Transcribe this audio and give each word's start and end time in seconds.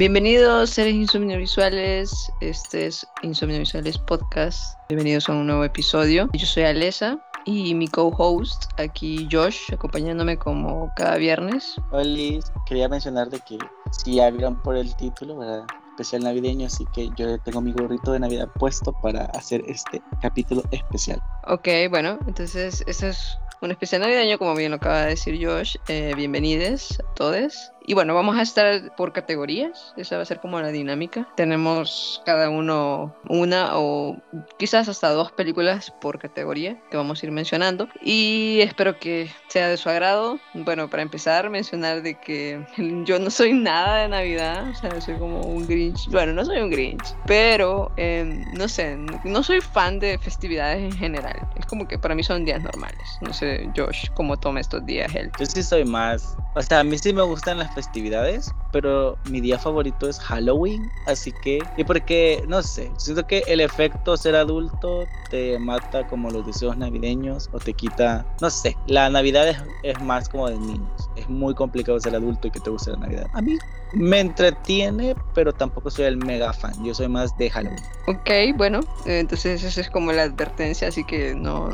Bienvenidos 0.00 0.70
seres 0.70 0.94
insomnio 0.94 1.36
visuales, 1.36 2.32
este 2.40 2.86
es 2.86 3.06
Insomnio 3.20 3.58
Visuales 3.58 3.98
Podcast, 3.98 4.78
bienvenidos 4.88 5.28
a 5.28 5.32
un 5.32 5.46
nuevo 5.46 5.62
episodio. 5.62 6.26
Yo 6.32 6.46
soy 6.46 6.62
Alesa 6.62 7.18
y 7.44 7.74
mi 7.74 7.86
co-host 7.86 8.64
aquí 8.80 9.28
Josh, 9.30 9.58
acompañándome 9.70 10.38
como 10.38 10.90
cada 10.96 11.18
viernes. 11.18 11.74
Hola, 11.90 12.40
quería 12.64 12.88
mencionar 12.88 13.28
de 13.28 13.40
que 13.40 13.58
si 13.90 14.12
vieron 14.12 14.62
por 14.62 14.74
el 14.78 14.96
título, 14.96 15.36
¿verdad? 15.36 15.66
especial 15.90 16.22
navideño, 16.22 16.66
así 16.66 16.86
que 16.94 17.10
yo 17.14 17.38
tengo 17.40 17.60
mi 17.60 17.72
gorrito 17.72 18.12
de 18.12 18.20
Navidad 18.20 18.48
puesto 18.58 18.94
para 19.02 19.26
hacer 19.26 19.62
este 19.66 20.00
capítulo 20.22 20.62
especial. 20.70 21.20
Ok, 21.46 21.68
bueno, 21.90 22.18
entonces 22.26 22.82
eso 22.86 23.08
es 23.08 23.38
un 23.60 23.70
especial 23.70 24.00
navideño, 24.00 24.38
como 24.38 24.54
bien 24.54 24.70
lo 24.70 24.78
acaba 24.78 25.02
de 25.02 25.08
decir 25.08 25.38
Josh. 25.46 25.76
Eh, 25.88 26.14
bienvenidos 26.16 26.98
a 27.00 27.14
todos. 27.14 27.70
Y 27.86 27.94
bueno, 27.94 28.14
vamos 28.14 28.36
a 28.36 28.42
estar 28.42 28.94
por 28.96 29.12
categorías, 29.12 29.92
esa 29.96 30.16
va 30.16 30.22
a 30.22 30.26
ser 30.26 30.40
como 30.40 30.60
la 30.60 30.68
dinámica. 30.68 31.26
Tenemos 31.36 32.22
cada 32.24 32.50
uno 32.50 33.14
una 33.28 33.78
o 33.78 34.16
quizás 34.58 34.88
hasta 34.88 35.10
dos 35.10 35.32
películas 35.32 35.92
por 36.00 36.18
categoría 36.18 36.80
que 36.90 36.96
vamos 36.96 37.22
a 37.22 37.26
ir 37.26 37.32
mencionando. 37.32 37.88
Y 38.02 38.58
espero 38.60 38.98
que 38.98 39.30
sea 39.48 39.68
de 39.68 39.76
su 39.76 39.88
agrado. 39.88 40.38
Bueno, 40.54 40.88
para 40.88 41.02
empezar, 41.02 41.50
mencionar 41.50 42.02
de 42.02 42.14
que 42.14 42.64
yo 43.04 43.18
no 43.18 43.30
soy 43.30 43.52
nada 43.52 44.02
de 44.02 44.08
Navidad, 44.08 44.68
o 44.70 44.74
sea, 44.74 45.00
soy 45.00 45.16
como 45.16 45.40
un 45.40 45.66
Grinch. 45.66 46.08
Bueno, 46.10 46.32
no 46.32 46.44
soy 46.44 46.60
un 46.60 46.70
Grinch, 46.70 47.14
pero 47.26 47.90
em, 47.96 48.44
no 48.52 48.68
sé, 48.68 48.96
no 49.24 49.42
soy 49.42 49.60
fan 49.60 49.98
de 49.98 50.18
festividades 50.18 50.82
en 50.82 50.92
general. 50.92 51.36
Es 51.56 51.66
como 51.66 51.86
que 51.86 51.98
para 51.98 52.14
mí 52.14 52.22
son 52.22 52.44
días 52.44 52.62
normales. 52.62 53.18
No 53.20 53.32
sé, 53.32 53.68
Josh, 53.76 54.08
cómo 54.14 54.38
toma 54.38 54.60
estos 54.60 54.84
días 54.86 55.14
él. 55.14 55.30
Yo 55.38 55.46
sí 55.46 55.62
soy 55.62 55.84
más, 55.84 56.36
o 56.54 56.62
sea, 56.62 56.80
a 56.80 56.84
mí 56.84 56.98
sí 56.98 57.12
me 57.12 57.22
gustan 57.22 57.58
las 57.58 57.69
festividades, 57.70 58.52
pero 58.72 59.16
mi 59.30 59.40
día 59.40 59.58
favorito 59.58 60.08
es 60.08 60.18
Halloween, 60.20 60.90
así 61.06 61.32
que, 61.42 61.58
y 61.76 61.84
porque, 61.84 62.44
no 62.48 62.62
sé, 62.62 62.90
siento 62.98 63.26
que 63.26 63.42
el 63.46 63.60
efecto 63.60 64.16
ser 64.16 64.36
adulto 64.36 65.06
te 65.30 65.58
mata 65.58 66.06
como 66.06 66.30
los 66.30 66.46
deseos 66.46 66.76
navideños 66.76 67.48
o 67.52 67.58
te 67.58 67.72
quita, 67.72 68.26
no 68.40 68.50
sé, 68.50 68.76
la 68.86 69.08
Navidad 69.08 69.48
es, 69.48 69.58
es 69.82 70.00
más 70.02 70.28
como 70.28 70.48
de 70.48 70.58
niños, 70.58 71.10
es 71.16 71.28
muy 71.28 71.54
complicado 71.54 71.98
ser 72.00 72.14
adulto 72.14 72.48
y 72.48 72.50
que 72.50 72.60
te 72.60 72.70
guste 72.70 72.90
la 72.92 72.98
Navidad. 72.98 73.26
A 73.32 73.40
mí 73.40 73.56
me 73.92 74.20
entretiene, 74.20 75.14
pero 75.34 75.52
tampoco 75.52 75.90
soy 75.90 76.06
el 76.06 76.16
mega 76.16 76.52
fan, 76.52 76.72
yo 76.84 76.94
soy 76.94 77.08
más 77.08 77.36
de 77.38 77.50
Halloween. 77.50 77.82
Ok, 78.06 78.30
bueno, 78.56 78.80
entonces 79.06 79.62
esa 79.62 79.80
es 79.80 79.90
como 79.90 80.12
la 80.12 80.24
advertencia, 80.24 80.88
así 80.88 81.04
que 81.04 81.34
no, 81.34 81.70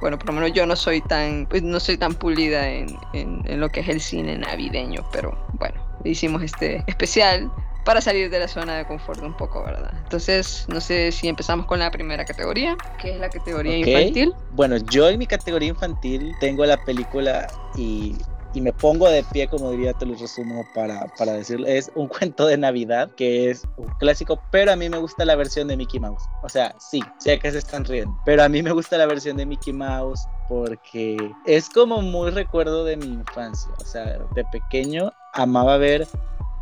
bueno, 0.00 0.18
por 0.18 0.28
lo 0.28 0.34
menos 0.34 0.52
yo 0.52 0.66
no 0.66 0.76
soy 0.76 1.00
tan, 1.00 1.46
pues 1.46 1.62
no 1.62 1.78
soy 1.80 1.96
tan 1.96 2.14
pulida 2.14 2.68
en, 2.68 2.96
en, 3.12 3.42
en, 3.46 3.60
lo 3.60 3.68
que 3.68 3.80
es 3.80 3.88
el 3.88 4.00
cine 4.00 4.38
navideño, 4.38 5.04
pero 5.12 5.36
bueno, 5.54 5.80
hicimos 6.04 6.42
este 6.42 6.82
especial 6.86 7.50
para 7.84 8.00
salir 8.00 8.30
de 8.30 8.38
la 8.38 8.48
zona 8.48 8.76
de 8.76 8.84
confort 8.84 9.22
un 9.22 9.36
poco, 9.36 9.64
¿verdad? 9.64 9.92
Entonces, 10.04 10.66
no 10.68 10.80
sé 10.80 11.12
si 11.12 11.28
empezamos 11.28 11.66
con 11.66 11.78
la 11.78 11.90
primera 11.90 12.24
categoría, 12.24 12.76
que 13.00 13.12
es 13.12 13.18
la 13.18 13.28
categoría 13.30 13.78
okay. 13.78 13.96
infantil. 13.96 14.34
Bueno, 14.52 14.76
yo 14.76 15.08
en 15.08 15.18
mi 15.18 15.26
categoría 15.26 15.70
infantil 15.70 16.32
tengo 16.40 16.64
la 16.66 16.76
película 16.84 17.46
y 17.76 18.16
y 18.52 18.60
me 18.60 18.72
pongo 18.72 19.08
de 19.08 19.22
pie, 19.24 19.48
como 19.48 19.70
diría, 19.70 19.92
te 19.92 20.06
lo 20.06 20.14
resumo 20.14 20.64
para, 20.74 21.06
para 21.18 21.32
decirlo. 21.32 21.66
Es 21.66 21.90
un 21.94 22.08
cuento 22.08 22.46
de 22.46 22.56
Navidad 22.56 23.10
que 23.16 23.50
es 23.50 23.64
un 23.76 23.88
clásico, 23.98 24.40
pero 24.50 24.72
a 24.72 24.76
mí 24.76 24.88
me 24.88 24.98
gusta 24.98 25.24
la 25.24 25.36
versión 25.36 25.68
de 25.68 25.76
Mickey 25.76 26.00
Mouse. 26.00 26.22
O 26.42 26.48
sea, 26.48 26.74
sí, 26.78 27.02
sé 27.18 27.38
que 27.38 27.50
se 27.50 27.58
están 27.58 27.84
riendo, 27.84 28.16
pero 28.24 28.42
a 28.42 28.48
mí 28.48 28.62
me 28.62 28.72
gusta 28.72 28.98
la 28.98 29.06
versión 29.06 29.36
de 29.36 29.46
Mickey 29.46 29.72
Mouse 29.72 30.26
porque 30.48 31.16
es 31.46 31.68
como 31.68 32.02
muy 32.02 32.30
recuerdo 32.30 32.84
de 32.84 32.96
mi 32.96 33.06
infancia. 33.06 33.70
O 33.78 33.84
sea, 33.84 34.18
de 34.34 34.44
pequeño 34.52 35.12
amaba 35.34 35.76
ver 35.76 36.06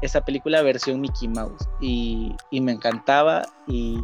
esa 0.03 0.21
película 0.21 0.63
versión 0.63 1.01
Mickey 1.01 1.29
Mouse 1.29 1.69
y, 1.81 2.35
y 2.51 2.61
me 2.61 2.73
encantaba 2.73 3.47
y 3.67 3.99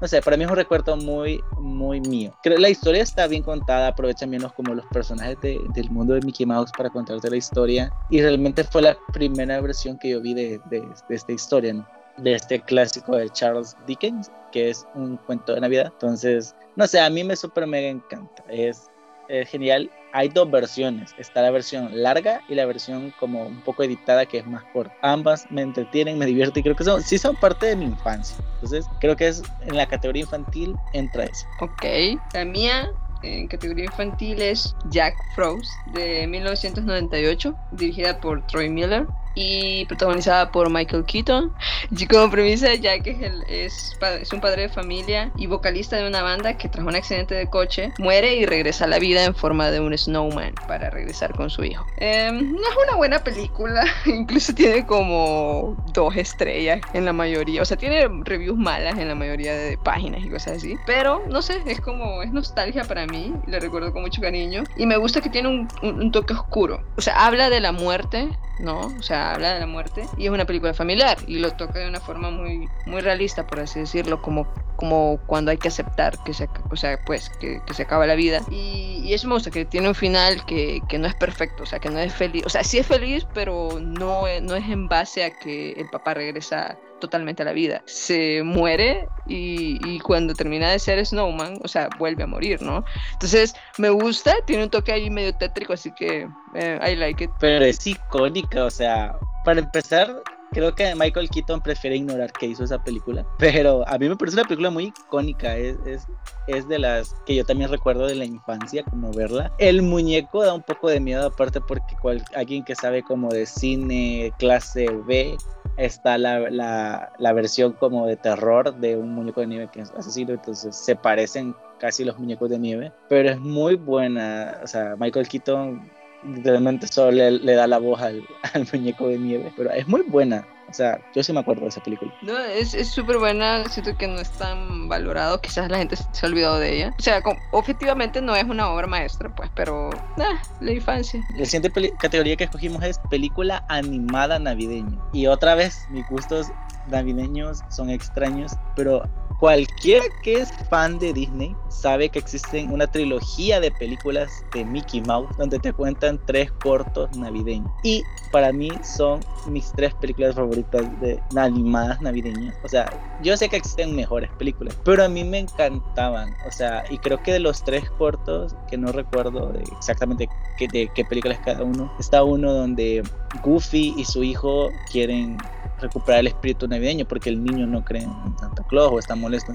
no 0.00 0.08
sé, 0.08 0.20
para 0.20 0.36
mí 0.36 0.44
es 0.44 0.50
un 0.50 0.56
recuerdo 0.56 0.96
muy, 0.96 1.42
muy 1.58 2.00
mío. 2.00 2.34
Creo 2.42 2.58
la 2.58 2.68
historia 2.68 3.02
está 3.02 3.26
bien 3.26 3.42
contada, 3.42 3.88
aprovechan 3.88 4.30
bien 4.30 4.42
como 4.54 4.74
los 4.74 4.84
personajes 4.86 5.40
de, 5.40 5.60
del 5.74 5.90
mundo 5.90 6.14
de 6.14 6.20
Mickey 6.20 6.46
Mouse 6.46 6.70
para 6.76 6.90
contarte 6.90 7.30
la 7.30 7.36
historia. 7.36 7.92
Y 8.10 8.20
realmente 8.20 8.64
fue 8.64 8.82
la 8.82 8.96
primera 9.12 9.60
versión 9.60 9.98
que 9.98 10.10
yo 10.10 10.20
vi 10.20 10.34
de, 10.34 10.60
de, 10.70 10.80
de 10.80 11.14
esta 11.14 11.32
historia, 11.32 11.72
¿no? 11.74 11.86
De 12.18 12.34
este 12.34 12.60
clásico 12.60 13.16
de 13.16 13.28
Charles 13.30 13.76
Dickens, 13.86 14.30
que 14.52 14.70
es 14.70 14.86
un 14.94 15.16
cuento 15.18 15.54
de 15.54 15.60
Navidad. 15.60 15.90
Entonces, 15.92 16.54
no 16.76 16.86
sé, 16.86 17.00
a 17.00 17.10
mí 17.10 17.24
me 17.24 17.36
súper 17.36 17.66
mega 17.66 17.88
encanta. 17.88 18.42
Es, 18.48 18.90
es 19.28 19.48
genial 19.48 19.90
hay 20.16 20.30
dos 20.30 20.50
versiones. 20.50 21.14
Está 21.18 21.42
la 21.42 21.50
versión 21.50 21.90
larga 21.92 22.40
y 22.48 22.54
la 22.54 22.64
versión 22.64 23.12
como 23.20 23.46
un 23.46 23.60
poco 23.60 23.82
editada 23.82 24.24
que 24.24 24.38
es 24.38 24.46
más 24.46 24.64
corta. 24.72 24.94
Ambas 25.02 25.46
me 25.50 25.60
entretienen, 25.60 26.16
me 26.16 26.24
divierten 26.24 26.60
y 26.60 26.62
creo 26.62 26.74
que 26.74 26.84
son, 26.84 27.02
sí 27.02 27.18
son 27.18 27.36
parte 27.36 27.66
de 27.66 27.76
mi 27.76 27.84
infancia. 27.84 28.34
Entonces 28.54 28.86
creo 28.98 29.14
que 29.14 29.28
es 29.28 29.42
en 29.66 29.76
la 29.76 29.86
categoría 29.86 30.22
infantil 30.22 30.74
entra 30.94 31.24
eso. 31.24 31.46
Ok, 31.60 31.84
la 32.32 32.46
mía 32.46 32.90
en 33.22 33.46
categoría 33.46 33.84
infantil 33.84 34.40
es 34.40 34.74
Jack 34.88 35.14
Frost 35.34 35.70
de 35.92 36.26
1998, 36.26 37.54
dirigida 37.72 38.18
por 38.18 38.46
Troy 38.46 38.70
Miller 38.70 39.06
y 39.36 39.84
protagonizada 39.84 40.50
por 40.50 40.70
Michael 40.70 41.04
Keaton. 41.04 41.52
Y 41.96 42.06
como 42.06 42.30
premisa, 42.30 42.74
Jack 42.74 43.06
es, 43.06 43.22
el, 43.22 43.42
es, 43.48 43.96
es, 44.20 44.32
un 44.32 44.40
padre 44.40 44.62
de 44.62 44.68
familia 44.70 45.30
y 45.36 45.46
vocalista 45.46 45.96
de 45.96 46.08
una 46.08 46.22
banda 46.22 46.56
que 46.56 46.68
tras 46.68 46.84
un 46.84 46.96
accidente 46.96 47.34
de 47.34 47.46
coche 47.46 47.92
muere 47.98 48.34
y 48.34 48.46
regresa 48.46 48.86
a 48.86 48.88
la 48.88 48.98
vida 48.98 49.22
en 49.24 49.34
forma 49.34 49.70
de 49.70 49.78
un 49.78 49.96
snowman 49.96 50.54
para 50.66 50.90
regresar 50.90 51.34
con 51.34 51.50
su 51.50 51.62
hijo. 51.62 51.86
Eh, 51.98 52.30
no 52.32 52.60
es 52.60 52.76
una 52.88 52.96
buena 52.96 53.22
película, 53.22 53.84
incluso 54.06 54.54
tiene 54.54 54.86
como 54.86 55.76
dos 55.92 56.16
estrellas 56.16 56.80
en 56.94 57.04
la 57.04 57.12
mayoría, 57.12 57.60
o 57.60 57.64
sea, 57.64 57.76
tiene 57.76 58.08
reviews 58.24 58.58
malas 58.58 58.98
en 58.98 59.08
la 59.08 59.14
mayoría 59.14 59.54
de 59.54 59.76
páginas 59.76 60.24
y 60.24 60.30
cosas 60.30 60.56
así, 60.56 60.76
pero 60.86 61.22
no 61.28 61.42
sé, 61.42 61.60
es 61.66 61.80
como, 61.80 62.22
es 62.22 62.32
nostalgia 62.32 62.84
para 62.84 63.06
mí, 63.06 63.34
la 63.46 63.58
recuerdo 63.58 63.92
con 63.92 64.00
mucho 64.00 64.22
cariño 64.22 64.64
y 64.76 64.86
me 64.86 64.96
gusta 64.96 65.20
que 65.20 65.28
tiene 65.28 65.48
un, 65.48 65.68
un, 65.82 66.00
un 66.00 66.10
toque 66.10 66.32
oscuro, 66.32 66.82
o 66.96 67.00
sea, 67.02 67.26
habla 67.26 67.50
de 67.50 67.60
la 67.60 67.72
muerte, 67.72 68.30
¿no? 68.58 68.80
O 68.80 69.02
sea, 69.02 69.25
habla 69.32 69.54
de 69.54 69.60
la 69.60 69.66
muerte 69.66 70.06
y 70.16 70.26
es 70.26 70.30
una 70.30 70.44
película 70.44 70.74
familiar 70.74 71.18
y 71.26 71.38
lo 71.38 71.52
toca 71.52 71.78
de 71.78 71.88
una 71.88 72.00
forma 72.00 72.30
muy, 72.30 72.68
muy 72.86 73.00
realista, 73.00 73.46
por 73.46 73.60
así 73.60 73.80
decirlo, 73.80 74.22
como, 74.22 74.46
como 74.76 75.18
cuando 75.26 75.50
hay 75.50 75.58
que 75.58 75.68
aceptar 75.68 76.22
que 76.24 76.34
se, 76.34 76.48
o 76.70 76.76
sea, 76.76 76.98
pues, 77.04 77.30
que, 77.40 77.60
se 77.72 77.82
acaba 77.82 78.06
la 78.06 78.14
vida. 78.14 78.40
Y, 78.50 79.02
y, 79.04 79.14
eso 79.14 79.28
me 79.28 79.34
gusta, 79.34 79.50
que 79.50 79.64
tiene 79.64 79.88
un 79.88 79.94
final 79.94 80.44
que, 80.46 80.80
que, 80.88 80.98
no 80.98 81.06
es 81.06 81.14
perfecto, 81.14 81.62
o 81.62 81.66
sea, 81.66 81.78
que 81.78 81.90
no 81.90 81.98
es 81.98 82.12
feliz, 82.12 82.44
o 82.46 82.48
sea, 82.48 82.64
sí 82.64 82.78
es 82.78 82.86
feliz, 82.86 83.26
pero 83.34 83.78
no, 83.80 84.22
no 84.42 84.54
es 84.54 84.68
en 84.68 84.88
base 84.88 85.24
a 85.24 85.30
que 85.30 85.72
el 85.72 85.88
papá 85.90 86.14
regresa 86.14 86.78
totalmente 87.00 87.42
a 87.42 87.44
la 87.46 87.52
vida. 87.52 87.82
Se 87.86 88.42
muere 88.42 89.08
y, 89.26 89.78
y, 89.88 89.98
cuando 90.00 90.34
termina 90.34 90.70
de 90.70 90.78
ser 90.78 91.04
Snowman, 91.04 91.58
o 91.62 91.68
sea, 91.68 91.88
vuelve 91.98 92.22
a 92.22 92.26
morir, 92.26 92.62
¿no? 92.62 92.84
Entonces, 93.12 93.54
me 93.78 93.90
gusta, 93.90 94.34
tiene 94.46 94.64
un 94.64 94.70
toque 94.70 94.92
ahí 94.92 95.10
medio 95.10 95.34
tétrico, 95.34 95.72
así 95.72 95.92
que 95.92 96.28
eh, 96.54 96.80
I 96.86 96.96
like 96.96 97.24
it. 97.24 97.30
Pero 97.40 97.64
es 97.64 97.86
icónica, 97.86 98.64
o 98.64 98.70
sea, 98.70 99.16
para 99.44 99.60
empezar, 99.60 100.22
creo 100.52 100.74
que 100.74 100.94
Michael 100.94 101.28
Keaton 101.28 101.60
prefiere 101.60 101.96
ignorar 101.96 102.32
que 102.32 102.46
hizo 102.46 102.64
esa 102.64 102.82
película, 102.82 103.26
pero 103.38 103.86
a 103.88 103.98
mí 103.98 104.08
me 104.08 104.16
parece 104.16 104.36
una 104.36 104.44
película 104.44 104.70
muy 104.70 104.84
icónica, 104.86 105.56
es, 105.56 105.76
es, 105.86 106.06
es 106.46 106.68
de 106.68 106.78
las 106.78 107.14
que 107.26 107.34
yo 107.34 107.44
también 107.44 107.70
recuerdo 107.70 108.06
de 108.06 108.14
la 108.14 108.24
infancia, 108.24 108.82
como 108.84 109.12
verla. 109.12 109.52
El 109.58 109.82
muñeco 109.82 110.44
da 110.44 110.54
un 110.54 110.62
poco 110.62 110.88
de 110.88 111.00
miedo, 111.00 111.26
aparte 111.26 111.60
porque 111.60 111.96
cual, 112.00 112.24
alguien 112.34 112.64
que 112.64 112.74
sabe 112.74 113.02
como 113.02 113.28
de 113.30 113.46
cine 113.46 114.32
clase 114.38 114.88
B, 115.06 115.36
está 115.76 116.18
la, 116.18 116.50
la, 116.50 117.12
la, 117.18 117.32
versión 117.32 117.72
como 117.72 118.06
de 118.06 118.16
terror 118.16 118.74
de 118.76 118.96
un 118.96 119.14
muñeco 119.14 119.40
de 119.40 119.46
nieve 119.46 119.68
que 119.72 119.80
es 119.80 119.90
asesino, 119.90 120.32
entonces 120.32 120.74
se 120.74 120.96
parecen 120.96 121.54
casi 121.78 122.04
los 122.04 122.18
muñecos 122.18 122.50
de 122.50 122.58
nieve, 122.58 122.92
pero 123.08 123.30
es 123.30 123.38
muy 123.38 123.76
buena, 123.76 124.60
o 124.62 124.66
sea, 124.66 124.96
Michael 124.96 125.28
Keaton 125.28 125.90
literalmente 126.24 126.86
solo 126.86 127.12
le, 127.12 127.30
le 127.32 127.54
da 127.54 127.66
la 127.66 127.78
voz 127.78 128.00
al, 128.00 128.22
al, 128.54 128.66
muñeco 128.72 129.08
de 129.08 129.18
nieve, 129.18 129.52
pero 129.56 129.70
es 129.70 129.86
muy 129.86 130.02
buena. 130.02 130.46
O 130.68 130.72
sea, 130.72 131.00
yo 131.14 131.22
sí 131.22 131.32
me 131.32 131.40
acuerdo 131.40 131.62
de 131.62 131.68
esa 131.68 131.82
película. 131.82 132.12
No, 132.22 132.36
es 132.38 132.70
súper 132.88 133.18
buena, 133.18 133.64
siento 133.68 133.96
que 133.96 134.08
no 134.08 134.18
es 134.18 134.30
tan 134.32 134.88
valorado, 134.88 135.40
quizás 135.40 135.70
la 135.70 135.78
gente 135.78 135.96
se 135.96 136.26
ha 136.26 136.28
olvidado 136.28 136.58
de 136.58 136.76
ella. 136.76 136.94
O 136.98 137.02
sea, 137.02 137.22
objetivamente 137.52 138.20
no 138.20 138.34
es 138.34 138.44
una 138.44 138.70
obra 138.70 138.86
maestra, 138.86 139.34
pues, 139.34 139.50
pero, 139.54 139.90
nah, 140.16 140.36
la 140.60 140.72
infancia. 140.72 141.20
La 141.36 141.44
siguiente 141.44 141.92
categoría 141.98 142.36
que 142.36 142.44
escogimos 142.44 142.82
es 142.82 142.98
película 143.10 143.64
animada 143.68 144.38
navideña. 144.38 144.98
Y 145.12 145.26
otra 145.26 145.54
vez, 145.54 145.86
mis 145.90 146.06
gustos 146.08 146.48
navideños 146.88 147.60
son 147.70 147.90
extraños, 147.90 148.52
pero 148.74 149.02
cualquiera 149.38 150.04
que 150.22 150.40
es 150.40 150.52
fan 150.70 150.98
de 150.98 151.12
Disney 151.12 151.54
sabe 151.68 152.08
que 152.08 152.18
existen 152.18 152.72
una 152.72 152.86
trilogía 152.86 153.60
de 153.60 153.70
películas 153.70 154.30
de 154.54 154.64
Mickey 154.64 155.02
Mouse 155.02 155.36
donde 155.36 155.58
te 155.58 155.72
cuentan 155.72 156.18
tres 156.26 156.50
cortos 156.52 157.14
navideños. 157.16 157.70
Y 157.82 158.02
para 158.32 158.52
mí 158.52 158.70
son 158.82 159.20
mis 159.48 159.72
tres 159.72 159.94
películas 159.94 160.34
favoritas 160.34 160.84
de 161.00 161.20
animadas 161.36 162.00
navideñas. 162.00 162.54
O 162.64 162.68
sea, 162.68 162.90
yo 163.22 163.36
sé 163.36 163.48
que 163.48 163.56
existen 163.56 163.94
mejores 163.94 164.30
películas, 164.38 164.76
pero 164.84 165.04
a 165.04 165.08
mí 165.08 165.24
me 165.24 165.38
encantaban. 165.40 166.34
O 166.46 166.50
sea, 166.50 166.84
y 166.90 166.98
creo 166.98 167.22
que 167.22 167.32
de 167.32 167.40
los 167.40 167.62
tres 167.62 167.88
cortos, 167.90 168.54
que 168.68 168.76
no 168.76 168.92
recuerdo 168.92 169.52
exactamente 169.78 170.28
qué, 170.56 170.68
de 170.68 170.90
qué 170.94 171.04
películas 171.04 171.38
cada 171.44 171.62
uno, 171.62 171.92
está 171.98 172.24
uno 172.24 172.52
donde 172.52 173.02
Goofy 173.42 173.94
y 173.96 174.04
su 174.04 174.22
hijo 174.22 174.70
quieren 174.90 175.38
recuperar 175.80 176.20
el 176.20 176.28
espíritu 176.28 176.66
navideño 176.68 177.06
porque 177.06 177.30
el 177.30 177.42
niño 177.42 177.66
no 177.66 177.84
cree 177.84 178.02
en 178.02 178.38
Santa 178.38 178.62
Claus 178.68 178.92
o 178.92 178.98
está 178.98 179.14
molesto 179.14 179.52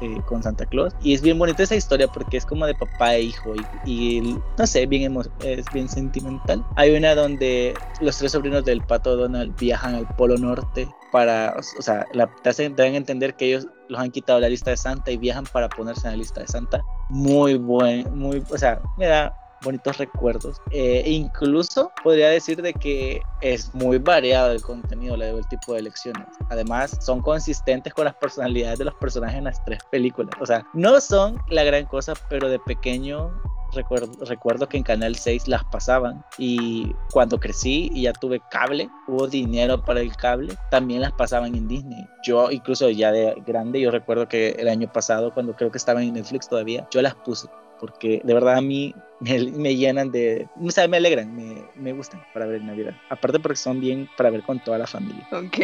eh, 0.00 0.20
con 0.26 0.42
Santa 0.42 0.66
Claus. 0.66 0.94
Y 1.02 1.14
es 1.14 1.22
bien 1.22 1.38
bonita 1.38 1.62
esa 1.62 1.76
historia 1.76 2.08
porque 2.08 2.36
es 2.36 2.46
como 2.46 2.66
de 2.66 2.74
papá 2.74 3.14
e 3.14 3.22
hijo 3.22 3.54
y, 3.84 4.38
no 4.58 4.66
sé 4.66 4.86
bien 4.86 5.16
es 5.40 5.64
bien 5.72 5.88
sentimental. 5.88 6.64
Hay 6.76 6.94
una 6.94 7.14
donde 7.14 7.74
los 8.00 8.18
tres 8.18 8.32
sobrinos 8.32 8.64
del 8.64 8.82
pato 8.82 9.16
Donald 9.16 9.54
viajan 9.58 9.94
al 9.94 10.06
polo 10.16 10.36
norte 10.36 10.88
para 11.12 11.56
o 11.56 11.82
sea 11.82 12.06
la, 12.12 12.28
te 12.42 12.50
hacen 12.50 12.74
a 12.78 12.86
entender 12.86 13.34
que 13.34 13.46
ellos 13.46 13.66
los 13.88 14.00
han 14.00 14.10
quitado 14.10 14.38
la 14.38 14.48
lista 14.48 14.70
de 14.70 14.76
Santa 14.76 15.10
y 15.10 15.16
viajan 15.16 15.44
para 15.52 15.68
ponerse 15.68 16.06
en 16.06 16.12
la 16.12 16.18
lista 16.18 16.40
de 16.40 16.46
Santa. 16.46 16.82
Muy 17.08 17.54
buen 17.56 18.16
muy 18.16 18.42
o 18.50 18.58
sea 18.58 18.80
me 18.96 19.06
da 19.06 19.34
bonitos 19.62 19.98
recuerdos. 19.98 20.60
Eh, 20.70 21.02
incluso 21.06 21.92
podría 22.02 22.28
decir 22.28 22.60
de 22.62 22.72
que 22.72 23.22
es 23.40 23.74
muy 23.74 23.98
variado 23.98 24.52
el 24.52 24.62
contenido, 24.62 25.14
el 25.14 25.46
tipo 25.48 25.74
de 25.74 25.80
elecciones. 25.80 26.26
Además, 26.50 26.96
son 27.00 27.20
consistentes 27.20 27.94
con 27.94 28.04
las 28.04 28.14
personalidades 28.14 28.78
de 28.78 28.86
los 28.86 28.94
personajes 28.94 29.38
en 29.38 29.44
las 29.44 29.64
tres 29.64 29.80
películas. 29.90 30.34
O 30.40 30.46
sea, 30.46 30.66
no 30.72 31.00
son 31.00 31.40
la 31.48 31.64
gran 31.64 31.86
cosa, 31.86 32.14
pero 32.28 32.48
de 32.48 32.58
pequeño 32.60 33.30
Recuerdo, 33.72 34.24
recuerdo, 34.24 34.68
que 34.68 34.78
en 34.78 34.82
Canal 34.82 35.14
6 35.14 35.46
las 35.46 35.62
pasaban 35.64 36.24
y 36.38 36.92
cuando 37.12 37.38
crecí 37.38 37.88
y 37.94 38.02
ya 38.02 38.12
tuve 38.12 38.42
cable, 38.50 38.90
hubo 39.06 39.28
dinero 39.28 39.84
para 39.84 40.00
el 40.00 40.16
cable, 40.16 40.56
también 40.70 41.02
las 41.02 41.12
pasaban 41.12 41.54
en 41.54 41.68
Disney. 41.68 42.04
Yo 42.24 42.50
incluso 42.50 42.90
ya 42.90 43.12
de 43.12 43.40
grande, 43.46 43.80
yo 43.80 43.92
recuerdo 43.92 44.26
que 44.26 44.50
el 44.58 44.68
año 44.68 44.92
pasado, 44.92 45.32
cuando 45.32 45.54
creo 45.54 45.70
que 45.70 45.78
estaban 45.78 46.02
en 46.02 46.14
Netflix 46.14 46.48
todavía, 46.48 46.88
yo 46.90 47.00
las 47.00 47.14
puse 47.14 47.48
porque 47.80 48.20
de 48.22 48.34
verdad 48.34 48.58
a 48.58 48.60
mí 48.60 48.94
me, 49.20 49.76
llenan 49.76 50.10
de, 50.10 50.48
o 50.60 50.70
sea, 50.70 50.88
me 50.88 50.96
alegran, 50.96 51.34
me, 51.34 51.62
me, 51.76 51.92
gustan 51.92 52.22
para 52.32 52.46
ver 52.46 52.62
Navidad. 52.62 52.94
Aparte 53.10 53.38
porque 53.38 53.56
son 53.56 53.80
bien 53.80 54.08
para 54.16 54.30
ver 54.30 54.42
con 54.42 54.58
toda 54.60 54.78
la 54.78 54.86
familia. 54.86 55.26
Ok, 55.32 55.58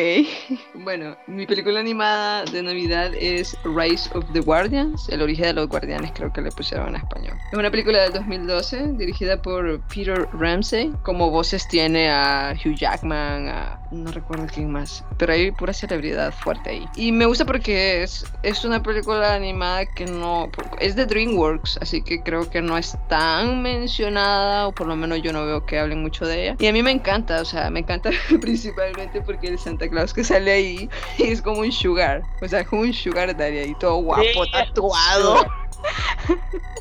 bueno, 0.85 1.17
mi 1.27 1.47
película 1.47 1.81
animada 1.81 2.45
de 2.45 2.63
Navidad 2.63 3.13
es 3.19 3.57
Rise 3.65 4.11
of 4.15 4.25
the 4.33 4.41
Guardians, 4.41 5.09
el 5.09 5.23
origen 5.23 5.47
de 5.47 5.53
los 5.55 5.69
guardianes 5.69 6.13
creo 6.15 6.33
que 6.33 6.43
le 6.43 6.51
pusieron 6.51 6.89
en 6.91 6.97
español. 6.97 7.37
Es 7.51 7.59
una 7.59 7.71
película 7.71 8.03
del 8.03 8.13
2012 8.13 8.93
dirigida 8.95 9.41
por 9.41 9.81
Peter 9.89 10.29
Ramsey. 10.33 10.93
Como 11.03 11.31
voces 11.31 11.67
tiene 11.69 12.11
a 12.11 12.55
Hugh 12.65 12.77
Jackman, 12.77 13.49
a 13.49 13.81
no 13.91 14.11
recuerdo 14.11 14.47
quién 14.53 14.71
más, 14.71 15.05
pero 15.17 15.33
hay 15.33 15.51
pura 15.53 15.73
celebridad 15.73 16.33
fuerte 16.33 16.71
ahí. 16.71 16.87
Y 16.97 17.13
me 17.13 17.27
gusta 17.27 17.45
porque 17.45 18.03
es, 18.03 18.25
es 18.43 18.65
una 18.65 18.83
película 18.83 19.35
animada 19.35 19.87
que 19.87 20.07
no, 20.07 20.51
es 20.81 20.97
de 20.97 21.07
DreamWorks, 21.07 21.79
así 21.81 22.03
que 22.03 22.23
creo 22.23 22.51
que 22.51 22.61
no 22.61 22.77
es 22.77 22.97
tan 23.09 23.46
mencionada, 23.55 24.69
o 24.69 24.73
por 24.73 24.87
lo 24.87 24.97
menos 24.97 25.23
yo 25.23 25.33
no 25.33 25.45
veo 25.47 25.65
que 25.65 25.79
hablen 25.79 26.03
mucho 26.03 26.27
de 26.27 26.43
ella. 26.43 26.57
Y 26.59 26.67
a 26.67 26.73
mí 26.73 26.83
me 26.83 26.91
encanta, 26.91 27.41
o 27.41 27.45
sea, 27.45 27.71
me 27.71 27.81
encanta 27.81 28.11
principalmente 28.41 29.21
porque 29.23 29.49
el 29.49 29.59
Santa 29.59 29.89
Claus 29.89 30.13
que 30.13 30.25
sale 30.25 30.53
ahí 30.53 30.91
es 31.19 31.43
como 31.43 31.61
un 31.61 31.73
sugar, 31.73 32.23
o 32.43 32.49
sea, 32.49 32.65
como 32.65 32.83
un 32.83 32.93
sugar 32.93 33.37
daddy 33.37 33.59
ahí, 33.59 33.75
todo 33.79 33.97
guapo, 33.97 34.47
tatuado. 34.53 35.47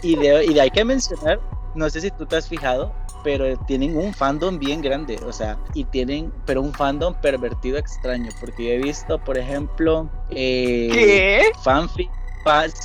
Y 0.02 0.16
de, 0.16 0.46
y 0.46 0.54
de 0.54 0.62
hay 0.62 0.70
que 0.72 0.84
mencionar, 0.84 1.40
no 1.76 1.90
sé 1.90 2.02
si 2.02 2.12
tú 2.12 2.26
te 2.26 2.38
has 2.38 2.48
fijado, 2.48 2.94
pero 3.24 3.58
tienen 3.66 3.98
un 3.98 4.14
fandom 4.14 4.60
bien 4.60 4.82
grande, 4.82 5.20
o 5.26 5.34
sea, 5.34 5.58
y 5.74 5.84
tienen, 5.84 6.32
pero 6.46 6.62
un 6.62 6.72
fandom 6.72 7.14
pervertido 7.22 7.80
extraño, 7.80 8.30
porque 8.40 8.66
yo 8.66 8.70
he 8.74 8.78
visto, 8.78 9.18
por 9.18 9.36
ejemplo, 9.38 10.08
eh, 10.30 10.90
¿qué? 10.92 11.52
Fanfic, 11.64 12.10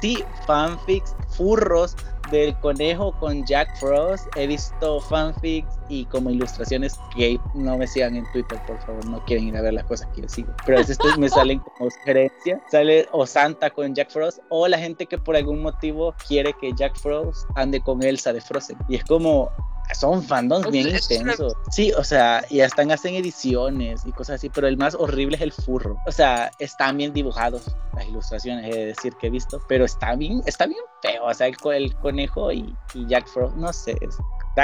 sí, 0.00 0.24
fanfics, 0.46 1.14
furros 1.28 1.94
del 2.30 2.58
conejo 2.60 3.12
con 3.18 3.44
Jack 3.46 3.76
Frost. 3.78 4.26
He 4.36 4.46
visto 4.46 5.00
fanfics 5.00 5.78
y 5.88 6.04
como 6.06 6.30
ilustraciones 6.30 6.98
que 7.14 7.38
no 7.54 7.76
me 7.76 7.86
sigan 7.86 8.16
en 8.16 8.24
Twitter, 8.32 8.58
por 8.66 8.78
favor, 8.80 9.04
no 9.06 9.24
quieren 9.24 9.48
ir 9.48 9.56
a 9.56 9.62
ver 9.62 9.74
las 9.74 9.84
cosas 9.84 10.08
que 10.14 10.22
yo 10.22 10.28
sigo. 10.28 10.52
Pero 10.64 10.78
a 10.78 10.80
veces 10.80 10.98
me 11.18 11.28
salen 11.28 11.58
como 11.60 11.90
sugerencias. 11.90 12.60
Sale 12.70 13.06
o 13.12 13.26
Santa 13.26 13.70
con 13.70 13.94
Jack 13.94 14.10
Frost 14.10 14.38
o 14.48 14.68
la 14.68 14.78
gente 14.78 15.06
que 15.06 15.18
por 15.18 15.36
algún 15.36 15.62
motivo 15.62 16.14
quiere 16.26 16.54
que 16.60 16.72
Jack 16.74 16.96
Frost 16.98 17.48
ande 17.56 17.80
con 17.80 18.02
Elsa 18.02 18.32
de 18.32 18.40
Frozen. 18.40 18.76
Y 18.88 18.96
es 18.96 19.04
como, 19.04 19.50
son 19.94 20.22
fandoms 20.22 20.70
bien 20.70 20.88
intensos. 20.88 21.54
Sí, 21.70 21.92
o 21.92 22.04
sea, 22.04 22.44
y 22.50 22.60
están 22.60 22.90
hacen 22.90 23.14
ediciones 23.14 24.02
y 24.06 24.12
cosas 24.12 24.36
así, 24.36 24.48
pero 24.48 24.66
el 24.66 24.76
más 24.76 24.94
horrible 24.94 25.36
es 25.36 25.42
el 25.42 25.52
furro. 25.52 25.96
O 26.06 26.12
sea, 26.12 26.50
están 26.58 26.96
bien 26.96 27.12
dibujados 27.12 27.74
las 27.94 28.06
ilustraciones, 28.06 28.66
he 28.66 28.78
de 28.78 28.86
decir 28.86 29.14
que 29.20 29.28
he 29.28 29.30
visto, 29.30 29.60
pero 29.68 29.84
está 29.84 30.14
bien, 30.16 30.42
está 30.46 30.66
bien 30.66 30.80
feo. 31.02 31.24
O 31.24 31.34
sea, 31.34 31.46
el, 31.46 31.56
el 31.74 31.96
conejo 31.96 32.52
y, 32.52 32.74
y, 32.94 33.06
Jack 33.06 33.26
Frost, 33.28 33.56
no 33.56 33.72
sé, 33.72 33.96
es, 34.00 34.16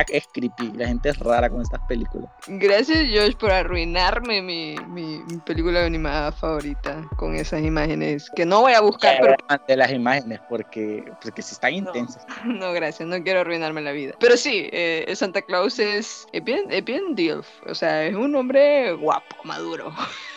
es 0.09 0.27
creepy. 0.33 0.73
La 0.73 0.89
gente 0.89 1.11
es 1.11 1.19
rara 1.19 1.49
con 1.49 1.63
estas 1.63 1.81
películas. 1.89 2.31
Gracias, 2.47 3.07
Josh, 3.13 3.35
por 3.37 3.51
arruinarme 3.51 4.43
mi, 4.43 4.77
mi, 4.89 5.23
película 5.45 5.85
animada 5.85 6.33
favorita 6.33 7.09
con 7.17 7.35
esas 7.35 7.63
imágenes 7.63 8.31
que 8.35 8.45
no 8.45 8.63
voy 8.63 8.73
a 8.73 8.81
buscar. 8.81 9.19
Pero... 9.21 9.37
De 9.67 9.77
las 9.77 9.91
imágenes, 9.93 10.41
porque, 10.49 11.05
porque 11.23 11.43
si 11.43 11.53
están 11.53 11.75
intensas. 11.75 12.25
No, 12.45 12.73
gracias, 12.73 13.09
no 13.09 13.23
quiero 13.23 13.41
arruinarme 13.41 13.81
la 13.81 13.93
vida. 13.93 14.15
Pero 14.21 14.37
sí, 14.37 14.69
eh, 14.73 15.11
Santa 15.15 15.43
Claus 15.43 15.79
es, 15.79 16.27
es, 16.33 16.45
bien, 16.45 16.65
es 16.71 16.85
bien 16.85 17.15
DILF. 17.15 17.47
O 17.67 17.75
sea, 17.75 18.05
es 18.05 18.15
un 18.15 18.35
hombre 18.35 18.93
guapo, 18.93 19.37
maduro. 19.45 19.93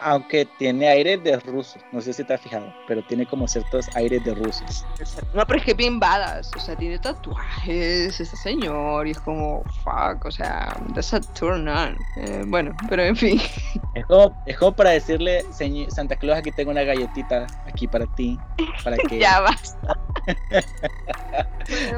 Aunque 0.00 0.46
tiene 0.58 0.88
aires 0.88 1.22
de 1.24 1.38
ruso, 1.40 1.78
no 1.90 2.00
sé 2.00 2.12
si 2.12 2.22
te 2.22 2.34
has 2.34 2.40
fijado, 2.40 2.72
pero 2.86 3.02
tiene 3.04 3.26
como 3.26 3.48
ciertos 3.48 3.88
aires 3.96 4.22
de 4.24 4.34
rusos. 4.34 4.84
No, 5.32 5.46
pero 5.46 5.58
es 5.58 5.64
que 5.64 5.74
bien 5.74 5.98
badas, 5.98 6.50
o 6.54 6.60
sea, 6.60 6.76
tiene 6.76 6.98
tatuajes, 6.98 8.20
este 8.20 8.36
señor, 8.36 9.06
y 9.06 9.12
es 9.12 9.20
como, 9.20 9.62
fuck, 9.82 10.24
o 10.24 10.30
sea, 10.30 10.76
that's 10.94 11.14
a 11.14 11.20
turn 11.20 11.66
on. 11.66 11.96
Eh, 12.16 12.44
bueno, 12.46 12.76
pero 12.88 13.02
en 13.04 13.16
fin. 13.16 13.40
Es 13.94 14.04
como, 14.04 14.42
es 14.44 14.58
como 14.58 14.72
para 14.76 14.90
decirle, 14.90 15.42
Santa 15.88 16.16
Claus, 16.16 16.40
aquí 16.40 16.52
tengo 16.52 16.70
una 16.70 16.82
galletita 16.82 17.46
aquí 17.66 17.88
para 17.88 18.04
ti, 18.14 18.38
para 18.84 18.96
que... 19.08 19.18
ya 19.18 19.40
basta. 19.40 19.98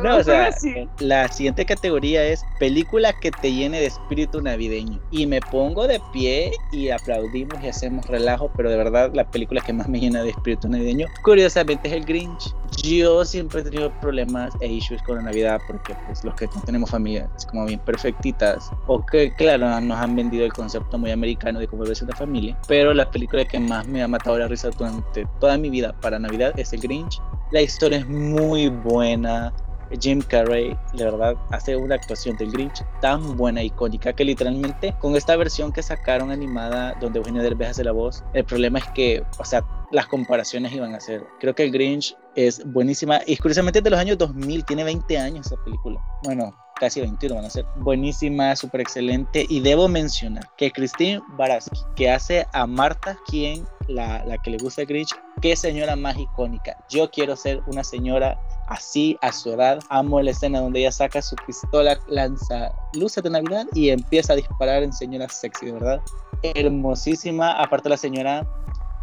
No, 0.02 0.16
o 0.16 0.24
sea, 0.24 0.50
la 0.98 1.28
siguiente 1.28 1.64
categoría 1.64 2.24
es 2.24 2.44
película 2.58 3.12
que 3.12 3.30
te 3.30 3.52
llene 3.52 3.80
de 3.80 3.86
espíritu 3.86 4.40
navideño. 4.40 5.00
Y 5.10 5.26
me 5.26 5.40
pongo 5.40 5.86
de 5.86 6.00
pie 6.12 6.52
y 6.72 6.90
aplaudimos 6.90 7.62
y 7.62 7.68
hacemos 7.68 8.06
relajo, 8.06 8.50
pero 8.56 8.70
de 8.70 8.76
verdad 8.76 9.10
la 9.14 9.30
película 9.30 9.60
que 9.60 9.72
más 9.72 9.88
me 9.88 10.00
llena 10.00 10.22
de 10.22 10.30
espíritu 10.30 10.68
navideño, 10.68 11.06
curiosamente, 11.22 11.88
es 11.88 11.94
el 11.94 12.04
Grinch. 12.04 12.54
Yo 12.82 13.24
siempre 13.24 13.60
he 13.60 13.64
tenido 13.64 13.90
problemas 14.00 14.54
e 14.60 14.68
issues 14.68 15.02
con 15.02 15.16
la 15.16 15.22
Navidad 15.22 15.60
porque 15.66 15.94
pues 16.06 16.22
los 16.22 16.34
que 16.34 16.46
no 16.46 16.62
tenemos 16.62 16.90
familias 16.90 17.28
como 17.50 17.64
bien 17.66 17.80
perfectitas 17.80 18.70
o 18.86 19.04
que 19.04 19.32
claro 19.34 19.80
nos 19.80 19.98
han 19.98 20.14
vendido 20.14 20.44
el 20.44 20.52
concepto 20.52 20.98
muy 20.98 21.10
americano 21.10 21.58
de 21.58 21.66
cómo 21.66 21.84
debe 21.84 21.94
ser 21.94 22.08
una 22.08 22.16
familia, 22.16 22.58
pero 22.68 22.94
la 22.94 23.10
película 23.10 23.44
que 23.44 23.58
más 23.58 23.86
me 23.88 24.02
ha 24.02 24.08
matado 24.08 24.38
la 24.38 24.48
risa 24.48 24.70
durante 24.70 25.26
toda 25.40 25.56
mi 25.58 25.70
vida 25.70 25.92
para 26.00 26.18
Navidad 26.18 26.58
es 26.58 26.72
el 26.72 26.80
Grinch. 26.80 27.20
La 27.50 27.62
historia 27.62 27.98
es 27.98 28.06
muy 28.06 28.68
buena, 28.68 29.54
Jim 30.00 30.20
Carrey, 30.20 30.76
la 30.92 31.06
verdad, 31.06 31.34
hace 31.50 31.76
una 31.76 31.94
actuación 31.94 32.36
del 32.36 32.52
Grinch 32.52 32.84
tan 33.00 33.36
buena, 33.36 33.62
icónica, 33.62 34.12
que 34.12 34.24
literalmente 34.24 34.94
con 35.00 35.16
esta 35.16 35.34
versión 35.36 35.72
que 35.72 35.82
sacaron 35.82 36.30
animada, 36.30 36.94
donde 37.00 37.20
Eugenio 37.20 37.42
Derbez 37.42 37.70
hace 37.70 37.84
la 37.84 37.92
voz, 37.92 38.22
el 38.34 38.44
problema 38.44 38.80
es 38.80 38.84
que, 38.94 39.22
o 39.38 39.44
sea, 39.44 39.64
las 39.90 40.06
comparaciones 40.06 40.72
iban 40.72 40.94
a 40.94 41.00
ser. 41.00 41.24
Creo 41.40 41.54
que 41.54 41.64
el 41.64 41.72
Grinch 41.72 42.14
es 42.34 42.62
buenísima 42.66 43.20
y 43.26 43.36
curiosamente 43.38 43.78
es 43.78 43.84
de 43.84 43.90
los 43.90 43.98
años 43.98 44.18
2000, 44.18 44.64
tiene 44.66 44.84
20 44.84 45.18
años 45.18 45.46
esa 45.46 45.56
película. 45.64 46.00
Bueno, 46.24 46.54
casi 46.78 47.00
21 47.00 47.34
van 47.34 47.44
a 47.44 47.50
ser. 47.50 47.64
Buenísima, 47.76 48.54
súper 48.56 48.80
excelente. 48.80 49.46
Y 49.48 49.60
debo 49.60 49.88
mencionar 49.88 50.48
que 50.56 50.70
Christine 50.70 51.20
Baraski, 51.36 51.80
que 51.96 52.10
hace 52.10 52.46
a 52.52 52.66
Marta, 52.66 53.16
quien 53.26 53.66
la, 53.88 54.24
la 54.24 54.38
que 54.38 54.50
le 54.50 54.58
gusta 54.58 54.84
Grinch, 54.84 55.10
qué 55.40 55.56
señora 55.56 55.96
más 55.96 56.16
icónica. 56.16 56.76
Yo 56.88 57.10
quiero 57.10 57.36
ser 57.36 57.62
una 57.66 57.84
señora 57.84 58.38
así 58.68 59.16
a 59.22 59.32
su 59.32 59.52
edad. 59.52 59.80
Amo 59.88 60.20
la 60.20 60.30
escena 60.30 60.60
donde 60.60 60.80
ella 60.80 60.92
saca 60.92 61.22
su 61.22 61.36
pistola, 61.46 61.98
lanza 62.08 62.72
luces 62.94 63.22
de 63.22 63.30
Navidad 63.30 63.66
y 63.74 63.90
empieza 63.90 64.34
a 64.34 64.36
disparar 64.36 64.82
en 64.82 64.92
señora 64.92 65.28
sexy, 65.28 65.66
de 65.66 65.72
verdad. 65.72 66.00
Hermosísima. 66.42 67.52
Aparte 67.52 67.88
la 67.88 67.96
señora 67.96 68.46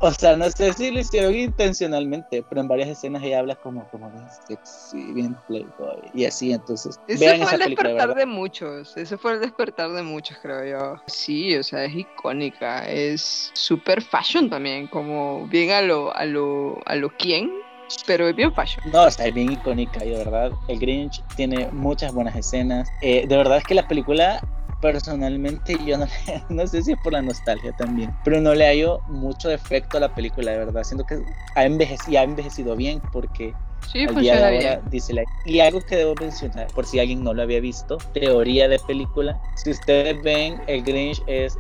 O 0.05 0.12
sea, 0.12 0.35
no 0.35 0.47
sé 0.51 0.71
si 0.74 0.91
lo 0.91 1.00
hicieron 1.00 1.33
intencionalmente, 1.33 2.43
pero 2.47 2.62
en 2.62 2.67
varias 2.67 2.89
escenas 2.89 3.24
ella 3.24 3.39
habla 3.39 3.55
como, 3.55 3.89
como 3.89 4.12
de 4.12 4.19
sexy, 4.47 5.12
bien 5.13 5.35
playboy, 5.47 6.12
y 6.13 6.25
así, 6.25 6.53
entonces. 6.53 7.00
Ese 7.07 7.43
fue 7.43 7.53
el 7.55 7.59
despertar 7.59 8.13
de, 8.13 8.25
muchos, 8.27 8.95
ese 8.97 9.17
fue 9.17 9.33
el 9.33 9.39
despertar 9.39 9.91
de 9.93 10.03
muchos, 10.03 10.38
creo 10.43 10.63
yo. 10.63 11.01
Sí, 11.07 11.57
o 11.57 11.63
sea, 11.63 11.85
es 11.85 11.95
icónica, 11.95 12.88
es 12.88 13.50
super 13.55 14.00
fashion 14.00 14.47
también, 14.47 14.85
como 14.85 15.47
bien 15.47 15.71
a 15.71 15.81
lo, 15.81 16.15
a 16.15 16.24
lo, 16.25 16.77
a 16.85 16.95
lo 16.95 17.09
quién, 17.09 17.51
pero 18.05 18.27
es 18.29 18.35
bien 18.35 18.53
fashion. 18.53 18.83
No, 18.91 19.07
está 19.07 19.27
bien 19.31 19.53
icónica 19.53 20.05
y 20.05 20.12
de 20.12 20.17
verdad 20.17 20.51
el 20.67 20.79
Grinch 20.79 21.24
tiene 21.35 21.67
muchas 21.71 22.13
buenas 22.13 22.35
escenas. 22.35 22.88
Eh, 23.01 23.25
de 23.27 23.38
verdad 23.38 23.57
es 23.57 23.63
que 23.63 23.74
la 23.74 23.88
película 23.88 24.43
personalmente 24.82 25.77
yo 25.86 25.98
no, 25.98 26.05
no 26.50 26.67
sé 26.67 26.84
si 26.84 26.94
es 26.94 26.98
por 27.03 27.13
la 27.13 27.22
nostalgia 27.22 27.72
también, 27.74 28.15
pero 28.24 28.39
no 28.41 28.53
le 28.53 28.65
hallo 28.65 29.00
mucho 29.08 29.50
efecto 29.51 29.98
a 29.98 30.01
la 30.01 30.13
película, 30.13 30.51
de 30.51 30.58
verdad. 30.60 30.84
Siento 30.84 31.05
que 31.05 31.24
ha 31.55 31.65
envejecido, 31.65 32.20
ha 32.20 32.24
envejecido 32.24 32.75
bien 32.75 33.01
porque 33.12 33.53
Sí, 33.91 34.05
al 34.05 34.15
día 34.15 34.38
de 34.38 34.58
ahora, 34.58 34.82
dice 34.89 35.13
la... 35.13 35.24
Y 35.46 35.60
algo 35.60 35.79
que 35.82 35.96
debo 35.96 36.15
mencionar, 36.20 36.67
por 36.74 36.86
si 36.86 37.00
alguien 37.00 37.24
no 37.24 37.34
lo 37.34 37.44
había 37.44 37.60
visto, 37.60 37.98
teoría 38.13 38.67
de 38.67 38.79
película. 38.79 39.39
Si 39.55 39.72
ustedes 39.72 40.22
ven, 40.24 40.60
el 40.67 40.84
Grinch 40.84 41.22
es 41.27 41.58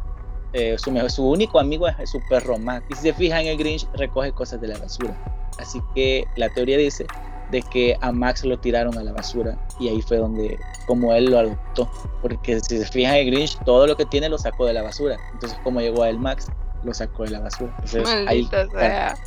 eh, 0.53 0.75
su, 0.77 0.91
mejor, 0.91 1.11
su 1.11 1.29
único 1.29 1.59
amigo 1.59 1.87
es 1.87 2.09
su 2.09 2.19
perro 2.29 2.57
Max. 2.57 2.85
Y 2.89 2.95
si 2.95 3.01
se 3.03 3.13
fijan, 3.13 3.45
el 3.45 3.57
Grinch 3.57 3.87
recoge 3.93 4.31
cosas 4.31 4.59
de 4.59 4.69
la 4.69 4.77
basura. 4.79 5.15
Así 5.59 5.79
que 5.93 6.25
la 6.35 6.49
teoría 6.49 6.77
dice 6.77 7.05
de 7.51 7.61
que 7.61 7.97
a 8.01 8.11
Max 8.11 8.43
lo 8.43 8.57
tiraron 8.57 8.97
a 8.97 9.03
la 9.03 9.11
basura 9.11 9.57
y 9.79 9.89
ahí 9.89 10.01
fue 10.01 10.17
donde 10.17 10.57
como 10.87 11.13
él 11.13 11.25
lo 11.25 11.39
adoptó. 11.39 11.89
Porque 12.21 12.59
si 12.59 12.77
se 12.77 12.85
fijan 12.85 13.15
el 13.15 13.27
Grinch 13.27 13.57
todo 13.65 13.87
lo 13.87 13.95
que 13.95 14.05
tiene 14.05 14.29
lo 14.29 14.37
sacó 14.37 14.65
de 14.65 14.73
la 14.73 14.81
basura. 14.81 15.17
Entonces 15.33 15.57
como 15.63 15.81
llegó 15.81 16.03
a 16.03 16.09
él 16.09 16.19
Max 16.19 16.47
lo 16.83 16.93
sacó 16.93 17.23
de 17.23 17.31
la 17.31 17.39
basura. 17.39 17.73
Entonces, 17.83 18.07
ahí, 18.27 18.47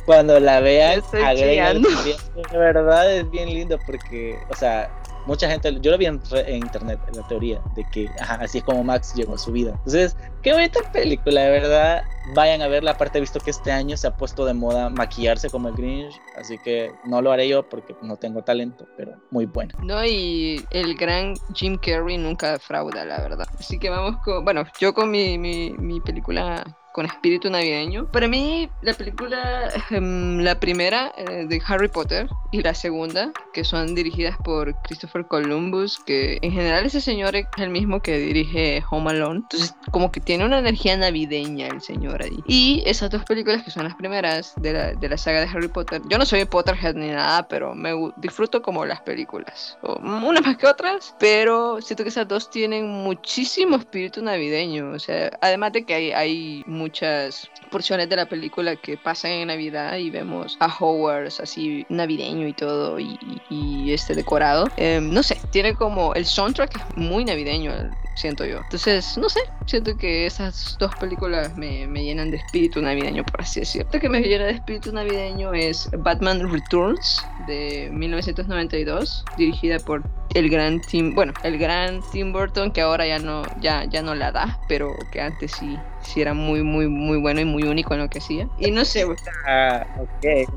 cuando 0.05 0.39
la 0.39 0.61
vean 0.61 1.01
agregan 1.25 1.81
de 1.81 2.57
verdad 2.57 3.13
es 3.13 3.29
bien 3.29 3.49
lindo 3.49 3.77
porque 3.85 4.37
o 4.49 4.55
sea 4.55 4.89
mucha 5.29 5.47
gente, 5.47 5.79
yo 5.79 5.91
lo 5.91 5.97
vi 5.97 6.07
en, 6.07 6.19
internet, 6.55 6.99
en 7.07 7.15
la 7.15 7.27
teoría, 7.27 7.61
de 7.75 7.85
que 7.91 8.09
así 8.19 8.57
es 8.57 8.63
como 8.63 8.83
Max 8.83 9.13
llegó 9.15 9.35
a 9.35 9.37
su 9.37 9.51
vida. 9.51 9.71
Entonces, 9.77 10.17
qué 10.41 10.53
bonita 10.53 10.79
película, 10.91 11.41
de 11.41 11.51
verdad. 11.51 12.03
Vayan 12.33 12.61
a 12.61 12.67
verla, 12.67 12.91
aparte 12.91 13.19
visto 13.19 13.39
que 13.39 13.51
este 13.51 13.71
año 13.71 13.95
se 13.95 14.07
ha 14.07 14.17
puesto 14.17 14.45
de 14.45 14.53
moda 14.53 14.89
maquillarse 14.89 15.49
como 15.49 15.69
el 15.69 15.75
Grinch, 15.75 16.19
así 16.35 16.57
que 16.57 16.91
no 17.05 17.21
lo 17.21 17.31
haré 17.31 17.47
yo 17.47 17.67
porque 17.67 17.95
no 18.01 18.17
tengo 18.17 18.43
talento, 18.43 18.87
pero 18.97 19.13
muy 19.29 19.45
bueno. 19.45 19.73
No, 19.83 20.03
y 20.03 20.65
el 20.71 20.95
gran 20.95 21.35
Jim 21.53 21.77
Carrey 21.77 22.17
nunca 22.17 22.53
defrauda, 22.53 23.05
la 23.05 23.21
verdad. 23.21 23.47
Así 23.59 23.77
que 23.77 23.89
vamos 23.89 24.17
con, 24.23 24.43
bueno, 24.43 24.63
yo 24.79 24.93
con 24.93 25.11
mi, 25.11 25.37
mi, 25.37 25.71
mi 25.71 26.01
película 26.01 26.63
con 26.99 27.05
espíritu 27.05 27.49
navideño. 27.49 28.11
Para 28.11 28.27
mí, 28.27 28.69
la 28.81 28.93
película, 28.93 29.69
em, 29.89 30.39
la 30.39 30.59
primera 30.59 31.13
eh, 31.15 31.45
de 31.47 31.61
Harry 31.65 31.87
Potter 31.87 32.27
y 32.51 32.61
la 32.61 32.73
segunda, 32.73 33.31
que 33.53 33.63
son 33.63 33.95
dirigidas 33.95 34.35
por 34.43 34.75
Christopher 34.81 35.25
Columbus, 35.25 35.97
que 35.99 36.39
en 36.41 36.51
general 36.51 36.85
ese 36.85 36.99
señor 36.99 37.37
es 37.37 37.45
el 37.55 37.69
mismo 37.69 38.01
que 38.01 38.17
dirige 38.17 38.83
Home 38.91 39.11
Alone. 39.11 39.39
Entonces, 39.43 39.73
como 39.91 40.11
que 40.11 40.19
tiene 40.19 40.43
una 40.43 40.59
energía 40.59 40.97
navideña 40.97 41.67
el 41.67 41.79
señor 41.79 42.21
ahí. 42.21 42.43
Y 42.45 42.83
esas 42.85 43.09
dos 43.09 43.23
películas, 43.23 43.63
que 43.63 43.71
son 43.71 43.85
las 43.85 43.95
primeras 43.95 44.53
de 44.57 44.73
la, 44.73 44.93
de 44.93 45.07
la 45.07 45.17
saga 45.17 45.39
de 45.39 45.47
Harry 45.47 45.69
Potter, 45.69 46.01
yo 46.09 46.17
no 46.17 46.25
soy 46.25 46.43
Potterhead 46.43 46.95
ni 46.95 47.07
nada, 47.07 47.47
pero 47.47 47.75
me 47.75 47.93
disfruto 48.17 48.61
como 48.61 48.83
las 48.85 48.99
películas. 48.99 49.77
unas 49.83 50.45
más 50.45 50.57
que 50.57 50.67
otras, 50.67 51.15
pero 51.17 51.79
siento 51.81 52.03
que 52.03 52.09
esas 52.09 52.27
dos 52.27 52.49
tienen 52.49 52.89
muchísimo 52.89 53.77
espíritu 53.77 54.21
navideño. 54.21 54.91
O 54.91 54.99
sea, 54.99 55.31
además 55.39 55.71
de 55.71 55.85
que 55.85 55.93
hay, 55.93 56.11
hay 56.11 56.63
muchas 56.89 57.47
porciones 57.69 58.09
de 58.09 58.15
la 58.15 58.25
película 58.25 58.75
que 58.75 58.97
pasan 58.97 59.29
en 59.31 59.47
Navidad 59.49 59.97
y 59.97 60.09
vemos 60.09 60.57
a 60.59 60.65
Hogwarts 60.65 61.39
así 61.39 61.85
navideño 61.87 62.47
y 62.47 62.53
todo 62.53 62.99
y, 62.99 63.93
este 63.93 64.15
decorado. 64.15 64.67
Em, 64.77 65.11
no 65.13 65.21
sé, 65.21 65.37
tiene 65.51 65.73
como 65.75 66.13
el 66.15 66.25
soundtrack 66.25 66.95
muy 66.95 67.25
navideño, 67.25 67.71
siento 68.15 68.45
yo. 68.45 68.57
Entonces, 68.57 69.17
no 69.17 69.29
sé, 69.29 69.39
siento 69.65 69.95
que 69.97 70.25
esas 70.25 70.77
dos 70.79 70.93
películas 70.95 71.55
me, 71.57 71.87
me 71.87 72.03
llenan 72.03 72.31
de 72.31 72.37
espíritu 72.37 72.81
navideño, 72.81 73.23
por 73.23 73.41
así 73.41 73.59
decirlo. 73.59 73.89
Lo 73.93 73.99
que 73.99 74.09
me 74.09 74.21
llena 74.21 74.45
de 74.45 74.53
espíritu 74.53 74.91
navideño 74.91 75.53
es 75.53 75.89
Batman 75.99 76.51
Returns 76.51 77.23
de 77.47 77.89
1992, 77.91 79.25
dirigida 79.37 79.79
por 79.79 80.03
el 80.35 80.49
gran 80.49 80.79
Tim, 80.81 81.15
bueno, 81.15 81.33
el 81.43 81.57
gran 81.57 82.01
Tim 82.11 82.31
Burton 82.31 82.71
que 82.71 82.81
ahora 82.81 83.07
ya 83.07 83.19
no, 83.19 83.43
ya, 83.61 83.85
ya 83.85 84.01
no 84.01 84.13
la 84.15 84.31
da, 84.31 84.59
pero 84.67 84.93
que 85.11 85.21
antes 85.21 85.51
sí, 85.53 85.77
sí 86.01 86.21
era 86.21 86.33
muy, 86.33 86.63
muy, 86.69 86.87
muy 86.87 87.17
bueno 87.17 87.41
y 87.41 87.45
muy 87.45 87.63
único 87.63 87.93
en 87.93 88.01
lo 88.01 88.09
que 88.09 88.19
hacía. 88.19 88.47
Y 88.59 88.71
no 88.71 88.85
sé. 88.85 89.05
Ah, 89.45 89.85
ok 89.99 90.47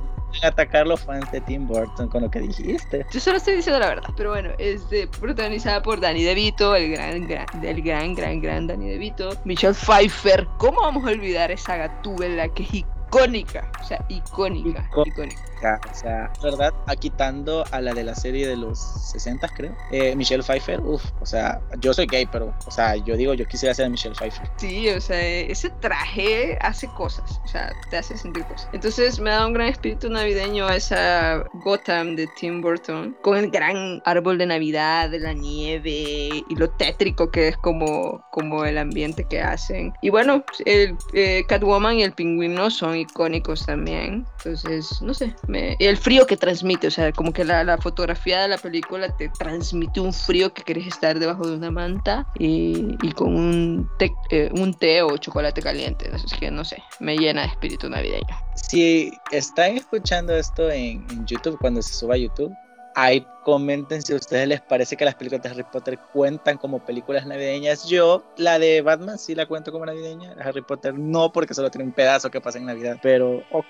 atacar 0.43 0.87
los 0.87 1.01
fans 1.01 1.31
de 1.31 1.41
Tim 1.43 1.67
Burton 1.67 2.09
con 2.09 2.23
lo 2.23 2.31
que 2.31 2.41
dijiste. 2.41 3.05
Yo 3.13 3.21
solo 3.21 3.37
estoy 3.37 3.57
diciendo 3.57 3.79
la 3.79 3.89
verdad, 3.89 4.11
pero 4.17 4.31
bueno, 4.31 4.51
es 4.59 4.89
de, 4.91 5.07
protagonizada 5.07 5.83
por 5.83 6.01
Danny 6.01 6.23
DeVito, 6.23 6.75
el 6.75 6.91
gran, 6.91 7.27
gran, 7.27 7.47
el 7.63 7.83
gran, 7.83 8.15
gran, 8.15 8.41
gran 8.41 8.67
Danny 8.67 8.89
DeVito, 8.89 9.31
Michelle 9.45 9.75
Pfeiffer. 9.75 10.47
¿Cómo 10.59 10.81
vamos 10.81 11.05
a 11.07 11.11
olvidar 11.11 11.51
esa 11.51 11.77
gatúbela 11.77 12.49
que 12.49 12.63
es 12.63 12.75
icónica? 12.75 13.71
O 13.81 13.85
sea, 13.85 14.05
icónica, 14.09 14.89
icónica 15.05 15.52
o 15.63 15.95
sea, 15.95 16.33
¿verdad? 16.43 16.73
A 16.87 16.97
quitando 16.97 17.65
a 17.71 17.81
la 17.81 17.95
de 17.95 18.05
la 18.05 18.15
serie 18.15 18.47
de 18.47 18.57
los 18.57 18.79
60, 19.13 19.49
creo. 19.49 19.77
Eh, 19.91 20.15
Michelle 20.17 20.43
Pfeiffer, 20.43 20.81
uff, 20.81 21.05
o 21.21 21.27
sea, 21.27 21.61
yo 21.81 21.95
soy 21.95 22.07
gay, 22.07 22.27
pero, 22.31 22.55
o 22.67 22.71
sea, 22.71 22.97
yo 22.97 23.17
digo, 23.17 23.35
yo 23.35 23.47
quisiera 23.47 23.75
ser 23.75 23.89
Michelle 23.91 24.15
Pfeiffer. 24.15 24.49
Sí, 24.57 24.89
o 24.89 25.01
sea, 25.01 25.21
ese 25.21 25.71
traje 25.81 26.59
hace 26.61 26.89
cosas, 26.89 27.41
o 27.45 27.49
sea, 27.49 27.73
te 27.91 27.99
hace 27.99 28.17
sentir 28.17 28.45
cosas. 28.45 28.69
Entonces 28.73 29.21
me 29.21 29.31
da 29.31 29.47
un 29.47 29.53
gran 29.53 29.69
espíritu 29.69 30.09
navideño 30.09 30.69
esa 30.69 31.45
Gotham 31.65 32.17
de 32.17 32.27
Tim 32.39 32.61
Burton, 32.61 33.17
con 33.23 33.37
el 33.37 33.51
gran 33.51 34.03
árbol 34.05 34.39
de 34.39 34.47
Navidad, 34.47 35.11
de 35.11 35.21
la 35.21 35.33
nieve 35.33 36.45
y 36.49 36.57
lo 36.57 36.69
tétrico 36.71 37.31
que 37.31 37.49
es 37.49 37.57
como, 37.59 38.25
como 38.31 38.65
el 38.65 38.79
ambiente 38.79 39.25
que 39.25 39.41
hacen. 39.41 39.93
Y 40.03 40.11
bueno, 40.11 40.45
el 40.65 40.97
eh, 41.15 41.45
Catwoman 41.49 41.99
y 41.99 42.03
el 42.03 42.13
pingüino 42.13 42.71
son 42.71 42.97
icónicos 42.97 43.67
también. 43.67 44.27
Entonces, 44.39 45.01
no 45.03 45.15
sé, 45.15 45.35
y 45.55 45.85
el 45.85 45.97
frío 45.97 46.27
que 46.27 46.37
transmite, 46.37 46.87
o 46.87 46.91
sea, 46.91 47.13
como 47.13 47.33
que 47.33 47.45
la, 47.45 47.79
fotografía 47.79 48.43
de 48.43 48.49
la 48.49 48.59
película 48.59 49.15
te 49.17 49.29
transmite 49.29 50.01
un 50.01 50.13
frío 50.13 50.53
que 50.53 50.63
quieres 50.63 50.87
estar 50.87 51.19
debajo 51.19 51.47
de 51.47 51.57
una 51.57 51.71
manta 51.71 52.27
y, 52.39 52.97
con 53.15 53.35
un 53.35 53.91
té, 53.99 54.13
eh, 54.31 54.51
un 54.53 54.75
té 54.75 55.03
o 55.03 55.17
chocolate 55.17 55.63
caliente. 55.63 56.11
Así 56.13 56.27
que 56.39 56.51
no 56.51 56.65
sé, 56.65 56.83
me 57.01 57.17
llena 57.17 57.43
de 57.43 57.49
espíritu 57.49 57.89
navideño. 57.89 58.37
Si 58.55 59.13
están 59.31 59.77
escuchando 59.77 60.35
esto 60.35 60.71
en, 60.71 61.05
en 61.11 61.27
YouTube, 61.27 61.59
cuando 61.61 61.83
se 61.83 61.95
suba 61.95 62.15
a 62.15 62.19
YouTube, 62.19 62.55
ahí 62.95 63.27
comenten 63.45 64.03
si 64.03 64.13
a 64.13 64.17
ustedes 64.17 64.47
les 64.49 64.61
parece 64.61 64.97
que 64.97 65.05
las 65.05 65.15
películas 65.15 65.43
de 65.43 65.51
Harry 65.51 65.65
Potter 65.65 65.99
cuentan 66.13 66.59
como 66.59 66.85
películas 66.85 67.27
navideñas. 67.27 67.89
Yo, 67.89 68.25
la 68.37 68.59
de 68.59 68.83
Batman 68.83 69.19
sí 69.19 69.35
la 69.35 69.47
cuento 69.47 69.73
como 69.73 69.87
navideña, 69.87 70.35
Harry 70.41 70.63
Potter 70.63 70.99
no, 70.99 71.33
porque 71.33 71.55
solo 71.55 71.71
tiene 71.71 71.85
un 71.85 71.93
pedazo 71.93 72.31
que 72.31 72.41
pasa 72.41 72.59
en 72.59 72.67
Navidad, 72.67 72.99
pero 73.03 73.43
ok, 73.51 73.67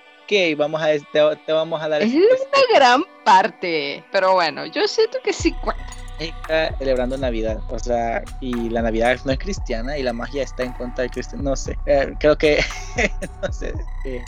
vamos 0.55 0.81
a, 0.81 0.87
te, 0.87 1.21
te 1.45 1.51
vamos 1.51 1.81
a 1.81 1.87
dar... 1.87 2.01
Es 2.01 2.13
una 2.13 2.25
gran 2.73 3.03
parte, 3.23 4.03
pero 4.11 4.33
bueno, 4.33 4.65
yo 4.65 4.87
siento 4.87 5.19
que 5.23 5.33
sí 5.33 5.51
cuenta 5.53 6.02
está 6.19 6.75
celebrando 6.77 7.17
Navidad, 7.17 7.59
o 7.69 7.79
sea, 7.79 8.23
y 8.39 8.69
la 8.69 8.81
Navidad 8.81 9.19
no 9.25 9.31
es 9.31 9.39
cristiana 9.39 9.97
y 9.97 10.03
la 10.03 10.13
magia 10.13 10.43
está 10.43 10.63
en 10.63 10.73
contra 10.73 11.03
del 11.03 11.11
cristiano, 11.11 11.43
no 11.43 11.55
sé, 11.55 11.77
eh, 11.85 12.13
creo 12.19 12.37
que, 12.37 12.63
no 13.41 13.51
sé, 13.51 13.73
eh, 14.05 14.23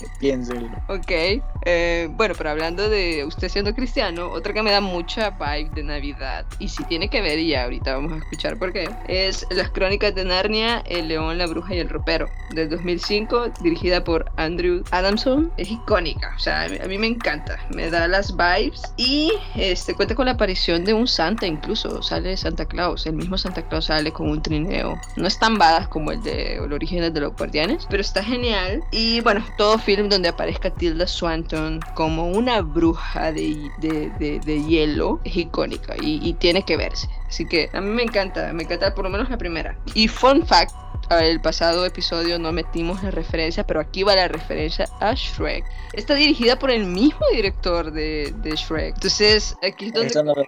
Ok, 0.87 1.11
eh, 1.65 2.07
bueno, 2.11 2.33
pero 2.37 2.49
hablando 2.49 2.89
de 2.89 3.23
usted 3.25 3.49
siendo 3.49 3.73
cristiano, 3.75 4.29
otra 4.31 4.53
que 4.53 4.63
me 4.63 4.71
da 4.71 4.81
mucha 4.81 5.31
vibe 5.31 5.69
de 5.75 5.83
Navidad, 5.83 6.45
y 6.59 6.69
si 6.69 6.83
tiene 6.85 7.09
que 7.09 7.21
ver, 7.21 7.39
y 7.39 7.55
ahorita 7.55 7.95
vamos 7.95 8.13
a 8.13 8.17
escuchar 8.17 8.57
por 8.57 8.73
qué, 8.73 8.89
es 9.07 9.45
Las 9.51 9.69
Crónicas 9.69 10.15
de 10.15 10.25
Narnia, 10.25 10.79
El 10.85 11.07
León, 11.07 11.37
la 11.37 11.47
Bruja 11.47 11.75
y 11.75 11.79
el 11.79 11.89
Ropero, 11.89 12.27
del 12.51 12.69
2005, 12.69 13.51
dirigida 13.61 14.03
por 14.03 14.31
Andrew 14.37 14.83
Adamson, 14.91 15.51
es 15.57 15.69
icónica, 15.69 16.33
o 16.35 16.39
sea, 16.39 16.63
a 16.63 16.87
mí 16.87 16.97
me 16.97 17.07
encanta, 17.07 17.57
me 17.69 17.89
da 17.89 18.07
las 18.07 18.35
vibes, 18.35 18.81
y 18.97 19.31
este 19.55 19.93
cuenta 19.93 20.15
con 20.15 20.25
la 20.25 20.31
aparición 20.31 20.83
de 20.85 20.93
un 20.93 21.07
santa 21.07 21.45
incluso, 21.45 21.74
sale 21.75 22.37
Santa 22.37 22.65
Claus, 22.65 23.05
el 23.05 23.13
mismo 23.13 23.37
Santa 23.37 23.67
Claus 23.67 23.85
sale 23.85 24.11
con 24.11 24.29
un 24.29 24.41
trineo. 24.41 24.99
No 25.15 25.27
es 25.27 25.39
tan 25.39 25.55
como 25.89 26.11
el 26.11 26.21
de 26.21 26.57
el 26.57 26.73
original 26.73 27.13
de 27.13 27.21
los 27.21 27.35
guardianes, 27.35 27.87
pero 27.89 28.01
está 28.01 28.23
genial. 28.23 28.83
Y 28.91 29.21
bueno, 29.21 29.43
todo 29.57 29.77
film 29.79 30.09
donde 30.09 30.29
aparezca 30.29 30.69
Tilda 30.69 31.07
Swanton 31.07 31.79
como 31.95 32.27
una 32.27 32.61
bruja 32.61 33.31
de, 33.31 33.69
de, 33.79 34.39
de, 34.39 34.63
hielo 34.63 35.19
es 35.23 35.37
icónica 35.37 35.95
y, 36.01 36.19
y 36.27 36.33
tiene 36.33 36.63
que 36.63 36.77
verse. 36.77 37.07
Así 37.27 37.45
que 37.47 37.69
a 37.73 37.81
mí 37.81 37.89
me 37.89 38.03
encanta, 38.03 38.51
me 38.53 38.63
encanta 38.63 38.93
por 38.93 39.05
lo 39.05 39.09
menos 39.09 39.29
la 39.29 39.37
primera. 39.37 39.77
Y 39.93 40.07
fun 40.07 40.45
fact, 40.45 40.73
el 41.09 41.39
pasado 41.41 41.85
episodio 41.85 42.39
no 42.39 42.51
metimos 42.51 43.03
la 43.03 43.11
referencia, 43.11 43.65
pero 43.65 43.79
aquí 43.79 44.03
va 44.03 44.15
la 44.15 44.27
referencia 44.27 44.87
a 44.99 45.13
Shrek. 45.13 45.63
Está 45.93 46.15
dirigida 46.15 46.57
por 46.57 46.71
el 46.71 46.85
mismo 46.85 47.21
director 47.33 47.91
de, 47.91 48.33
de 48.37 48.51
Shrek. 48.51 48.95
Entonces, 48.95 49.55
aquí 49.63 49.87
es 49.87 49.93
donde... 49.93 50.47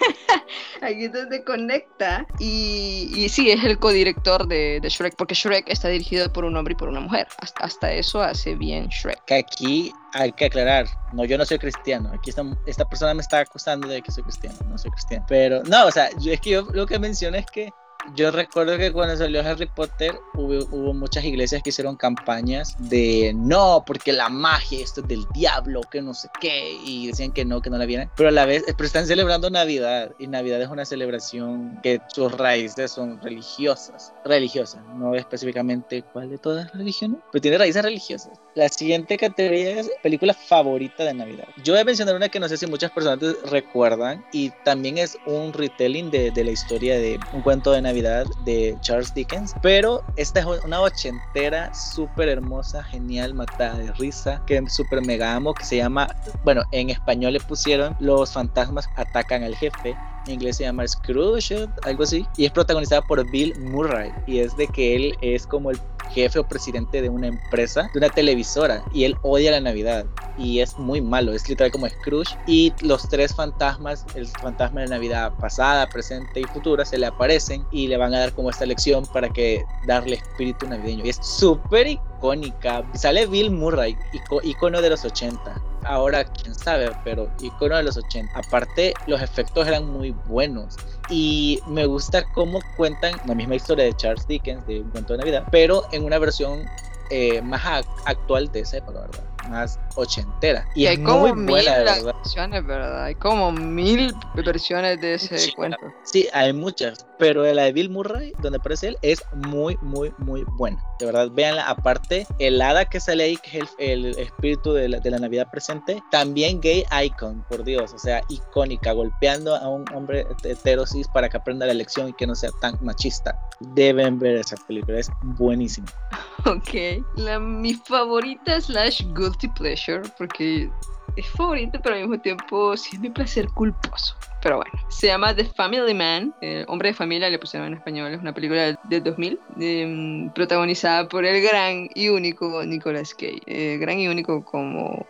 Aquí 0.82 1.08
donde 1.08 1.42
conecta. 1.44 2.26
Y, 2.38 3.10
y 3.14 3.28
sí, 3.28 3.50
es 3.50 3.64
el 3.64 3.78
codirector 3.78 4.46
de, 4.46 4.80
de 4.80 4.88
Shrek, 4.88 5.16
porque 5.16 5.34
Shrek 5.34 5.68
está 5.68 5.88
dirigido 5.88 6.32
por 6.32 6.44
un 6.44 6.56
hombre 6.56 6.72
y 6.72 6.76
por 6.76 6.88
una 6.88 7.00
mujer. 7.00 7.26
Hasta, 7.60 7.92
eso 7.92 8.22
hace 8.22 8.54
bien 8.54 8.88
Shrek. 8.88 9.24
Que 9.24 9.34
aquí 9.36 9.92
hay 10.12 10.32
que 10.32 10.46
aclarar, 10.46 10.86
no, 11.12 11.24
yo 11.24 11.38
no 11.38 11.44
soy 11.44 11.58
cristiano. 11.58 12.10
Aquí 12.14 12.30
esta, 12.30 12.42
esta 12.66 12.88
persona 12.88 13.14
me 13.14 13.22
está 13.22 13.40
acusando 13.40 13.88
de 13.88 14.02
que 14.02 14.10
soy 14.10 14.22
cristiano. 14.22 14.56
No 14.66 14.78
soy 14.78 14.90
cristiano. 14.90 15.24
Pero 15.28 15.62
no, 15.64 15.86
o 15.86 15.90
sea, 15.90 16.08
es 16.24 16.40
que 16.40 16.50
yo 16.50 16.62
lo 16.72 16.86
que 16.86 16.98
menciono 16.98 17.36
es 17.36 17.46
que 17.46 17.70
yo 18.14 18.30
recuerdo 18.30 18.76
que 18.78 18.92
cuando 18.92 19.16
salió 19.16 19.40
Harry 19.40 19.66
Potter 19.66 20.18
hubo, 20.34 20.64
hubo, 20.70 20.94
muchas 20.94 21.24
iglesias 21.24 21.62
que 21.62 21.70
hicieron 21.70 21.96
campañas 21.96 22.74
de 22.78 23.32
no, 23.34 23.82
porque 23.86 24.12
la 24.12 24.28
magia, 24.28 24.82
esto 24.82 25.00
es 25.00 25.08
del 25.08 25.26
diablo, 25.34 25.80
que 25.90 26.00
no 26.00 26.14
sé 26.14 26.28
qué, 26.40 26.78
y 26.84 27.08
decían 27.08 27.32
que 27.32 27.44
no, 27.44 27.60
que 27.60 27.70
no 27.70 27.78
la 27.78 27.86
vieran. 27.86 28.10
Pero 28.16 28.28
a 28.28 28.32
la 28.32 28.46
vez, 28.46 28.64
pero 28.76 28.86
están 28.86 29.06
celebrando 29.06 29.50
Navidad, 29.50 30.12
y 30.18 30.26
Navidad 30.26 30.60
es 30.62 30.68
una 30.68 30.84
celebración 30.84 31.78
que 31.82 32.00
sus 32.08 32.32
raíces 32.32 32.92
son 32.92 33.20
religiosas, 33.20 34.12
religiosas, 34.24 34.82
no 34.94 35.14
específicamente 35.14 36.02
cuál 36.12 36.30
de 36.30 36.38
todas 36.38 36.66
las 36.66 36.74
religiones, 36.74 37.18
pero 37.32 37.42
tiene 37.42 37.58
raíces 37.58 37.82
religiosas. 37.82 38.38
La 38.54 38.68
siguiente 38.68 39.18
categoría 39.18 39.80
es 39.80 39.90
película 40.02 40.32
favorita 40.32 41.04
de 41.04 41.14
Navidad. 41.14 41.48
Yo 41.62 41.74
voy 41.74 41.82
a 41.82 41.84
mencionar 41.84 42.14
una 42.14 42.28
que 42.28 42.40
no 42.40 42.48
sé 42.48 42.56
si 42.56 42.66
muchas 42.66 42.90
personas 42.90 43.36
recuerdan, 43.50 44.24
y 44.32 44.50
también 44.64 44.98
es 44.98 45.18
un 45.26 45.52
retelling 45.52 46.10
de, 46.10 46.30
de 46.30 46.44
la 46.44 46.50
historia 46.50 46.98
de 46.98 47.18
un 47.32 47.42
cuento 47.42 47.72
de 47.72 47.82
Navidad 47.82 47.95
de 48.02 48.76
Charles 48.80 49.12
Dickens, 49.14 49.54
pero 49.60 50.02
esta 50.16 50.40
es 50.40 50.46
una 50.64 50.80
ochentera 50.80 51.70
súper 51.72 52.28
hermosa, 52.28 52.82
genial, 52.84 53.34
matada 53.34 53.78
de 53.78 53.92
risa, 53.92 54.42
que 54.46 54.62
súper 54.68 55.02
mega 55.02 55.34
amo, 55.34 55.54
que 55.54 55.64
se 55.64 55.76
llama, 55.76 56.08
bueno, 56.42 56.62
en 56.70 56.90
español 56.90 57.32
le 57.34 57.40
pusieron 57.40 57.94
Los 57.98 58.32
fantasmas 58.32 58.88
atacan 58.94 59.42
al 59.44 59.56
jefe 59.56 59.98
en 60.26 60.34
inglés 60.34 60.56
se 60.56 60.64
llama 60.64 60.86
Scrooge, 60.86 61.68
algo 61.82 62.02
así, 62.02 62.26
y 62.36 62.46
es 62.46 62.52
protagonizada 62.52 63.02
por 63.02 63.28
Bill 63.30 63.58
Murray, 63.60 64.12
y 64.26 64.38
es 64.38 64.56
de 64.56 64.66
que 64.68 64.96
él 64.96 65.16
es 65.20 65.46
como 65.46 65.70
el 65.70 65.78
jefe 66.10 66.38
o 66.38 66.44
presidente 66.46 67.02
de 67.02 67.08
una 67.08 67.26
empresa, 67.26 67.88
de 67.92 67.98
una 67.98 68.08
televisora, 68.08 68.82
y 68.92 69.04
él 69.04 69.16
odia 69.22 69.50
la 69.50 69.60
Navidad, 69.60 70.06
y 70.38 70.60
es 70.60 70.78
muy 70.78 71.00
malo, 71.00 71.32
es 71.32 71.48
literal 71.48 71.70
como 71.72 71.88
Scrooge, 71.88 72.36
y 72.46 72.72
los 72.80 73.08
tres 73.08 73.34
fantasmas, 73.34 74.04
el 74.14 74.26
fantasma 74.26 74.82
de 74.82 74.88
Navidad 74.88 75.32
pasada, 75.38 75.88
presente 75.88 76.40
y 76.40 76.44
futura, 76.44 76.84
se 76.84 76.98
le 76.98 77.06
aparecen 77.06 77.64
y 77.70 77.88
le 77.88 77.96
van 77.96 78.14
a 78.14 78.20
dar 78.20 78.32
como 78.32 78.50
esta 78.50 78.66
lección 78.66 79.04
para 79.06 79.28
que 79.28 79.64
darle 79.86 80.16
espíritu 80.16 80.66
navideño, 80.66 81.04
y 81.04 81.10
es 81.10 81.18
súper 81.22 81.86
icónica, 81.86 82.84
sale 82.94 83.26
Bill 83.26 83.50
Murray, 83.50 83.96
icono 84.42 84.80
de 84.80 84.90
los 84.90 85.04
80, 85.04 85.60
ahora 85.86 86.24
quién 86.24 86.54
sabe, 86.54 86.90
pero 87.04 87.30
icono 87.40 87.76
de 87.76 87.84
los 87.84 87.96
80. 87.96 88.32
Aparte, 88.38 88.94
los 89.06 89.20
efectos 89.20 89.66
eran 89.66 89.90
muy 89.90 90.10
buenos 90.26 90.76
y 91.08 91.60
me 91.66 91.86
gusta 91.86 92.24
cómo 92.32 92.60
cuentan 92.76 93.14
la 93.26 93.34
misma 93.34 93.56
historia 93.56 93.84
de 93.84 93.94
Charles 93.94 94.26
Dickens 94.26 94.66
de 94.66 94.80
Un 94.80 94.90
cuento 94.90 95.12
de 95.14 95.18
Navidad, 95.18 95.44
pero 95.50 95.84
en 95.92 96.04
una 96.04 96.18
versión 96.18 96.64
eh, 97.10 97.40
más 97.42 97.84
actual 98.04 98.50
de 98.50 98.60
esa 98.60 98.78
época, 98.78 99.00
¿verdad? 99.00 99.24
Más 99.48 99.78
ochentera. 99.94 100.66
Y, 100.74 100.86
hay 100.86 101.02
como 101.02 101.34
muy 101.34 101.44
buena, 101.44 101.94
mil 101.94 102.04
versiones, 102.04 102.66
¿verdad? 102.66 103.04
Hay 103.04 103.14
como 103.14 103.52
mil 103.52 104.14
versiones 104.34 105.00
de 105.00 105.14
ese 105.14 105.52
cuento. 105.54 105.78
Sí, 106.04 106.28
hay 106.32 106.52
muchas, 106.52 107.06
pero 107.18 107.42
la 107.52 107.64
de 107.64 107.72
Bill 107.72 107.90
Murray, 107.90 108.32
donde 108.40 108.58
aparece 108.58 108.88
él, 108.88 108.98
es 109.02 109.22
muy, 109.32 109.76
muy, 109.82 110.12
muy 110.18 110.44
buena. 110.56 110.82
De 110.98 111.06
verdad, 111.06 111.30
véanla. 111.32 111.68
Aparte, 111.68 112.26
el 112.38 112.60
hada 112.60 112.84
que 112.84 113.00
sale 113.00 113.24
ahí, 113.24 113.36
que 113.38 113.58
es 113.58 113.70
el, 113.78 114.06
espíritu 114.18 114.72
de 114.72 114.88
la, 114.88 115.00
de 115.00 115.10
la, 115.10 115.18
Navidad 115.18 115.48
presente, 115.50 116.02
también 116.10 116.60
gay 116.60 116.84
icon, 117.04 117.44
por 117.48 117.64
Dios, 117.64 117.92
o 117.92 117.98
sea, 117.98 118.22
icónica, 118.28 118.92
golpeando 118.92 119.56
a 119.56 119.68
un 119.68 119.84
hombre 119.94 120.26
heterosis 120.44 121.08
para 121.08 121.28
que 121.28 121.36
aprenda 121.36 121.66
la 121.66 121.74
lección 121.74 122.08
y 122.08 122.12
que 122.12 122.26
no 122.26 122.34
sea 122.34 122.50
tan 122.60 122.78
machista. 122.80 123.38
Deben 123.74 124.18
ver 124.18 124.36
esa 124.36 124.56
película, 124.66 124.98
es 124.98 125.10
buenísima. 125.22 125.86
Ok, 126.44 127.02
la, 127.16 127.40
mi 127.40 127.74
favorita 127.74 128.60
slash 128.60 129.02
guilty 129.36 129.48
pleasure, 129.48 130.02
porque 130.18 130.70
es 131.16 131.26
favorita, 131.30 131.80
pero 131.82 131.94
al 131.94 132.02
mismo 132.02 132.18
tiempo 132.18 132.76
sí 132.76 132.90
es 132.94 133.00
mi 133.00 133.10
placer 133.10 133.48
culposo. 133.50 134.16
Pero 134.42 134.56
bueno, 134.56 134.72
se 134.88 135.08
llama 135.08 135.34
The 135.34 135.44
Family 135.44 135.94
Man, 135.94 136.34
eh, 136.40 136.64
Hombre 136.68 136.90
de 136.90 136.94
Familia, 136.94 137.30
le 137.30 137.38
pusieron 137.38 137.68
en 137.68 137.74
español, 137.74 138.12
es 138.12 138.20
una 138.20 138.32
película 138.32 138.78
de 138.84 139.00
2000, 139.00 139.40
eh, 139.60 140.30
protagonizada 140.34 141.08
por 141.08 141.24
el 141.24 141.42
gran 141.42 141.88
y 141.94 142.08
único 142.08 142.64
Nicolas 142.64 143.14
Cage. 143.14 143.42
Eh, 143.46 143.78
gran 143.78 143.98
y 143.98 144.08
único 144.08 144.44
como 144.44 145.06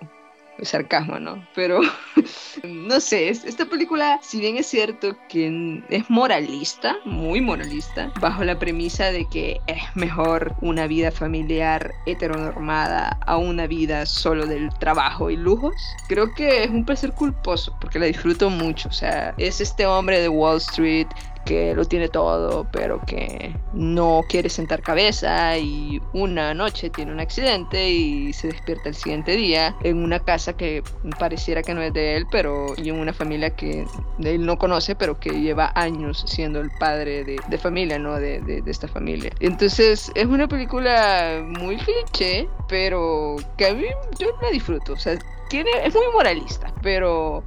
sarcasmo, 0.62 1.18
¿no? 1.18 1.46
Pero 1.54 1.80
no 2.64 3.00
sé, 3.00 3.28
esta 3.28 3.66
película, 3.66 4.18
si 4.22 4.40
bien 4.40 4.56
es 4.56 4.66
cierto 4.66 5.16
que 5.28 5.82
es 5.88 6.10
moralista, 6.10 6.96
muy 7.04 7.40
moralista, 7.40 8.12
bajo 8.20 8.44
la 8.44 8.58
premisa 8.58 9.12
de 9.12 9.28
que 9.28 9.60
es 9.66 9.82
mejor 9.94 10.54
una 10.60 10.86
vida 10.86 11.10
familiar 11.10 11.92
heteronormada 12.06 13.18
a 13.26 13.36
una 13.36 13.66
vida 13.66 14.06
solo 14.06 14.46
del 14.46 14.70
trabajo 14.78 15.30
y 15.30 15.36
lujos, 15.36 15.74
creo 16.08 16.32
que 16.34 16.64
es 16.64 16.70
un 16.70 16.84
placer 16.84 17.12
culposo 17.12 17.76
porque 17.80 17.98
la 17.98 18.06
disfruto 18.06 18.50
mucho. 18.50 18.88
O 18.88 18.92
sea, 18.92 19.34
es 19.38 19.60
este 19.60 19.86
hombre 19.86 20.20
de 20.20 20.28
Wall 20.28 20.58
Street 20.58 21.06
que 21.46 21.74
lo 21.74 21.84
tiene 21.84 22.08
todo, 22.08 22.66
pero 22.72 23.00
que 23.06 23.54
no 23.72 24.22
quiere 24.28 24.50
sentar 24.50 24.82
cabeza 24.82 25.56
y 25.56 26.02
una 26.12 26.52
noche 26.52 26.90
tiene 26.90 27.12
un 27.12 27.20
accidente 27.20 27.88
y 27.88 28.32
se 28.32 28.48
despierta 28.48 28.88
el 28.88 28.94
siguiente 28.94 29.32
día 29.32 29.74
en 29.82 30.02
una 30.02 30.18
casa 30.18 30.56
que 30.56 30.82
pareciera 31.18 31.62
que 31.62 31.72
no 31.72 31.80
es 31.80 31.94
de 31.94 32.16
él, 32.16 32.26
pero 32.30 32.74
y 32.76 32.90
en 32.90 32.96
una 32.96 33.12
familia 33.12 33.50
que 33.50 33.86
él 34.18 34.44
no 34.44 34.58
conoce, 34.58 34.96
pero 34.96 35.18
que 35.18 35.30
lleva 35.30 35.72
años 35.76 36.24
siendo 36.26 36.60
el 36.60 36.70
padre 36.80 37.24
de, 37.24 37.36
de 37.48 37.58
familia, 37.58 37.98
¿no? 37.98 38.16
De, 38.16 38.40
de, 38.40 38.60
de, 38.60 38.70
esta 38.70 38.88
familia. 38.88 39.30
Entonces 39.38 40.10
es 40.14 40.26
una 40.26 40.48
película 40.48 41.44
muy 41.60 41.76
cliché, 41.76 42.48
pero 42.68 43.36
que 43.56 43.68
a 43.68 43.74
mí 43.74 43.84
yo 44.18 44.28
la 44.42 44.50
disfruto, 44.50 44.94
o 44.94 44.96
sea, 44.96 45.16
tiene, 45.48 45.70
es 45.84 45.94
muy 45.94 46.06
moralista, 46.12 46.74
pero 46.82 47.44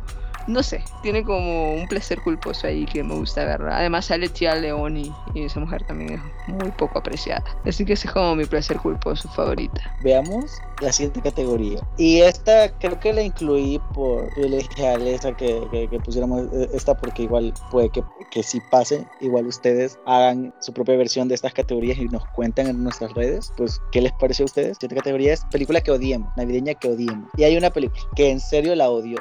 no 0.49 0.63
sé, 0.63 0.83
tiene 1.03 1.23
como 1.23 1.75
un 1.75 1.87
placer 1.87 2.19
culposo 2.21 2.67
ahí 2.67 2.85
que 2.85 3.03
me 3.03 3.13
gusta 3.13 3.45
verla. 3.45 3.77
Además 3.77 4.05
sale 4.05 4.29
Tia 4.29 4.55
Leoni 4.55 5.13
y 5.33 5.43
esa 5.43 5.59
mujer 5.59 5.83
también 5.85 6.21
es 6.47 6.53
muy 6.53 6.71
poco 6.71 6.99
apreciada. 6.99 7.43
Así 7.65 7.85
que 7.85 7.93
ese 7.93 8.07
es 8.07 8.13
como 8.13 8.35
mi 8.35 8.45
placer 8.45 8.77
culposo 8.77 9.29
favorita. 9.29 9.81
Veamos 10.03 10.59
la 10.81 10.91
siguiente 10.91 11.21
categoría. 11.21 11.79
Y 11.97 12.21
esta 12.21 12.71
creo 12.79 12.99
que 12.99 13.13
la 13.13 13.21
incluí 13.21 13.79
por, 13.93 14.27
yo 14.37 14.49
le 14.49 14.57
dije 14.57 14.87
a 14.87 14.95
Alesa 14.95 15.35
que, 15.37 15.61
que, 15.71 15.87
que, 15.87 15.99
pusiéramos 15.99 16.47
esta 16.73 16.97
porque 16.97 17.23
igual 17.23 17.53
puede 17.69 17.89
que, 17.89 18.03
que 18.31 18.41
sí 18.41 18.59
pase. 18.71 19.05
Igual 19.21 19.45
ustedes 19.45 19.99
hagan 20.05 20.53
su 20.59 20.73
propia 20.73 20.97
versión 20.97 21.27
de 21.27 21.35
estas 21.35 21.53
categorías 21.53 21.99
y 21.99 22.05
nos 22.05 22.25
cuentan 22.29 22.67
en 22.67 22.83
nuestras 22.83 23.13
redes. 23.13 23.53
Pues, 23.55 23.79
¿qué 23.91 24.01
les 24.01 24.13
pareció 24.13 24.43
a 24.43 24.47
ustedes? 24.47 24.77
Siguiente 24.77 24.95
categoría 24.95 25.33
es 25.33 25.45
película 25.51 25.81
que 25.81 25.91
odiemos, 25.91 26.31
navideña 26.35 26.73
que 26.73 26.89
odiemos. 26.89 27.29
Y 27.37 27.43
hay 27.43 27.55
una 27.55 27.69
película 27.69 28.01
que 28.15 28.31
en 28.31 28.39
serio 28.39 28.75
la 28.75 28.89
odio 28.89 29.17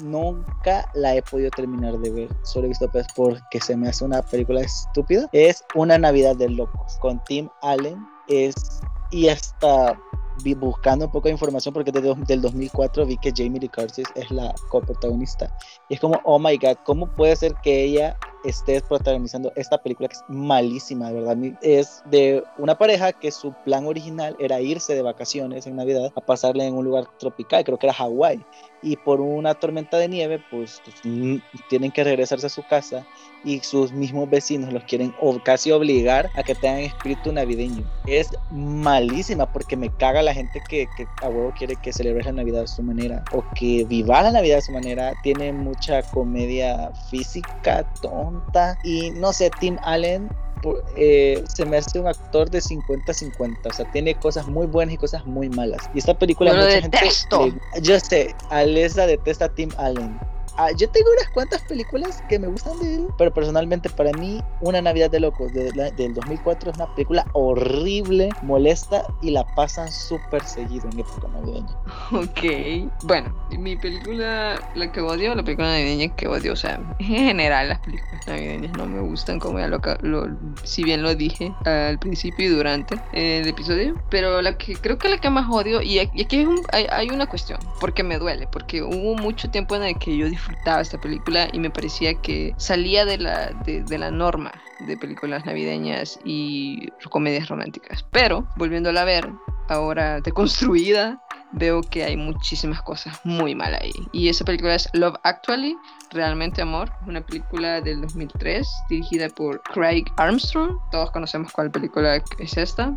nunca 0.00 0.90
la 0.94 1.14
he 1.14 1.22
podido 1.22 1.50
terminar 1.50 1.98
de 1.98 2.10
ver. 2.10 2.28
Solo 2.42 2.66
he 2.66 2.68
visto 2.68 2.88
pues 2.90 3.06
porque 3.14 3.60
se 3.60 3.76
me 3.76 3.88
hace 3.88 4.04
una 4.04 4.22
película 4.22 4.60
estúpida. 4.60 5.28
Es 5.32 5.64
Una 5.74 5.98
Navidad 5.98 6.36
de 6.36 6.48
Locos 6.48 6.96
con 7.00 7.22
Tim 7.24 7.48
Allen. 7.62 7.98
Es 8.28 8.54
y 9.10 9.28
hasta 9.28 9.98
vi 10.42 10.54
buscando 10.54 11.06
un 11.06 11.12
poco 11.12 11.28
de 11.28 11.32
información 11.32 11.72
porque 11.72 11.92
desde 11.92 12.14
del 12.14 12.42
2004 12.42 13.06
vi 13.06 13.16
que 13.18 13.32
Jamie 13.34 13.60
Lee 13.60 13.68
Curtis 13.68 14.06
es 14.14 14.30
la 14.30 14.54
coprotagonista 14.68 15.50
y 15.88 15.94
es 15.94 16.00
como 16.00 16.20
oh 16.24 16.38
my 16.38 16.58
god 16.58 16.76
cómo 16.84 17.06
puede 17.06 17.36
ser 17.36 17.54
que 17.62 17.84
ella 17.84 18.18
esté 18.46 18.80
protagonizando 18.80 19.52
esta 19.56 19.78
película 19.78 20.08
que 20.08 20.14
es 20.14 20.24
malísima 20.28 21.08
de 21.08 21.20
verdad 21.20 21.36
es 21.62 22.02
de 22.06 22.42
una 22.58 22.78
pareja 22.78 23.12
que 23.12 23.30
su 23.30 23.52
plan 23.64 23.86
original 23.86 24.36
era 24.38 24.60
irse 24.60 24.94
de 24.94 25.02
vacaciones 25.02 25.66
en 25.66 25.76
Navidad 25.76 26.12
a 26.14 26.20
pasarle 26.20 26.66
en 26.66 26.74
un 26.74 26.84
lugar 26.84 27.06
tropical 27.18 27.64
creo 27.64 27.78
que 27.78 27.86
era 27.86 27.94
Hawái 27.94 28.44
y 28.82 28.96
por 28.96 29.20
una 29.20 29.54
tormenta 29.54 29.98
de 29.98 30.08
nieve 30.08 30.42
pues, 30.50 30.80
pues 30.84 30.96
tienen 31.68 31.90
que 31.90 32.04
regresarse 32.04 32.46
a 32.46 32.50
su 32.50 32.62
casa 32.66 33.04
y 33.44 33.60
sus 33.60 33.92
mismos 33.92 34.28
vecinos 34.28 34.72
los 34.72 34.82
quieren 34.84 35.14
o 35.20 35.38
casi 35.42 35.70
obligar 35.70 36.28
a 36.34 36.42
que 36.42 36.54
tengan 36.54 36.80
espíritu 36.80 37.32
navideño. 37.32 37.84
Es 38.06 38.28
malísima 38.50 39.50
porque 39.50 39.76
me 39.76 39.88
caga 39.88 40.22
la 40.22 40.34
gente 40.34 40.60
que, 40.68 40.86
que 40.96 41.06
a 41.22 41.28
huevo 41.28 41.52
quiere 41.56 41.76
que 41.76 41.92
celebres 41.92 42.26
la 42.26 42.32
Navidad 42.32 42.62
de 42.62 42.68
su 42.68 42.82
manera 42.82 43.24
o 43.32 43.44
que 43.54 43.84
viva 43.84 44.22
la 44.22 44.32
Navidad 44.32 44.56
de 44.56 44.62
su 44.62 44.72
manera. 44.72 45.12
Tiene 45.22 45.52
mucha 45.52 46.02
comedia 46.02 46.90
física 47.08 47.84
tonta 48.02 48.35
y 48.82 49.10
no 49.10 49.32
sé, 49.32 49.50
Tim 49.60 49.78
Allen 49.82 50.28
eh, 50.96 51.44
se 51.54 51.64
me 51.64 51.76
hace 51.76 52.00
un 52.00 52.06
actor 52.06 52.50
de 52.50 52.58
50-50. 52.58 53.56
O 53.64 53.72
sea, 53.72 53.90
tiene 53.92 54.14
cosas 54.14 54.46
muy 54.48 54.66
buenas 54.66 54.94
y 54.94 54.98
cosas 54.98 55.24
muy 55.26 55.48
malas. 55.48 55.88
Y 55.94 55.98
esta 55.98 56.14
película, 56.14 56.52
mucha 56.54 56.66
detesto. 56.66 57.44
gente. 57.44 57.60
yo 57.82 58.00
sé, 58.00 58.34
Alesa 58.50 59.06
detesta 59.06 59.46
a 59.46 59.48
Tim 59.48 59.70
Allen 59.78 60.18
Ah, 60.58 60.70
yo 60.76 60.88
tengo 60.88 61.10
unas 61.12 61.28
cuantas 61.30 61.62
películas 61.62 62.22
que 62.28 62.38
me 62.38 62.46
gustan 62.46 62.78
de 62.80 62.94
él, 62.94 63.08
pero 63.18 63.32
personalmente 63.32 63.90
para 63.90 64.12
mí 64.12 64.42
Una 64.60 64.80
Navidad 64.80 65.10
de 65.10 65.20
Locos 65.20 65.52
de 65.52 65.70
del 65.96 66.14
2004 66.14 66.70
es 66.70 66.76
una 66.76 66.94
película 66.94 67.26
horrible, 67.32 68.30
molesta 68.42 69.02
y 69.20 69.30
la 69.30 69.44
pasan 69.54 69.90
súper 69.92 70.42
seguido 70.44 70.88
en 70.92 71.00
época 71.00 71.28
navideña. 71.28 71.76
Ok, 72.12 72.92
bueno, 73.04 73.34
mi 73.58 73.76
película, 73.76 74.58
la 74.74 74.92
que 74.92 75.00
odio, 75.00 75.34
la 75.34 75.42
película 75.42 75.68
navideña 75.68 76.14
que 76.14 76.28
odio, 76.28 76.52
o 76.52 76.56
sea, 76.56 76.80
en 76.98 77.06
general 77.06 77.68
las 77.68 77.80
películas 77.80 78.26
navideñas 78.26 78.72
no 78.76 78.86
me 78.86 79.00
gustan, 79.00 79.38
como 79.38 79.58
ya 79.58 79.68
lo, 79.68 79.80
lo 80.00 80.28
si 80.62 80.84
bien 80.84 81.02
lo 81.02 81.14
dije 81.14 81.52
al 81.64 81.98
principio 81.98 82.46
y 82.46 82.48
durante 82.48 82.98
el 83.12 83.46
episodio, 83.46 83.94
pero 84.08 84.40
la 84.40 84.56
que 84.56 84.76
creo 84.76 84.98
que 84.98 85.08
la 85.08 85.18
que 85.18 85.30
más 85.30 85.46
odio, 85.50 85.82
y 85.82 85.98
aquí 85.98 86.46
hay, 86.72 86.86
hay 86.90 87.10
una 87.10 87.26
cuestión, 87.26 87.58
porque 87.80 88.02
me 88.02 88.18
duele, 88.18 88.46
porque 88.50 88.82
hubo 88.82 89.16
mucho 89.16 89.50
tiempo 89.50 89.74
en 89.74 89.82
el 89.82 89.98
que 89.98 90.16
yo 90.16 90.28
disfrutaba 90.46 90.80
esta 90.80 91.00
película 91.00 91.48
y 91.52 91.58
me 91.58 91.70
parecía 91.70 92.14
que 92.14 92.54
salía 92.56 93.04
de 93.04 93.18
la, 93.18 93.50
de, 93.64 93.82
de 93.82 93.98
la 93.98 94.10
norma 94.10 94.52
de 94.80 94.96
películas 94.96 95.44
navideñas 95.46 96.18
y 96.24 96.88
comedias 97.10 97.48
románticas. 97.48 98.04
Pero, 98.12 98.46
volviéndola 98.56 99.02
a 99.02 99.04
ver, 99.04 99.30
ahora 99.68 100.20
deconstruida, 100.20 101.20
veo 101.52 101.80
que 101.82 102.04
hay 102.04 102.16
muchísimas 102.16 102.82
cosas 102.82 103.18
muy 103.24 103.54
mal 103.54 103.74
ahí. 103.74 103.92
Y 104.12 104.28
esa 104.28 104.44
película 104.44 104.74
es 104.74 104.88
Love 104.92 105.16
Actually, 105.24 105.76
Realmente 106.10 106.62
Amor, 106.62 106.92
una 107.06 107.20
película 107.20 107.80
del 107.80 108.00
2003 108.02 108.68
dirigida 108.90 109.28
por 109.28 109.62
Craig 109.62 110.04
Armstrong. 110.16 110.78
Todos 110.92 111.10
conocemos 111.10 111.52
cuál 111.52 111.70
película 111.70 112.22
es 112.38 112.56
esta. 112.56 112.96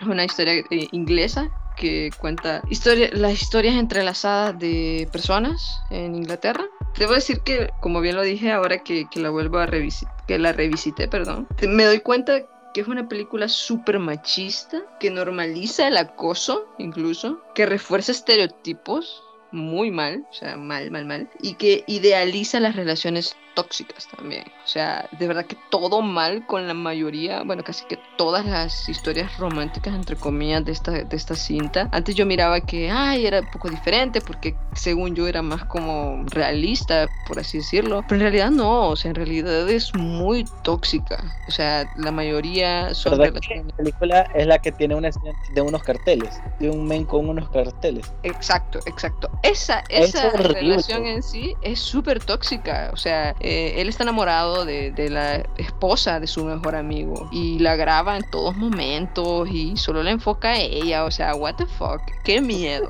Es 0.00 0.06
una 0.06 0.24
historia 0.24 0.54
eh, 0.70 0.88
inglesa 0.90 1.48
que 1.76 2.10
cuenta 2.18 2.62
historia, 2.68 3.10
las 3.12 3.32
historias 3.40 3.76
entrelazadas 3.76 4.58
de 4.58 5.08
personas 5.12 5.80
en 5.90 6.14
Inglaterra. 6.14 6.64
Debo 6.98 7.12
decir 7.14 7.40
que, 7.40 7.70
como 7.80 8.00
bien 8.00 8.16
lo 8.16 8.22
dije, 8.22 8.52
ahora 8.52 8.82
que, 8.82 9.08
que 9.10 9.20
la 9.20 9.30
vuelvo 9.30 9.58
a 9.58 9.66
revisitar, 9.66 10.14
que 10.26 10.38
la 10.38 10.52
revisité, 10.52 11.08
perdón, 11.08 11.48
me 11.66 11.84
doy 11.84 12.00
cuenta 12.00 12.42
que 12.72 12.80
es 12.80 12.88
una 12.88 13.08
película 13.08 13.48
súper 13.48 13.98
machista, 13.98 14.82
que 14.98 15.10
normaliza 15.10 15.88
el 15.88 15.96
acoso 15.96 16.66
incluso, 16.78 17.40
que 17.54 17.66
refuerza 17.66 18.12
estereotipos 18.12 19.22
muy 19.52 19.90
mal, 19.90 20.26
o 20.30 20.34
sea, 20.34 20.56
mal, 20.56 20.90
mal, 20.90 21.04
mal, 21.04 21.28
y 21.40 21.54
que 21.54 21.84
idealiza 21.86 22.60
las 22.60 22.76
relaciones 22.76 23.36
tóxicas 23.54 24.08
también. 24.08 24.44
O 24.64 24.66
sea, 24.66 25.08
de 25.12 25.28
verdad 25.28 25.46
que 25.46 25.56
todo 25.70 26.02
mal 26.02 26.46
con 26.46 26.66
la 26.66 26.74
mayoría, 26.74 27.42
bueno, 27.42 27.62
casi 27.62 27.84
que 27.86 27.98
todas 28.16 28.44
las 28.46 28.88
historias 28.88 29.36
románticas, 29.36 29.94
entre 29.94 30.16
comillas, 30.16 30.64
de 30.64 30.72
esta, 30.72 30.92
de 30.92 31.16
esta 31.16 31.36
cinta. 31.36 31.88
Antes 31.92 32.14
yo 32.14 32.26
miraba 32.26 32.60
que, 32.60 32.90
ay, 32.90 33.26
era 33.26 33.40
un 33.40 33.46
poco 33.46 33.68
diferente 33.68 34.20
porque 34.20 34.56
según 34.74 35.14
yo 35.14 35.26
era 35.26 35.42
más 35.42 35.64
como 35.64 36.24
realista, 36.26 37.10
por 37.26 37.38
así 37.38 37.58
decirlo. 37.58 38.04
Pero 38.08 38.16
en 38.16 38.20
realidad 38.22 38.50
no, 38.50 38.88
o 38.88 38.96
sea, 38.96 39.10
en 39.10 39.16
realidad 39.16 39.68
es 39.68 39.94
muy 39.94 40.48
tóxica. 40.62 41.22
O 41.46 41.50
sea, 41.50 41.88
la 41.96 42.10
mayoría 42.10 42.94
son 42.94 43.18
relaciones. 43.18 43.66
La 43.66 43.76
película 43.76 44.30
es 44.34 44.46
la 44.46 44.58
que 44.58 44.72
tiene 44.72 44.94
una 44.94 45.08
escena 45.08 45.32
de 45.50 45.60
unos 45.60 45.82
carteles, 45.82 46.40
de 46.58 46.70
un 46.70 46.86
men 46.86 47.04
con 47.04 47.28
unos 47.28 47.48
carteles. 47.50 48.10
Exacto, 48.22 48.80
exacto. 48.86 49.30
Esa, 49.42 49.82
esa 49.88 50.30
relación 50.30 51.04
en 51.04 51.22
sí 51.22 51.56
es 51.62 51.80
súper 51.80 52.24
tóxica. 52.24 52.90
O 52.92 52.96
sea, 52.96 53.34
eh, 53.40 53.74
él 53.78 53.88
está 53.88 54.04
enamorado 54.04 54.64
de, 54.64 54.92
la 55.10 55.44
esposa 55.56 56.20
de 56.20 56.28
su 56.28 56.44
mejor 56.44 56.76
amigo 56.76 57.28
y 57.32 57.58
la 57.58 57.74
graba 57.74 58.16
en 58.16 58.30
todos 58.30 58.56
momentos 58.56 59.48
y 59.50 59.76
solo 59.76 60.02
le 60.02 60.12
enfoca 60.12 60.50
a 60.50 60.58
ella, 60.58 61.04
o 61.04 61.10
sea, 61.10 61.34
what 61.34 61.56
the 61.56 61.66
fuck, 61.66 62.00
qué 62.22 62.40
miedo. 62.40 62.86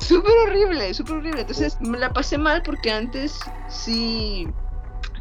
Súper 0.00 0.32
horrible, 0.46 0.94
súper 0.94 1.16
horrible. 1.16 1.42
Entonces 1.42 1.78
me 1.80 1.98
la 1.98 2.10
pasé 2.10 2.38
mal 2.38 2.62
porque 2.62 2.90
antes 2.90 3.38
sí 3.68 4.48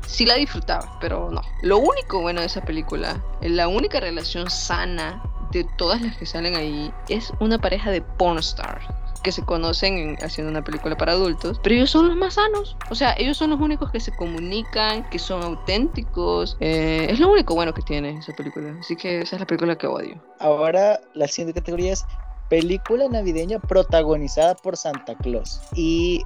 sí 0.07 0.25
la 0.25 0.35
disfrutaba, 0.35 0.97
pero 1.01 1.29
no. 1.31 1.41
Lo 1.63 1.79
único 1.79 2.21
bueno 2.21 2.39
de 2.39 2.47
esa 2.47 2.61
película, 2.61 3.21
la 3.41 3.67
única 3.67 3.99
relación 3.99 4.49
sana 4.49 5.21
de 5.51 5.65
todas 5.77 6.01
las 6.01 6.15
que 6.17 6.25
salen 6.25 6.55
ahí, 6.55 6.93
es 7.09 7.31
una 7.39 7.57
pareja 7.59 7.91
de 7.91 8.01
pornstar 8.01 9.04
que 9.25 9.31
se 9.31 9.43
conocen 9.43 10.17
haciendo 10.21 10.51
una 10.51 10.63
película 10.63 10.95
para 10.95 11.13
adultos, 11.13 11.59
pero 11.63 11.73
ellos 11.73 11.89
son 11.89 12.07
los 12.07 12.15
más 12.15 12.35
sanos. 12.35 12.77
O 12.91 12.95
sea, 12.95 13.15
ellos 13.17 13.35
son 13.35 13.49
los 13.49 13.59
únicos 13.59 13.89
que 13.89 13.99
se 13.99 14.15
comunican, 14.15 15.09
que 15.09 15.17
son 15.17 15.41
auténticos. 15.41 16.55
Eh, 16.59 17.07
es 17.09 17.19
lo 17.19 17.31
único 17.31 17.55
bueno 17.55 17.73
que 17.73 17.81
tiene 17.81 18.19
esa 18.19 18.33
película. 18.33 18.75
Así 18.79 18.95
que 18.95 19.21
esa 19.21 19.37
es 19.37 19.39
la 19.39 19.47
película 19.47 19.75
que 19.75 19.87
odio. 19.87 20.21
Ahora, 20.39 20.99
la 21.15 21.27
siguiente 21.27 21.59
categoría 21.59 21.93
es 21.93 22.05
película 22.49 23.07
navideña 23.09 23.57
protagonizada 23.57 24.53
por 24.53 24.77
Santa 24.77 25.15
Claus. 25.15 25.59
Y 25.73 26.21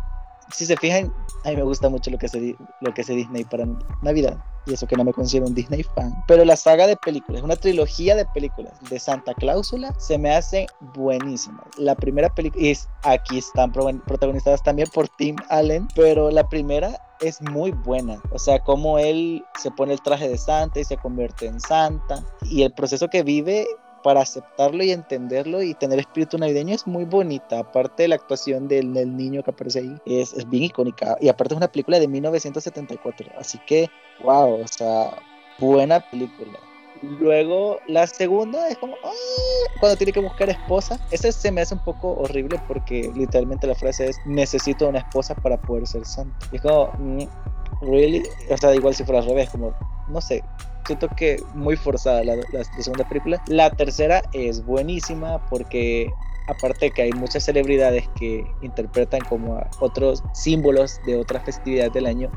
si 0.51 0.65
se 0.65 0.77
fijan, 0.77 1.13
a 1.45 1.49
mí 1.49 1.55
me 1.55 1.63
gusta 1.63 1.89
mucho 1.89 2.11
lo 2.11 2.17
que 2.17 2.25
hace, 2.25 2.55
lo 2.81 2.93
que 2.93 3.01
hace 3.01 3.13
Disney 3.13 3.43
para 3.43 3.65
Navidad. 4.01 4.37
Y 4.65 4.73
eso 4.73 4.85
que 4.85 4.95
no 4.95 5.03
me 5.03 5.13
considero 5.13 5.47
un 5.47 5.55
Disney 5.55 5.83
fan. 5.83 6.13
Pero 6.27 6.45
la 6.45 6.55
saga 6.55 6.85
de 6.85 6.95
películas, 6.97 7.41
una 7.41 7.55
trilogía 7.55 8.15
de 8.15 8.25
películas 8.25 8.73
de 8.89 8.99
Santa 8.99 9.33
Cláusula, 9.33 9.93
se 9.97 10.17
me 10.17 10.35
hace 10.35 10.67
buenísima. 10.95 11.63
La 11.77 11.95
primera 11.95 12.29
película, 12.29 12.63
y 12.63 12.77
aquí 13.03 13.39
están 13.39 13.71
protagonizadas 13.71 14.61
también 14.61 14.87
por 14.93 15.07
Tim 15.09 15.37
Allen, 15.49 15.87
pero 15.95 16.29
la 16.29 16.47
primera 16.47 17.01
es 17.21 17.41
muy 17.41 17.71
buena. 17.71 18.21
O 18.31 18.39
sea, 18.39 18.59
cómo 18.59 18.99
él 18.99 19.43
se 19.59 19.71
pone 19.71 19.93
el 19.93 20.01
traje 20.01 20.29
de 20.29 20.37
Santa 20.37 20.79
y 20.79 20.83
se 20.83 20.97
convierte 20.97 21.47
en 21.47 21.59
Santa. 21.59 22.23
Y 22.43 22.63
el 22.63 22.73
proceso 22.73 23.07
que 23.07 23.23
vive 23.23 23.65
para 24.03 24.21
aceptarlo 24.21 24.83
y 24.83 24.91
entenderlo 24.91 25.61
y 25.61 25.73
tener 25.73 25.99
espíritu 25.99 26.37
navideño 26.37 26.75
es 26.75 26.87
muy 26.87 27.05
bonita. 27.05 27.59
Aparte 27.59 28.03
de 28.03 28.09
la 28.09 28.15
actuación 28.15 28.67
del, 28.67 28.91
niño 29.15 29.43
que 29.43 29.51
aparece 29.51 29.79
ahí, 29.79 29.95
es, 30.05 30.33
es, 30.33 30.49
bien 30.49 30.63
icónica. 30.63 31.17
Y 31.19 31.29
aparte 31.29 31.53
es 31.53 31.57
una 31.57 31.71
película 31.71 31.99
de 31.99 32.07
1974. 32.07 33.31
Así 33.37 33.59
que, 33.65 33.89
wow, 34.23 34.61
o 34.61 34.67
sea, 34.67 35.17
buena 35.59 35.99
película. 35.99 36.59
Luego, 37.01 37.79
la 37.87 38.07
segunda 38.07 38.67
es 38.67 38.77
como, 38.77 38.95
cuando 39.79 39.97
tiene 39.97 40.11
que 40.11 40.19
buscar 40.19 40.49
esposa. 40.49 40.99
Ese 41.11 41.31
se 41.31 41.51
me 41.51 41.61
hace 41.61 41.75
un 41.75 41.83
poco 41.83 42.11
horrible 42.13 42.59
porque 42.67 43.11
literalmente 43.15 43.67
la 43.67 43.75
frase 43.75 44.09
es, 44.09 44.17
necesito 44.25 44.87
una 44.87 44.99
esposa 44.99 45.35
para 45.35 45.57
poder 45.57 45.87
ser 45.87 46.05
santo. 46.05 46.45
Y 46.51 46.57
es 46.57 46.61
como, 46.61 46.91
mm, 46.97 47.23
really, 47.81 48.23
o 48.49 48.57
sea, 48.57 48.75
igual 48.75 48.93
si 48.93 49.03
fuera 49.03 49.21
al 49.21 49.27
revés, 49.27 49.49
como, 49.49 49.73
no 50.09 50.21
sé, 50.21 50.43
siento 50.85 51.07
que 51.15 51.37
muy 51.53 51.75
forzada 51.75 52.23
la, 52.23 52.35
segunda 52.79 53.07
película. 53.07 53.41
La 53.47 53.69
tercera 53.69 54.23
es 54.33 54.65
buenísima 54.65 55.39
porque 55.49 56.11
aparte 56.47 56.85
de 56.85 56.91
que 56.91 57.01
hay 57.03 57.11
muchas 57.11 57.43
celebridades 57.43 58.09
que 58.17 58.43
interpretan 58.61 59.21
como 59.21 59.61
otros 59.79 60.23
símbolos 60.33 60.99
de 61.05 61.17
otras 61.17 61.45
festividades 61.45 61.93
del 61.93 62.07
año, 62.07 62.31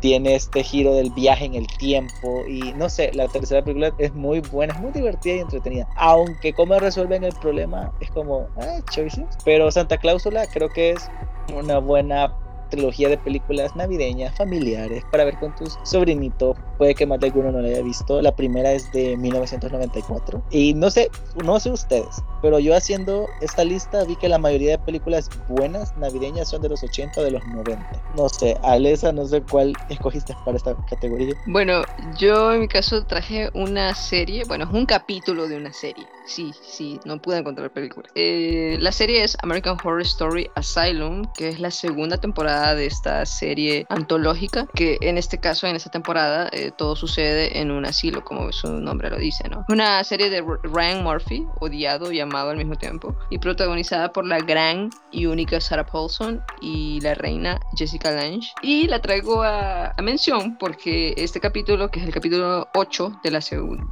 tiene 0.00 0.34
este 0.34 0.62
giro 0.62 0.94
del 0.94 1.10
viaje 1.12 1.46
en 1.46 1.54
el 1.54 1.66
tiempo 1.78 2.44
y 2.46 2.74
no 2.74 2.90
sé, 2.90 3.10
la 3.14 3.26
tercera 3.26 3.62
película 3.62 3.90
es 3.96 4.12
muy 4.12 4.40
buena, 4.40 4.74
es 4.74 4.80
muy 4.80 4.92
divertida 4.92 5.36
y 5.36 5.38
entretenida, 5.38 5.88
aunque 5.96 6.52
cómo 6.52 6.78
resuelven 6.78 7.24
el 7.24 7.32
problema 7.40 7.90
es 8.00 8.10
como, 8.10 8.46
ah, 8.58 8.80
choices, 8.90 9.24
pero 9.46 9.70
Santa 9.70 9.96
Cláusula 9.96 10.46
creo 10.52 10.68
que 10.68 10.90
es 10.90 11.10
una 11.56 11.78
buena 11.78 12.36
trilogía 12.68 13.08
de 13.08 13.18
películas 13.18 13.74
navideñas, 13.76 14.36
familiares, 14.36 15.04
para 15.10 15.24
ver 15.24 15.38
con 15.38 15.54
tus 15.54 15.78
sobrinitos. 15.84 16.56
Puede 16.78 16.94
que 16.94 17.06
más 17.06 17.20
de 17.20 17.26
alguno 17.26 17.52
no 17.52 17.60
la 17.60 17.68
haya 17.68 17.82
visto. 17.82 18.20
La 18.20 18.34
primera 18.34 18.72
es 18.72 18.90
de 18.92 19.16
1994. 19.16 20.42
Y 20.50 20.74
no 20.74 20.90
sé, 20.90 21.10
no 21.44 21.60
sé 21.60 21.70
ustedes, 21.70 22.22
pero 22.42 22.58
yo 22.58 22.76
haciendo 22.76 23.26
esta 23.40 23.64
lista 23.64 24.04
vi 24.04 24.16
que 24.16 24.28
la 24.28 24.38
mayoría 24.38 24.72
de 24.72 24.78
películas 24.78 25.30
buenas 25.48 25.96
navideñas 25.96 26.48
son 26.48 26.62
de 26.62 26.68
los 26.68 26.82
80 26.82 27.20
o 27.20 27.24
de 27.24 27.30
los 27.30 27.46
90. 27.46 28.02
No 28.16 28.28
sé, 28.28 28.56
Alesa, 28.62 29.12
no 29.12 29.26
sé 29.26 29.42
cuál 29.42 29.72
escogiste 29.88 30.34
para 30.44 30.56
esta 30.56 30.76
categoría. 30.88 31.34
Bueno, 31.46 31.82
yo 32.18 32.52
en 32.52 32.60
mi 32.60 32.68
caso 32.68 33.04
traje 33.04 33.50
una 33.54 33.94
serie, 33.94 34.44
bueno, 34.46 34.64
es 34.64 34.70
un 34.70 34.86
capítulo 34.86 35.48
de 35.48 35.56
una 35.56 35.72
serie. 35.72 36.06
Sí, 36.26 36.52
sí, 36.62 36.98
no 37.04 37.20
pude 37.20 37.38
encontrar 37.38 37.70
película. 37.70 38.08
Eh, 38.14 38.76
la 38.80 38.92
serie 38.92 39.24
es 39.24 39.36
American 39.42 39.76
Horror 39.82 40.02
Story 40.02 40.50
Asylum, 40.54 41.24
que 41.36 41.48
es 41.48 41.60
la 41.60 41.70
segunda 41.70 42.18
temporada 42.18 42.53
de 42.54 42.86
esta 42.86 43.26
serie 43.26 43.86
antológica, 43.88 44.66
que 44.74 44.98
en 45.00 45.18
este 45.18 45.38
caso, 45.38 45.66
en 45.66 45.76
esta 45.76 45.90
temporada, 45.90 46.48
eh, 46.52 46.70
todo 46.76 46.96
sucede 46.96 47.60
en 47.60 47.70
un 47.70 47.84
asilo, 47.84 48.24
como 48.24 48.52
su 48.52 48.68
nombre 48.68 49.10
lo 49.10 49.16
dice, 49.16 49.48
¿no? 49.48 49.64
Una 49.68 50.02
serie 50.04 50.30
de 50.30 50.42
Ryan 50.62 51.02
Murphy, 51.02 51.46
odiado 51.60 52.12
y 52.12 52.20
amado 52.20 52.50
al 52.50 52.56
mismo 52.56 52.76
tiempo, 52.76 53.16
y 53.30 53.38
protagonizada 53.38 54.12
por 54.12 54.26
la 54.26 54.38
gran 54.38 54.90
y 55.10 55.26
única 55.26 55.60
Sarah 55.60 55.86
Paulson 55.86 56.42
y 56.60 57.00
la 57.00 57.14
reina 57.14 57.60
Jessica 57.76 58.10
Lange. 58.10 58.52
Y 58.62 58.86
la 58.86 59.00
traigo 59.00 59.42
a, 59.42 59.94
mención 60.02 60.56
porque 60.58 61.14
este 61.16 61.40
capítulo, 61.40 61.90
que 61.90 61.98
es 61.98 62.06
el 62.06 62.12
capítulo 62.12 62.68
8 62.74 63.20
de 63.24 63.30
la, 63.30 63.40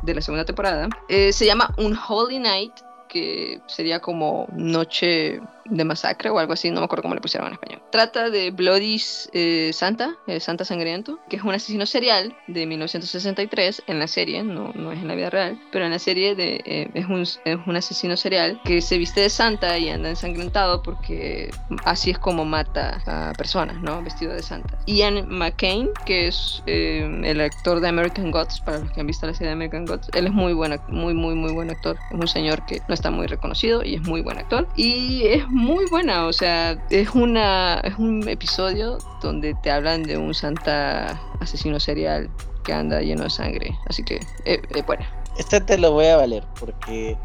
de 0.02 0.14
la 0.14 0.20
segunda 0.20 0.44
temporada, 0.44 0.88
eh, 1.08 1.32
se 1.32 1.46
llama 1.46 1.74
Un 1.78 1.98
Holy 2.08 2.38
Night 2.38 2.72
que 3.12 3.60
sería 3.66 4.00
como 4.00 4.46
noche 4.56 5.38
de 5.64 5.84
masacre 5.84 6.30
o 6.30 6.38
algo 6.38 6.52
así, 6.52 6.70
no 6.70 6.80
me 6.80 6.84
acuerdo 6.84 7.02
cómo 7.02 7.14
le 7.14 7.20
pusieron 7.20 7.48
en 7.48 7.54
español. 7.54 7.82
Trata 7.90 8.30
de 8.30 8.50
Bloody 8.50 9.00
eh, 9.32 9.70
Santa, 9.72 10.16
eh, 10.26 10.40
Santa 10.40 10.64
Sangriento, 10.64 11.18
que 11.28 11.36
es 11.36 11.42
un 11.42 11.54
asesino 11.54 11.86
serial 11.86 12.36
de 12.48 12.66
1963 12.66 13.84
en 13.86 13.98
la 13.98 14.06
serie, 14.06 14.42
no, 14.42 14.72
no 14.74 14.92
es 14.92 14.98
en 15.00 15.08
la 15.08 15.14
vida 15.14 15.30
real, 15.30 15.60
pero 15.70 15.84
en 15.84 15.90
la 15.90 15.98
serie 15.98 16.34
de, 16.34 16.60
eh, 16.64 16.90
es, 16.94 17.06
un, 17.06 17.22
es 17.22 17.58
un 17.66 17.76
asesino 17.76 18.16
serial 18.16 18.60
que 18.64 18.80
se 18.80 18.98
viste 18.98 19.20
de 19.20 19.30
Santa 19.30 19.78
y 19.78 19.88
anda 19.88 20.10
ensangrentado 20.10 20.82
porque 20.82 21.50
así 21.84 22.10
es 22.10 22.18
como 22.18 22.44
mata 22.44 23.02
a 23.06 23.32
personas, 23.34 23.80
¿no? 23.82 24.02
Vestido 24.02 24.32
de 24.32 24.42
Santa. 24.42 24.78
Ian 24.86 25.28
McCain, 25.28 25.90
que 26.06 26.28
es 26.28 26.62
el 26.66 27.40
actor 27.40 27.80
de 27.80 27.88
American 27.88 28.30
Gods, 28.30 28.60
para 28.60 28.78
los 28.78 28.90
que 28.92 29.00
han 29.00 29.06
visto 29.06 29.26
la 29.26 29.34
serie 29.34 29.48
de 29.48 29.54
American 29.54 29.86
Gods, 29.86 30.08
él 30.14 30.26
es 30.26 30.32
muy 30.32 30.52
buen, 30.52 30.78
muy, 30.88 31.14
muy, 31.14 31.34
muy 31.34 31.52
buen 31.52 31.70
actor. 31.70 31.96
Es 32.10 32.18
un 32.18 32.28
señor 32.28 32.64
que 32.66 32.80
no 32.88 32.94
está 32.94 33.10
muy 33.10 33.26
reconocido 33.26 33.84
y 33.84 33.94
es 33.94 34.02
muy 34.02 34.20
buen 34.22 34.38
actor. 34.38 34.66
Y 34.76 35.26
es 35.26 35.46
muy 35.52 35.84
buena, 35.86 36.26
o 36.26 36.32
sea, 36.32 36.82
es, 36.90 37.10
una, 37.10 37.80
es 37.84 37.98
un 37.98 38.26
episodio 38.28 38.98
donde 39.20 39.54
te 39.62 39.70
hablan 39.70 40.02
de 40.02 40.16
un 40.16 40.34
santa 40.34 41.20
asesino 41.40 41.78
serial 41.78 42.30
que 42.64 42.72
anda 42.72 43.00
lleno 43.00 43.24
de 43.24 43.30
sangre. 43.30 43.78
Así 43.86 44.02
que 44.02 44.20
es 44.44 44.86
buena. 44.86 45.08
Este 45.38 45.60
te 45.60 45.78
lo 45.78 45.92
voy 45.92 46.06
a 46.06 46.16
valer 46.16 46.44
porque 46.58 47.16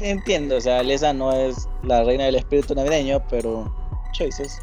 entiendo, 0.00 0.56
o 0.56 0.60
sea, 0.60 0.82
Lesa 0.82 1.12
no 1.12 1.32
es 1.32 1.68
la 1.82 2.04
reina 2.04 2.24
del 2.24 2.36
espíritu 2.36 2.74
navideño, 2.74 3.22
pero 3.28 3.72
choices. 4.12 4.58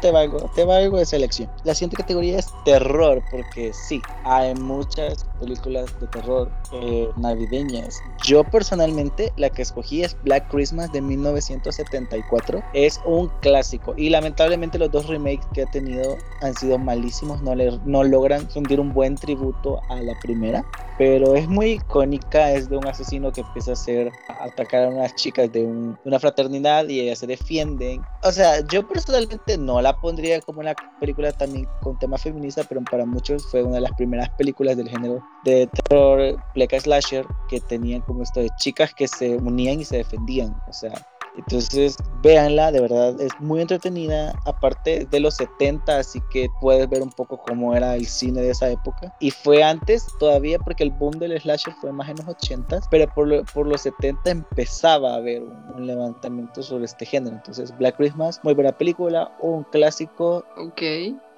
te 0.00 0.10
valgo, 0.10 0.50
te 0.54 0.64
valgo 0.64 0.98
de 0.98 1.06
selección. 1.06 1.50
La 1.64 1.74
siguiente 1.74 1.96
categoría 1.96 2.38
es 2.38 2.48
terror, 2.64 3.22
porque 3.30 3.72
sí, 3.72 4.00
hay 4.24 4.54
muchas 4.54 5.24
películas 5.38 5.98
de 6.00 6.06
terror 6.08 6.50
eh, 6.72 7.08
navideñas. 7.16 8.00
Yo 8.24 8.44
personalmente 8.44 9.32
la 9.36 9.50
que 9.50 9.62
escogí 9.62 10.02
es 10.02 10.16
Black 10.22 10.48
Christmas 10.50 10.92
de 10.92 11.00
1974. 11.00 12.62
Es 12.74 13.00
un 13.04 13.28
clásico 13.40 13.94
y 13.96 14.10
lamentablemente 14.10 14.78
los 14.78 14.90
dos 14.90 15.06
remakes 15.06 15.46
que 15.52 15.62
ha 15.62 15.66
tenido 15.66 16.16
han 16.42 16.54
sido 16.54 16.78
malísimos, 16.78 17.42
no, 17.42 17.54
le, 17.54 17.78
no 17.84 18.04
logran 18.04 18.48
rendir 18.54 18.80
un 18.80 18.92
buen 18.92 19.14
tributo 19.16 19.80
a 19.88 19.96
la 19.96 20.18
primera. 20.20 20.64
Pero 20.98 21.34
es 21.34 21.48
muy 21.48 21.72
icónica, 21.72 22.52
es 22.52 22.68
de 22.68 22.76
un 22.76 22.86
asesino 22.86 23.32
que 23.32 23.40
empieza 23.40 23.70
a 23.70 23.74
hacer 23.74 24.12
atacar 24.28 24.84
a 24.84 24.88
unas 24.88 25.14
chicas 25.14 25.50
de, 25.50 25.64
un, 25.64 25.92
de 25.92 26.08
una 26.10 26.20
fraternidad 26.20 26.86
y 26.88 27.00
ellas 27.00 27.20
se 27.20 27.26
defienden. 27.26 28.02
O 28.22 28.32
sea, 28.32 28.60
yo 28.66 28.86
personalmente 28.92 29.56
no 29.56 29.80
la 29.80 29.96
pondría 29.96 30.40
como 30.40 30.60
una 30.60 30.74
película 30.98 31.32
también 31.32 31.66
con 31.82 31.98
tema 31.98 32.18
feminista, 32.18 32.64
pero 32.68 32.82
para 32.82 33.06
muchos 33.06 33.46
fue 33.50 33.62
una 33.62 33.76
de 33.76 33.82
las 33.82 33.92
primeras 33.92 34.28
películas 34.30 34.76
del 34.76 34.88
género 34.88 35.22
de 35.44 35.66
terror, 35.68 36.36
pleca 36.54 36.78
slasher, 36.78 37.26
que 37.48 37.60
tenían 37.60 38.02
como 38.02 38.22
esto 38.22 38.40
de 38.40 38.50
chicas 38.58 38.92
que 38.94 39.08
se 39.08 39.36
unían 39.36 39.80
y 39.80 39.84
se 39.84 39.98
defendían. 39.98 40.54
O 40.68 40.72
sea, 40.72 40.92
entonces, 41.36 41.96
véanla, 42.22 42.72
de 42.72 42.80
verdad 42.80 43.20
es 43.20 43.32
muy 43.40 43.60
entretenida, 43.60 44.34
aparte 44.44 45.06
de 45.10 45.20
los 45.20 45.34
70, 45.36 45.98
así 45.98 46.20
que 46.30 46.48
puedes 46.60 46.88
ver 46.88 47.02
un 47.02 47.10
poco 47.10 47.38
cómo 47.38 47.74
era 47.74 47.94
el 47.94 48.06
cine 48.06 48.42
de 48.42 48.50
esa 48.50 48.68
época. 48.68 49.14
Y 49.20 49.30
fue 49.30 49.62
antes 49.62 50.06
todavía, 50.18 50.58
porque 50.58 50.84
el 50.84 50.90
boom 50.90 51.18
del 51.18 51.38
slasher 51.40 51.74
fue 51.74 51.92
más 51.92 52.08
en 52.08 52.16
los 52.16 52.28
80, 52.28 52.80
pero 52.90 53.06
por, 53.14 53.66
los 53.66 53.80
70 53.80 54.30
empezaba 54.30 55.12
a 55.12 55.16
haber 55.16 55.42
un, 55.42 55.86
levantamiento 55.86 56.62
sobre 56.62 56.84
este 56.84 57.06
género. 57.06 57.36
Entonces, 57.36 57.76
Black 57.78 57.96
Christmas, 57.96 58.40
muy 58.42 58.54
buena 58.54 58.72
película, 58.72 59.34
un 59.40 59.64
clásico. 59.64 60.44
Ok. 60.56 60.82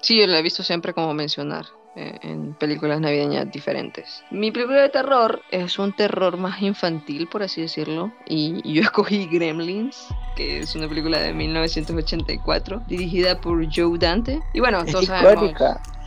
Sí, 0.01 0.19
yo 0.19 0.27
la 0.27 0.39
he 0.39 0.41
visto 0.41 0.63
siempre 0.63 0.93
como 0.93 1.13
mencionar. 1.13 1.65
Eh, 1.95 2.17
en 2.23 2.55
películas 2.55 2.99
navideñas 2.99 3.51
diferentes. 3.51 4.23
Mi 4.31 4.51
película 4.51 4.81
de 4.81 4.89
terror 4.89 5.43
es 5.51 5.77
un 5.77 5.93
terror 5.93 6.37
más 6.37 6.59
infantil, 6.59 7.27
por 7.27 7.43
así 7.43 7.61
decirlo, 7.61 8.11
y 8.25 8.73
yo 8.73 8.81
escogí 8.83 9.27
Gremlins, 9.27 10.07
que 10.35 10.59
es 10.59 10.75
una 10.75 10.87
película 10.87 11.19
de 11.19 11.33
1984, 11.33 12.81
dirigida 12.87 13.39
por 13.39 13.63
Joe 13.71 13.99
Dante. 13.99 14.41
Y 14.53 14.59
bueno, 14.59 14.83
todos 14.85 15.05
sabemos... 15.05 15.53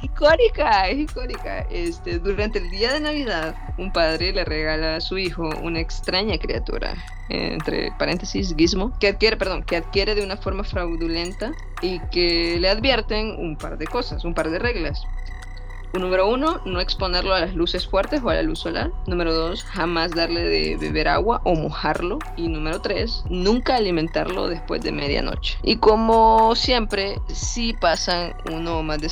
Icónica, 0.02 0.88
es 0.88 0.98
icónica. 0.98 1.60
Este, 1.70 2.18
durante 2.18 2.58
el 2.58 2.70
día 2.70 2.92
de 2.92 3.00
Navidad, 3.00 3.54
un 3.78 3.92
padre 3.92 4.32
le 4.32 4.44
regala 4.44 4.96
a 4.96 5.00
su 5.00 5.16
hijo 5.18 5.48
una 5.62 5.80
extraña 5.80 6.36
criatura, 6.38 6.94
entre 7.28 7.92
paréntesis, 7.98 8.54
gizmo, 8.56 8.92
que 8.98 9.08
adquiere, 9.08 9.36
perdón, 9.36 9.62
que 9.62 9.76
adquiere 9.76 10.14
de 10.14 10.24
una 10.24 10.36
forma 10.36 10.64
fraudulenta 10.64 11.52
y 11.80 12.00
que 12.10 12.58
le 12.60 12.68
advierten 12.68 13.36
un 13.38 13.56
par 13.56 13.78
de 13.78 13.86
cosas, 13.86 14.24
un 14.24 14.34
par 14.34 14.50
de 14.50 14.58
reglas. 14.58 15.02
Número 15.92 16.28
uno, 16.28 16.60
no 16.64 16.80
exponerlo 16.80 17.34
a 17.34 17.40
las 17.40 17.54
luces 17.54 17.86
fuertes 17.86 18.22
o 18.22 18.30
a 18.30 18.34
la 18.34 18.42
luz 18.42 18.60
solar. 18.60 18.90
Número 19.06 19.32
dos, 19.32 19.64
jamás 19.64 20.12
darle 20.12 20.42
de 20.42 20.76
beber 20.76 21.08
agua 21.08 21.40
o 21.44 21.54
mojarlo. 21.54 22.18
Y 22.36 22.48
número 22.48 22.80
tres, 22.80 23.24
nunca 23.30 23.76
alimentarlo 23.76 24.48
después 24.48 24.82
de 24.82 24.92
medianoche. 24.92 25.58
Y 25.62 25.76
como 25.76 26.54
siempre, 26.54 27.20
sí 27.28 27.74
pasan 27.80 28.34
uno 28.52 28.78
o 28.78 28.82
más 28.82 29.00
de, 29.00 29.10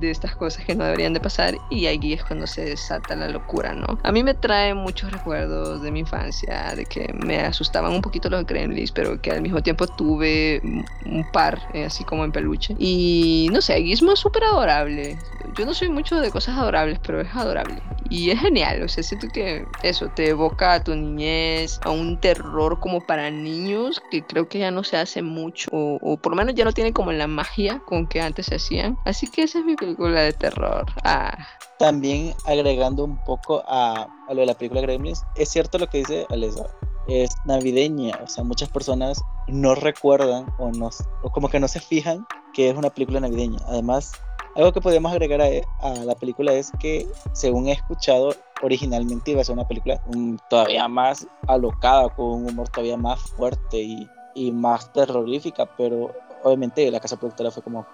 de 0.00 0.10
estas 0.10 0.36
cosas 0.36 0.64
que 0.64 0.74
no 0.74 0.84
deberían 0.84 1.14
de 1.14 1.20
pasar. 1.20 1.56
Y 1.70 1.86
aquí 1.86 2.12
es 2.12 2.24
cuando 2.24 2.46
se 2.46 2.64
desata 2.64 3.16
la 3.16 3.28
locura, 3.28 3.74
¿no? 3.74 3.98
A 4.02 4.12
mí 4.12 4.22
me 4.22 4.34
trae 4.34 4.74
muchos 4.74 5.10
recuerdos 5.12 5.82
de 5.82 5.90
mi 5.90 6.00
infancia, 6.00 6.74
de 6.74 6.84
que 6.84 7.12
me 7.14 7.40
asustaban 7.40 7.92
un 7.92 8.02
poquito 8.02 8.28
los 8.28 8.46
gremlins, 8.46 8.92
pero 8.92 9.20
que 9.20 9.30
al 9.30 9.42
mismo 9.42 9.62
tiempo 9.62 9.86
tuve 9.86 10.60
un 11.04 11.26
par, 11.32 11.60
eh, 11.72 11.84
así 11.84 12.04
como 12.04 12.24
en 12.24 12.32
peluche. 12.32 12.74
Y 12.78 13.48
no 13.52 13.60
sé, 13.60 13.82
Gizmo 13.82 14.12
es 14.12 14.20
súper 14.20 14.44
adorable. 14.44 15.18
Yo 15.56 15.64
no 15.64 15.72
soy 15.72 15.88
mucho 15.88 16.15
de 16.20 16.30
cosas 16.30 16.56
adorables, 16.58 16.98
pero 17.04 17.20
es 17.20 17.34
adorable. 17.34 17.82
Y 18.08 18.30
es 18.30 18.40
genial, 18.40 18.82
o 18.82 18.88
sea, 18.88 19.02
siento 19.02 19.28
que 19.28 19.66
eso 19.82 20.08
te 20.14 20.28
evoca 20.28 20.74
a 20.74 20.84
tu 20.84 20.94
niñez, 20.94 21.80
a 21.82 21.90
un 21.90 22.20
terror 22.20 22.78
como 22.80 23.00
para 23.00 23.30
niños, 23.30 24.00
que 24.10 24.24
creo 24.24 24.48
que 24.48 24.60
ya 24.60 24.70
no 24.70 24.84
se 24.84 24.96
hace 24.96 25.22
mucho, 25.22 25.68
o, 25.72 26.16
por 26.16 26.32
lo 26.32 26.36
menos 26.36 26.54
ya 26.54 26.64
no 26.64 26.72
tiene 26.72 26.92
como 26.92 27.12
la 27.12 27.26
magia 27.26 27.80
con 27.86 28.06
que 28.06 28.20
antes 28.20 28.46
se 28.46 28.56
hacían. 28.56 28.98
Así 29.04 29.26
que 29.26 29.42
esa 29.42 29.58
es 29.58 29.64
mi 29.64 29.76
película 29.76 30.20
de 30.20 30.32
terror. 30.32 30.86
Ah. 31.04 31.36
También 31.78 32.34
agregando 32.46 33.04
un 33.04 33.22
poco 33.24 33.62
a, 33.66 34.08
a 34.28 34.34
lo 34.34 34.40
de 34.40 34.46
la 34.46 34.54
película 34.54 34.80
Gremlins, 34.80 35.24
es 35.34 35.48
cierto 35.50 35.78
lo 35.78 35.88
que 35.88 35.98
dice 35.98 36.26
Alesa, 36.30 36.66
es 37.08 37.30
navideña, 37.44 38.18
o 38.22 38.26
sea, 38.26 38.44
muchas 38.44 38.68
personas 38.68 39.22
no 39.48 39.74
recuerdan 39.74 40.46
o, 40.58 40.70
no, 40.70 40.90
o 41.22 41.30
como 41.30 41.48
que 41.48 41.60
no 41.60 41.68
se 41.68 41.80
fijan 41.80 42.26
que 42.52 42.70
es 42.70 42.76
una 42.76 42.90
película 42.90 43.20
navideña. 43.20 43.58
Además, 43.66 44.12
algo 44.56 44.72
que 44.72 44.80
podemos 44.80 45.12
agregar 45.12 45.42
a, 45.42 45.90
la 46.04 46.14
película 46.14 46.52
es 46.54 46.72
que, 46.80 47.06
según 47.32 47.68
he 47.68 47.72
escuchado, 47.72 48.34
originalmente 48.62 49.32
iba 49.32 49.42
a 49.42 49.44
ser 49.44 49.54
una 49.54 49.68
película 49.68 50.00
todavía 50.48 50.88
más 50.88 51.26
alocada, 51.46 52.08
con 52.08 52.26
un 52.26 52.50
humor 52.50 52.68
todavía 52.68 52.96
más 52.96 53.20
fuerte 53.20 53.78
y, 53.78 54.08
y 54.34 54.50
más 54.52 54.92
terrorífica, 54.92 55.66
pero 55.76 56.10
obviamente 56.42 56.90
la 56.90 57.00
casa 57.00 57.18
productora 57.18 57.50
fue 57.50 57.62
como, 57.62 57.86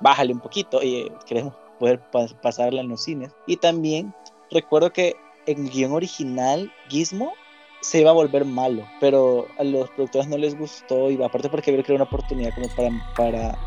bájale 0.00 0.32
un 0.32 0.40
poquito 0.40 0.82
y 0.82 1.10
queremos 1.26 1.54
poder 1.78 2.00
pasarla 2.42 2.82
en 2.82 2.88
los 2.88 3.02
cines. 3.02 3.32
Y 3.46 3.56
también 3.56 4.14
recuerdo 4.50 4.92
que 4.92 5.16
en 5.46 5.64
el 5.64 5.70
guion 5.70 5.92
original, 5.92 6.70
Gizmo 6.88 7.32
se 7.80 8.00
iba 8.00 8.10
a 8.10 8.14
volver 8.14 8.44
malo, 8.44 8.84
pero 9.00 9.46
a 9.58 9.64
los 9.64 9.88
productores 9.90 10.28
no 10.28 10.36
les 10.36 10.58
gustó 10.58 11.10
y 11.10 11.22
aparte 11.22 11.48
porque 11.48 11.72
creo 11.72 11.82
que 11.82 11.92
era 11.92 12.02
una 12.02 12.10
oportunidad 12.10 12.54
como 12.54 12.68
para, 12.76 12.90
para 13.16 13.58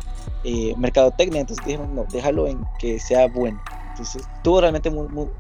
eh, 0.43 0.73
mercadotecnia, 0.77 1.41
entonces 1.41 1.65
dijeron, 1.65 1.95
no, 1.95 2.05
déjalo 2.11 2.47
en 2.47 2.65
que 2.79 2.99
sea 2.99 3.27
bueno. 3.27 3.61
Entonces 3.91 4.27
tuvo 4.43 4.61
realmente 4.61 4.91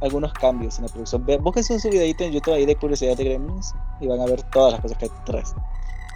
algunos 0.01 0.31
cambios 0.33 0.77
en 0.77 0.85
la 0.85 0.91
producción. 0.91 1.25
Búsquense 1.41 1.79
su 1.79 1.89
videito 1.89 2.23
en 2.23 2.33
YouTube 2.33 2.53
ahí 2.53 2.65
de 2.65 2.75
curiosidad 2.75 3.17
de 3.17 3.23
Gremlins 3.23 3.73
y 3.99 4.07
van 4.07 4.21
a 4.21 4.25
ver 4.25 4.43
todas 4.51 4.73
las 4.73 4.81
cosas 4.81 4.97
que 4.97 5.05
hay 5.05 5.11
detrás. 5.25 5.55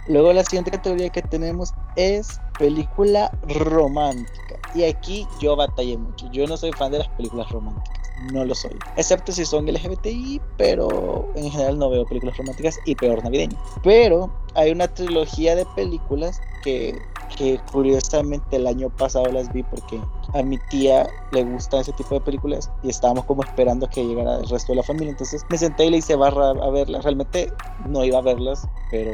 Luego 0.08 0.32
la 0.32 0.42
siguiente 0.42 0.70
categoría 0.70 1.10
que 1.10 1.20
tenemos 1.20 1.74
es 1.96 2.40
película 2.58 3.30
romántica. 3.48 4.58
Y 4.74 4.84
aquí 4.84 5.26
yo 5.40 5.54
batallé 5.54 5.98
mucho. 5.98 6.30
Yo 6.32 6.46
no 6.46 6.56
soy 6.56 6.72
fan 6.72 6.92
de 6.92 6.98
las 6.98 7.08
películas 7.08 7.50
románticas. 7.50 7.98
No 8.32 8.44
lo 8.44 8.54
soy. 8.54 8.76
Excepto 8.96 9.32
si 9.32 9.44
son 9.44 9.66
LGBTI, 9.66 10.40
pero 10.56 11.28
en 11.34 11.50
general 11.50 11.78
no 11.78 11.90
veo 11.90 12.06
películas 12.06 12.36
románticas 12.36 12.78
y 12.86 12.94
peor 12.94 13.22
navideñas. 13.22 13.60
Pero 13.82 14.32
hay 14.54 14.70
una 14.70 14.88
trilogía 14.88 15.54
de 15.54 15.66
películas 15.76 16.40
que 16.64 16.98
que 17.36 17.60
curiosamente 17.70 18.56
el 18.56 18.66
año 18.66 18.90
pasado 18.90 19.26
las 19.26 19.52
vi 19.52 19.62
porque 19.62 20.00
a 20.34 20.42
mi 20.42 20.58
tía 20.70 21.08
le 21.32 21.44
gusta 21.44 21.80
ese 21.80 21.92
tipo 21.92 22.14
de 22.14 22.20
películas 22.20 22.70
y 22.82 22.90
estábamos 22.90 23.24
como 23.24 23.42
esperando 23.42 23.88
que 23.88 24.04
llegara 24.04 24.38
el 24.38 24.48
resto 24.48 24.72
de 24.72 24.76
la 24.76 24.82
familia. 24.82 25.10
Entonces 25.10 25.44
me 25.50 25.58
senté 25.58 25.86
y 25.86 25.90
le 25.90 25.96
hice 25.98 26.16
barra 26.16 26.50
a 26.50 26.70
verlas. 26.70 27.04
Realmente 27.04 27.52
no 27.86 28.04
iba 28.04 28.18
a 28.18 28.22
verlas, 28.22 28.66
pero 28.90 29.12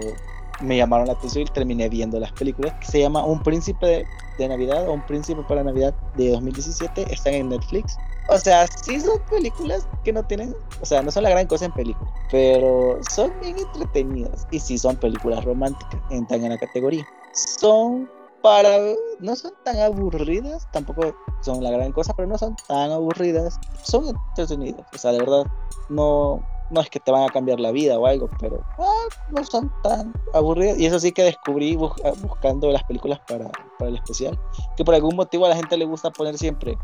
me 0.60 0.76
llamaron 0.76 1.06
la 1.06 1.14
atención 1.14 1.44
y 1.44 1.50
terminé 1.52 1.88
viendo 1.88 2.18
las 2.18 2.32
películas. 2.32 2.74
Se 2.82 3.00
llama 3.00 3.24
Un 3.24 3.42
Príncipe 3.42 4.06
de, 4.38 4.48
Navidad 4.48 4.88
o 4.88 4.92
Un 4.92 5.06
Príncipe 5.06 5.42
para 5.48 5.62
Navidad 5.62 5.94
de 6.16 6.30
2017. 6.30 7.12
Están 7.12 7.34
en 7.34 7.48
Netflix. 7.48 7.96
O 8.28 8.38
sea, 8.38 8.66
sí 8.66 9.00
son 9.00 9.18
películas 9.30 9.86
que 10.02 10.12
no 10.12 10.22
tienen, 10.24 10.56
o 10.80 10.86
sea, 10.86 11.02
no 11.02 11.10
son 11.10 11.24
la 11.24 11.30
gran 11.30 11.46
cosa 11.46 11.66
en 11.66 11.72
películas, 11.72 12.12
pero 12.30 12.98
son 13.10 13.32
bien 13.40 13.58
entretenidas 13.58 14.46
y 14.50 14.60
sí 14.60 14.78
son 14.78 14.96
películas 14.96 15.44
románticas, 15.44 16.00
entran 16.10 16.42
en 16.42 16.50
la 16.50 16.58
categoría 16.58 17.06
son 17.34 18.08
para. 18.42 18.78
No 19.20 19.36
son 19.36 19.52
tan 19.64 19.78
aburridas, 19.80 20.68
tampoco 20.72 21.14
son 21.40 21.62
la 21.62 21.70
gran 21.70 21.92
cosa, 21.92 22.12
pero 22.14 22.28
no 22.28 22.38
son 22.38 22.56
tan 22.68 22.92
aburridas. 22.92 23.58
Son 23.82 24.06
entretenidas. 24.06 24.86
O 24.94 24.98
sea, 24.98 25.12
de 25.12 25.18
verdad, 25.18 25.46
no, 25.88 26.44
no 26.70 26.80
es 26.80 26.90
que 26.90 27.00
te 27.00 27.10
van 27.10 27.24
a 27.24 27.32
cambiar 27.32 27.60
la 27.60 27.72
vida 27.72 27.98
o 27.98 28.06
algo, 28.06 28.28
pero 28.40 28.62
ah, 28.78 29.06
no 29.30 29.44
son 29.44 29.72
tan 29.82 30.12
aburridas. 30.32 30.78
Y 30.78 30.86
eso 30.86 31.00
sí 31.00 31.12
que 31.12 31.24
descubrí 31.24 31.76
buscando 31.76 32.70
las 32.70 32.84
películas 32.84 33.20
para, 33.26 33.50
para 33.78 33.90
el 33.90 33.96
especial, 33.96 34.38
que 34.76 34.84
por 34.84 34.94
algún 34.94 35.16
motivo 35.16 35.46
a 35.46 35.50
la 35.50 35.56
gente 35.56 35.76
le 35.76 35.84
gusta 35.84 36.10
poner 36.10 36.38
siempre 36.38 36.78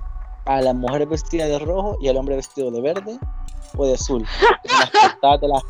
a 0.44 0.60
la 0.60 0.72
mujer 0.72 1.06
vestida 1.06 1.46
de 1.46 1.58
rojo 1.58 1.96
y 2.00 2.08
al 2.08 2.16
hombre 2.16 2.36
vestido 2.36 2.70
de 2.70 2.80
verde 2.80 3.18
o 3.76 3.86
de 3.86 3.94
azul. 3.94 4.26
las 5.22 5.40
de 5.40 5.48
las... 5.48 5.62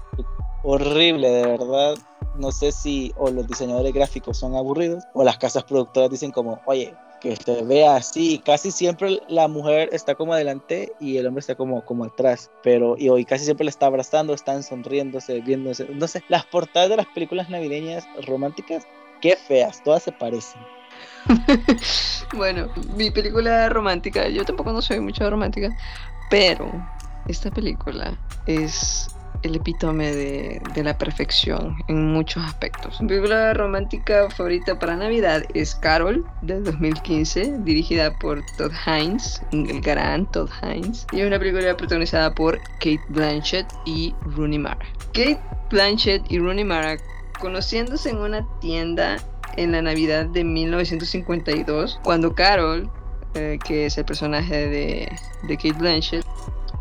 Horrible, 0.62 1.28
de 1.28 1.46
verdad. 1.46 1.94
No 2.36 2.52
sé 2.52 2.72
si 2.72 3.12
o 3.16 3.30
los 3.30 3.46
diseñadores 3.46 3.92
gráficos 3.92 4.38
son 4.38 4.54
aburridos 4.54 5.04
o 5.14 5.24
las 5.24 5.38
casas 5.38 5.64
productoras 5.64 6.10
dicen 6.10 6.30
como, 6.30 6.60
oye, 6.66 6.94
que 7.20 7.36
se 7.36 7.62
vea 7.62 7.96
así. 7.96 8.40
Casi 8.44 8.70
siempre 8.70 9.20
la 9.28 9.46
mujer 9.48 9.90
está 9.92 10.14
como 10.14 10.32
adelante 10.32 10.92
y 11.00 11.18
el 11.18 11.26
hombre 11.26 11.40
está 11.40 11.54
como, 11.54 11.84
como 11.84 12.04
atrás. 12.04 12.50
Pero, 12.62 12.96
y 12.98 13.08
hoy 13.08 13.24
casi 13.24 13.44
siempre 13.44 13.64
le 13.64 13.70
está 13.70 13.86
abrazando, 13.86 14.34
están 14.34 14.62
sonriéndose, 14.62 15.40
viéndose. 15.40 15.86
No 15.90 16.08
sé, 16.08 16.22
las 16.28 16.46
portadas 16.46 16.88
de 16.88 16.96
las 16.96 17.06
películas 17.06 17.48
navideñas 17.50 18.04
románticas, 18.26 18.86
qué 19.20 19.36
feas, 19.36 19.82
todas 19.84 20.02
se 20.02 20.12
parecen. 20.12 20.60
bueno, 22.34 22.68
mi 22.96 23.10
película 23.10 23.68
romántica, 23.68 24.28
yo 24.28 24.44
tampoco 24.44 24.72
no 24.72 24.82
soy 24.82 25.00
mucho 25.00 25.28
romántica, 25.28 25.70
pero 26.30 26.70
esta 27.26 27.50
película 27.50 28.16
es 28.46 29.08
el 29.42 29.56
epítome 29.56 30.12
de, 30.12 30.82
la 30.82 30.96
perfección 30.96 31.76
en 31.88 32.12
muchos 32.12 32.44
aspectos. 32.44 33.00
Mi 33.00 33.08
película 33.08 33.54
romántica 33.54 34.28
favorita 34.30 34.78
para 34.78 34.96
Navidad 34.96 35.44
es 35.54 35.74
Carol, 35.74 36.26
de 36.42 36.60
2015, 36.60 37.58
dirigida 37.60 38.12
por 38.18 38.42
Todd 38.56 38.72
Haynes, 38.86 39.42
el 39.52 39.80
gran 39.80 40.30
Todd 40.30 40.50
Haynes. 40.62 41.06
Y 41.12 41.20
es 41.20 41.26
una 41.26 41.38
película 41.38 41.76
protagonizada 41.76 42.34
por 42.34 42.58
Kate 42.78 43.00
Blanchett 43.08 43.66
y 43.84 44.14
Rooney 44.22 44.58
Mara. 44.58 44.84
Kate 45.12 45.40
Blanchett 45.70 46.30
y 46.30 46.38
Rooney 46.38 46.64
Mara 46.64 46.96
conociéndose 47.40 48.10
en 48.10 48.18
una 48.18 48.46
tienda 48.60 49.16
en 49.56 49.72
la 49.72 49.82
Navidad 49.82 50.26
de 50.26 50.44
1952, 50.44 52.00
cuando 52.02 52.34
Carol, 52.34 52.90
eh, 53.34 53.58
que 53.64 53.86
es 53.86 53.98
el 53.98 54.04
personaje 54.04 54.68
de, 54.68 55.12
de 55.42 55.56
Kate 55.56 55.72
Blanchett, 55.72 56.24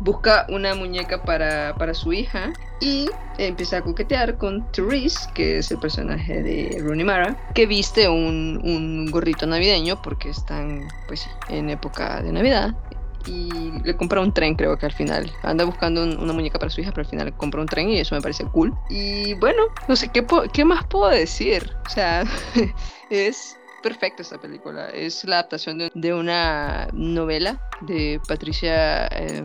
busca 0.00 0.46
una 0.48 0.74
muñeca 0.74 1.22
para, 1.22 1.74
para, 1.74 1.94
su 1.94 2.12
hija 2.12 2.52
y 2.80 3.08
empieza 3.38 3.78
a 3.78 3.82
coquetear 3.82 4.38
con 4.38 4.66
Therese, 4.72 5.28
que 5.34 5.58
es 5.58 5.70
el 5.70 5.78
personaje 5.78 6.42
de 6.42 6.78
Rooney 6.80 7.04
Mara, 7.04 7.36
que 7.54 7.66
viste 7.66 8.08
un, 8.08 8.60
un 8.64 9.10
gorrito 9.10 9.46
navideño 9.46 10.00
porque 10.02 10.30
están 10.30 10.88
pues 11.06 11.28
en 11.48 11.68
época 11.68 12.22
de 12.22 12.32
Navidad 12.32 12.74
y 13.26 13.72
le 13.84 13.96
compra 13.96 14.20
un 14.20 14.32
tren, 14.32 14.54
creo 14.54 14.76
que 14.76 14.86
al 14.86 14.92
final. 14.92 15.32
Anda 15.42 15.64
buscando 15.64 16.02
una 16.02 16.32
muñeca 16.32 16.58
para 16.58 16.70
su 16.70 16.80
hija, 16.80 16.90
pero 16.90 17.02
al 17.02 17.10
final 17.10 17.36
compra 17.36 17.60
un 17.60 17.66
tren 17.66 17.88
y 17.90 17.98
eso 17.98 18.14
me 18.14 18.20
parece 18.20 18.44
cool. 18.46 18.74
Y 18.88 19.34
bueno, 19.34 19.62
no 19.88 19.96
sé 19.96 20.08
qué, 20.08 20.26
qué 20.52 20.64
más 20.64 20.86
puedo 20.86 21.08
decir. 21.08 21.70
O 21.86 21.90
sea, 21.90 22.24
es 23.10 23.58
perfecta 23.82 24.22
esta 24.22 24.38
película. 24.38 24.90
Es 24.90 25.24
la 25.24 25.36
adaptación 25.36 25.90
de, 25.94 26.14
una 26.14 26.88
novela 26.92 27.60
de 27.82 28.20
Patricia 28.26 29.06
eh, 29.08 29.42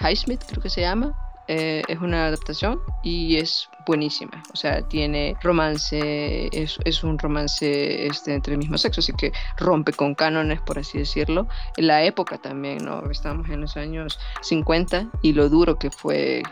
Highsmith, 0.00 0.42
creo 0.48 0.62
que 0.62 0.70
se 0.70 0.82
llama. 0.82 1.16
Eh, 1.46 1.82
es 1.88 1.98
una 1.98 2.26
adaptación 2.26 2.80
y 3.02 3.36
es 3.36 3.68
buenísima. 3.86 4.42
O 4.52 4.56
sea, 4.56 4.82
tiene 4.82 5.36
romance, 5.42 6.48
es, 6.52 6.78
es 6.84 7.04
un 7.04 7.18
romance 7.18 8.06
este, 8.06 8.34
entre 8.34 8.54
el 8.54 8.58
mismo 8.58 8.78
sexo, 8.78 9.00
así 9.00 9.12
que 9.12 9.32
rompe 9.56 9.92
con 9.92 10.14
cánones, 10.14 10.60
por 10.60 10.78
así 10.78 10.98
decirlo. 10.98 11.48
La 11.76 12.02
época 12.02 12.38
también, 12.38 12.84
¿no? 12.84 13.10
Estamos 13.10 13.48
en 13.50 13.60
los 13.60 13.76
años 13.76 14.18
50 14.42 15.08
y 15.22 15.32
lo 15.32 15.48
duro 15.48 15.78
que 15.78 15.90
fue 15.90 16.42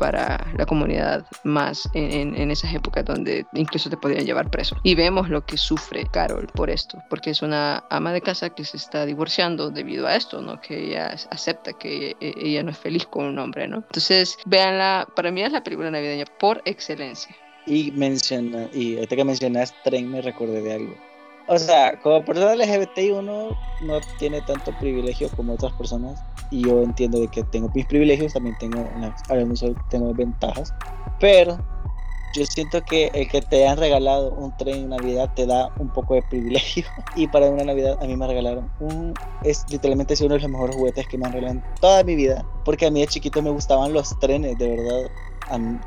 para 0.00 0.46
la 0.56 0.64
comunidad 0.64 1.26
más 1.44 1.86
en, 1.92 2.34
en, 2.34 2.50
esas 2.50 2.72
épocas 2.72 3.04
donde 3.04 3.44
incluso 3.52 3.90
te 3.90 3.98
podían 3.98 4.24
llevar 4.24 4.50
preso. 4.50 4.74
Y 4.82 4.94
vemos 4.94 5.28
lo 5.28 5.44
que 5.44 5.58
sufre 5.58 6.06
Carol 6.10 6.46
por 6.54 6.70
esto, 6.70 7.02
porque 7.10 7.28
es 7.28 7.42
una 7.42 7.84
ama 7.90 8.10
de 8.10 8.22
casa 8.22 8.48
que 8.48 8.64
se 8.64 8.78
está 8.78 9.04
divorciando 9.04 9.70
debido 9.70 10.06
a 10.06 10.16
esto, 10.16 10.40
¿no? 10.40 10.58
Que 10.58 10.86
ella 10.86 11.14
acepta 11.30 11.74
que 11.74 12.16
e, 12.18 12.34
ella 12.40 12.62
no 12.62 12.70
es 12.70 12.78
feliz 12.78 13.04
con 13.04 13.26
un 13.26 13.38
hombre, 13.38 13.68
¿no? 13.68 13.76
Entonces, 13.76 14.38
véanla, 14.46 15.06
para 15.14 15.30
mí 15.30 15.42
es 15.42 15.52
la 15.52 15.62
película 15.62 15.90
navideña 15.90 16.24
por. 16.38 16.62
Y 17.66 17.90
menciona, 17.92 18.68
y 18.72 18.94
ahorita 18.94 19.16
que 19.16 19.24
mencionas 19.24 19.74
tren 19.84 20.10
me 20.10 20.22
recordé 20.22 20.62
de 20.62 20.72
algo. 20.72 20.94
O 21.46 21.58
sea, 21.58 21.98
como 22.00 22.24
persona 22.24 22.54
LGBTI 22.54 23.10
uno 23.10 23.56
no 23.82 24.00
tiene 24.18 24.40
tanto 24.42 24.72
privilegio 24.78 25.28
como 25.30 25.54
otras 25.54 25.72
personas 25.72 26.22
y 26.50 26.62
yo 26.64 26.82
entiendo 26.82 27.20
de 27.20 27.28
que 27.28 27.42
tengo 27.44 27.70
mis 27.74 27.86
privilegios, 27.86 28.34
también 28.34 28.56
tengo, 28.58 28.88
tengo 29.90 30.14
ventajas, 30.14 30.72
pero 31.18 31.58
yo 32.32 32.46
siento 32.46 32.80
que 32.82 33.10
el 33.14 33.28
que 33.28 33.42
te 33.42 33.66
han 33.66 33.78
regalado 33.78 34.30
un 34.30 34.56
tren 34.56 34.76
en 34.76 34.88
Navidad 34.90 35.32
te 35.34 35.46
da 35.46 35.72
un 35.78 35.88
poco 35.88 36.14
de 36.14 36.22
privilegio. 36.22 36.84
Y 37.16 37.26
para 37.26 37.50
una 37.50 37.64
Navidad 37.64 37.98
a 38.00 38.06
mí 38.06 38.16
me 38.16 38.26
regalaron 38.26 38.70
un. 38.78 39.14
Es 39.42 39.66
literalmente 39.68 40.14
uno 40.20 40.34
de 40.34 40.40
los 40.40 40.50
mejores 40.50 40.76
juguetes 40.76 41.08
que 41.08 41.18
me 41.18 41.26
han 41.26 41.32
regalado 41.32 41.58
en 41.58 41.80
toda 41.80 42.04
mi 42.04 42.14
vida. 42.14 42.44
Porque 42.64 42.86
a 42.86 42.90
mí 42.90 43.00
de 43.00 43.08
chiquito 43.08 43.42
me 43.42 43.50
gustaban 43.50 43.92
los 43.92 44.16
trenes, 44.20 44.56
de 44.58 44.76
verdad 44.76 45.10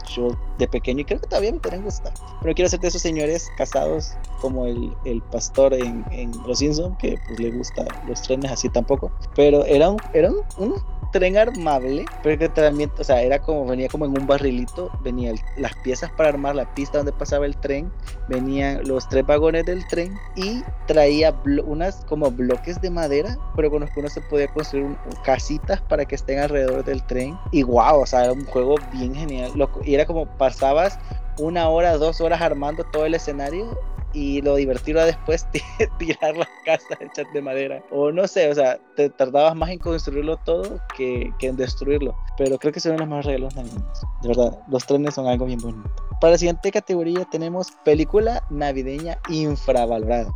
yo 0.08 0.30
de 0.58 0.68
pequeño, 0.68 1.02
y 1.02 1.06
creo 1.06 1.20
que 1.20 1.28
todavía 1.28 1.52
me 1.52 1.60
pueden 1.60 1.84
gustar, 1.84 2.14
pero 2.42 2.54
quiero 2.54 2.70
ser 2.70 2.80
de 2.80 2.88
esos 2.88 3.02
señores 3.02 3.50
casados 3.58 4.14
como 4.42 4.66
el, 4.66 4.96
el 5.06 5.22
pastor 5.24 5.74
en, 5.74 6.06
en, 6.12 6.32
Los 6.46 6.60
Simpsons, 6.60 6.98
que 6.98 7.18
pues 7.28 7.40
le 7.40 7.52
gusta 7.52 7.86
los 8.08 8.22
trenes 8.22 8.52
así 8.52 8.70
tampoco, 8.70 9.12
pero 9.36 9.66
era 9.66 9.90
un, 9.90 9.98
era 10.14 10.30
un, 10.58 10.76
tren 11.14 11.38
armable, 11.38 12.06
pero 12.22 12.38
que 12.38 12.50
también, 12.50 12.92
o 13.00 13.04
sea, 13.04 13.22
era 13.22 13.40
como, 13.40 13.66
venía 13.66 13.88
como 13.88 14.06
en 14.06 14.20
un 14.20 14.28
barrilito, 14.28 14.92
venían 15.02 15.38
las 15.56 15.74
piezas 15.78 16.12
para 16.12 16.30
armar 16.30 16.56
la 16.56 16.66
pista 16.74 16.98
donde 16.98 17.14
pasaba 17.14 17.46
el 17.46 17.56
tren, 17.56 17.90
venían 18.28 18.82
los 18.86 19.08
tres 19.08 19.26
vagones 19.26 19.66
del 19.66 19.88
tren 19.88 20.14
y 20.36 20.64
traía 20.88 21.34
unas 21.66 22.04
como 22.06 22.30
bloques 22.32 22.82
de 22.82 22.90
madera, 22.90 23.38
pero 23.56 23.70
con 23.70 23.82
los 23.82 23.92
que 23.92 24.00
uno 24.02 24.10
se 24.10 24.22
podía 24.22 24.48
construir 24.48 24.98
casitas 25.24 25.80
para 25.82 26.04
que 26.04 26.16
estén 26.16 26.40
alrededor 26.40 26.84
del 26.84 27.02
tren. 27.04 27.38
Y 27.52 27.64
wow, 27.64 28.02
o 28.02 28.06
sea, 28.06 28.24
era 28.26 28.34
un 28.34 28.46
juego 28.46 28.76
bien 28.92 29.16
genial 29.16 29.52
y 29.86 29.94
era 29.94 30.06
como 30.06 30.26
pasabas 30.38 31.00
una 31.40 31.70
hora, 31.70 31.98
dos 31.98 32.22
horas 32.22 32.42
armando 32.42 32.84
todo 32.84 33.06
el 33.06 33.14
escenario 33.14 33.78
y 34.14 34.42
lo 34.42 34.56
divertido 34.56 35.04
después 35.04 35.46
tirar 35.98 36.38
las 36.38 36.48
casas 36.66 37.00
hechas 37.02 37.26
de 37.34 37.42
madera. 37.42 37.84
O 37.92 38.12
no 38.12 38.28
sé, 38.28 38.50
o 38.50 38.56
sea, 38.56 38.80
te 38.96 39.10
tardabas 39.10 39.56
más 39.56 39.70
en 39.70 39.80
construirlo 39.80 40.38
todo 40.38 40.80
que, 40.96 41.32
que 41.40 41.48
en 41.48 41.58
destruirlo. 41.58 42.16
Pero 42.38 42.58
creo 42.58 42.72
que 42.72 42.80
son 42.80 42.98
los 42.98 43.08
más 43.08 43.26
regalos 43.26 43.56
navideños. 43.56 44.02
De 44.22 44.28
verdad, 44.28 44.60
los 44.68 44.86
trenes 44.86 45.16
son 45.16 45.28
algo 45.28 45.46
bien 45.46 45.60
bonito. 45.60 45.90
Para 46.22 46.32
la 46.32 46.38
siguiente 46.38 46.72
categoría 46.72 47.26
tenemos 47.32 47.68
película 47.84 48.44
navideña 48.50 49.18
infravalorada. 49.30 50.32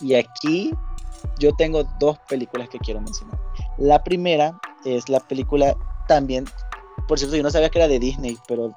Y 0.00 0.14
aquí 0.14 0.72
yo 1.38 1.54
tengo 1.54 1.84
dos 1.98 2.18
películas 2.28 2.68
que 2.68 2.78
quiero 2.78 3.00
mencionar. 3.00 3.38
La 3.78 4.02
primera 4.02 4.58
es 4.84 5.08
la 5.08 5.20
película 5.20 5.76
también 6.06 6.44
por 7.06 7.18
cierto, 7.18 7.36
yo 7.36 7.42
no 7.42 7.50
sabía 7.50 7.68
que 7.70 7.78
era 7.78 7.88
de 7.88 7.98
Disney, 7.98 8.36
pero 8.48 8.74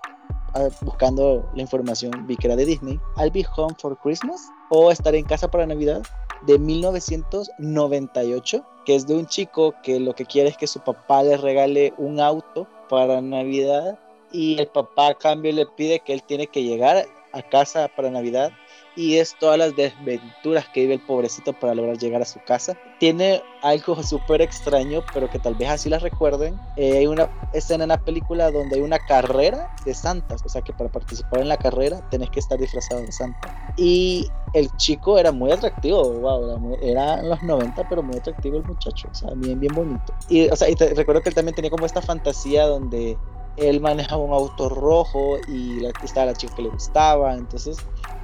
buscando 0.82 1.50
la 1.56 1.62
información 1.62 2.28
vi 2.28 2.36
de 2.36 2.66
Disney. 2.66 3.00
I'll 3.18 3.32
Be 3.32 3.46
Home 3.56 3.76
for 3.80 3.98
Christmas 4.00 4.50
o 4.70 4.92
Estar 4.92 5.16
en 5.16 5.24
casa 5.26 5.50
para 5.50 5.66
Navidad 5.66 6.04
de 6.46 6.58
1998, 6.58 8.66
que 8.86 8.96
es 8.96 9.06
de 9.08 9.16
un 9.16 9.28
chico 9.28 9.74
que 9.84 10.00
lo 10.00 10.16
que 10.16 10.26
quiere 10.26 10.48
es 10.50 10.58
que 10.58 10.68
su 10.68 10.80
papá 10.80 11.24
le 11.24 11.38
regale 11.38 11.94
un 11.98 12.20
auto 12.20 12.68
para 12.90 13.22
Navidad 13.22 13.98
y 14.32 14.60
el 14.60 14.68
papá 14.68 15.08
a 15.10 15.16
cambio 15.16 15.52
le 15.52 15.66
pide 15.66 16.00
que 16.00 16.14
él 16.14 16.24
tiene 16.24 16.48
que 16.48 16.64
llegar 16.64 17.06
a 17.34 17.42
casa 17.42 17.90
para 17.96 18.10
Navidad 18.10 18.52
y 19.00 19.16
es 19.16 19.34
todas 19.40 19.58
las 19.58 19.78
desventuras 19.78 20.68
que 20.68 20.82
vive 20.82 20.96
el 20.96 21.00
pobrecito 21.00 21.54
para 21.54 21.74
lograr 21.74 21.98
llegar 21.98 22.22
a 22.22 22.26
su 22.26 22.38
casa. 22.46 22.78
Tiene 23.00 23.42
algo 23.62 24.04
súper 24.04 24.42
extraño, 24.42 25.06
pero 25.14 25.30
que 25.30 25.40
tal 25.40 25.56
vez 25.56 25.70
así 25.70 25.90
las 25.90 26.02
recuerden. 26.02 26.60
Eh, 26.76 26.98
hay 26.98 27.08
una 27.08 27.30
escena 27.54 27.86
en 27.86 27.90
la 27.90 28.02
película 28.02 28.52
donde 28.52 28.76
hay 28.76 28.82
una 28.82 29.00
carrera 29.00 29.74
de 29.86 29.94
santas, 29.94 30.42
o 30.46 30.50
sea 30.50 30.62
que 30.64 30.74
para 30.74 30.92
participar 30.92 31.40
en 31.40 31.48
la 31.48 31.56
carrera 31.56 32.02
tenés 32.10 32.30
que 32.30 32.42
estar 32.42 32.60
disfrazado 32.60 33.00
de 33.00 33.14
santa. 33.14 33.74
Y 33.78 34.28
el 34.52 34.70
chico 34.76 35.18
era 35.18 35.32
muy 35.32 35.54
atractivo, 35.54 36.04
wow, 36.20 36.78
era, 36.82 37.22
en 37.22 37.30
los 37.30 37.42
90, 37.42 37.88
pero 37.88 38.04
muy 38.04 38.18
atractivo 38.18 38.58
el 38.58 38.66
muchacho, 38.66 39.08
o 39.10 39.16
sea, 39.16 39.30
bien, 39.34 39.62
bien 39.62 39.74
bonito. 39.74 40.14
Y, 40.28 40.50
o 40.50 40.56
sea, 40.58 40.70
y 40.70 40.76
recuerdo 40.76 41.22
que 41.22 41.30
él 41.30 41.36
también 41.36 41.56
tenía 41.56 41.72
como 41.72 41.86
esta 41.86 42.02
fantasía 42.02 42.68
donde 42.68 43.18
él 43.56 43.80
manejaba 43.80 44.22
un 44.22 44.34
auto 44.34 44.68
rojo 44.68 45.38
y 45.48 45.80
la, 45.80 45.92
estaba 46.04 46.28
la 46.28 46.34
chica 46.34 46.56
que 46.56 46.64
le 46.64 46.70
gustaba. 46.70 47.34
Entonces, 47.36 47.78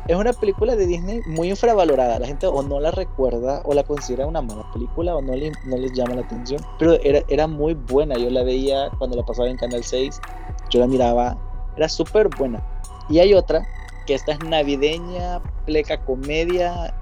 es 0.08 0.16
una 0.16 0.34
película 0.34 0.76
de 0.76 0.86
Disney 0.86 1.22
muy 1.26 1.50
infravalorada. 1.50 2.20
La 2.20 2.28
gente 2.28 2.46
o 2.48 2.62
no 2.62 2.80
la 2.80 2.92
recuerda 2.92 3.62
o 3.66 3.74
la 3.74 3.84
considera 3.84 4.28
una 4.28 4.42
mala 4.42 4.72
película 4.72 5.16
o 5.16 5.22
no, 5.22 5.36
le, 5.36 5.52
no 5.66 5.78
les 5.78 5.94
llama 5.94 6.16
la 6.16 6.22
atención. 6.22 6.62
Pero 6.78 6.94
era, 7.02 7.24
era 7.28 7.48
muy 7.48 7.74
buena. 7.74 8.16
Yo 8.16 8.30
la 8.30 8.44
veía 8.44 8.90
cuando 8.98 9.18
la 9.18 9.24
pasaba 9.24 9.50
en 9.50 9.58
Canal 9.58 9.84
6. 9.84 10.22
Yo 10.70 10.80
la 10.80 10.88
miraba. 10.88 11.38
Era 11.76 11.90
súper 11.90 12.30
buena. 12.38 12.64
Y 13.10 13.20
hay 13.20 13.34
otra 13.34 13.66
que 14.06 14.14
esta 14.14 14.34
es 14.34 14.40
navideña, 14.40 15.42
pleca 15.66 15.98
comedia, 16.06 16.94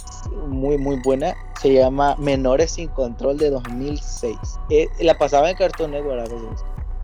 muy 0.47 0.77
muy 0.77 0.99
buena. 1.03 1.35
Se 1.61 1.73
llama 1.73 2.15
Menores 2.17 2.71
sin 2.71 2.87
Control 2.89 3.37
de 3.37 3.49
2006. 3.49 4.37
Eh, 4.69 4.87
la 5.01 5.17
pasaba 5.17 5.49
en 5.49 5.57
Cartoon 5.57 5.91
Network 5.91 6.29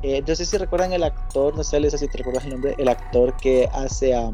Eh, 0.02 0.24
no 0.26 0.36
sé 0.36 0.46
si 0.46 0.58
recuerdan 0.58 0.94
el 0.94 1.04
actor, 1.04 1.56
no 1.56 1.64
sé 1.64 1.98
si 1.98 2.08
te 2.08 2.18
recuerdas 2.18 2.46
el 2.46 2.52
nombre, 2.52 2.76
el 2.78 2.88
actor 2.88 3.36
que 3.38 3.70
hace 3.74 4.16
a, 4.16 4.32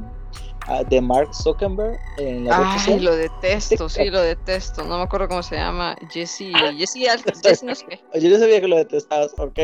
de 0.90 1.02
Mark 1.02 1.34
Zuckerberg 1.34 2.00
en 2.18 2.46
la 2.46 2.76
Ay, 2.88 3.00
lo 3.00 3.16
detesto, 3.16 3.88
sí, 3.88 4.10
lo 4.10 4.22
detesto. 4.22 4.84
No 4.84 4.98
me 4.98 5.04
acuerdo 5.04 5.28
cómo 5.28 5.44
se 5.44 5.56
llama. 5.56 5.96
Jesse, 6.12 6.52
Jesse, 6.76 6.96
Jesse 7.44 7.64
no 7.64 7.76
sé. 7.76 8.02
Yo 8.20 8.30
no 8.30 8.40
sabía 8.40 8.62
que 8.62 8.68
lo 8.68 8.78
detestabas, 8.78 9.34
ok. 9.38 9.60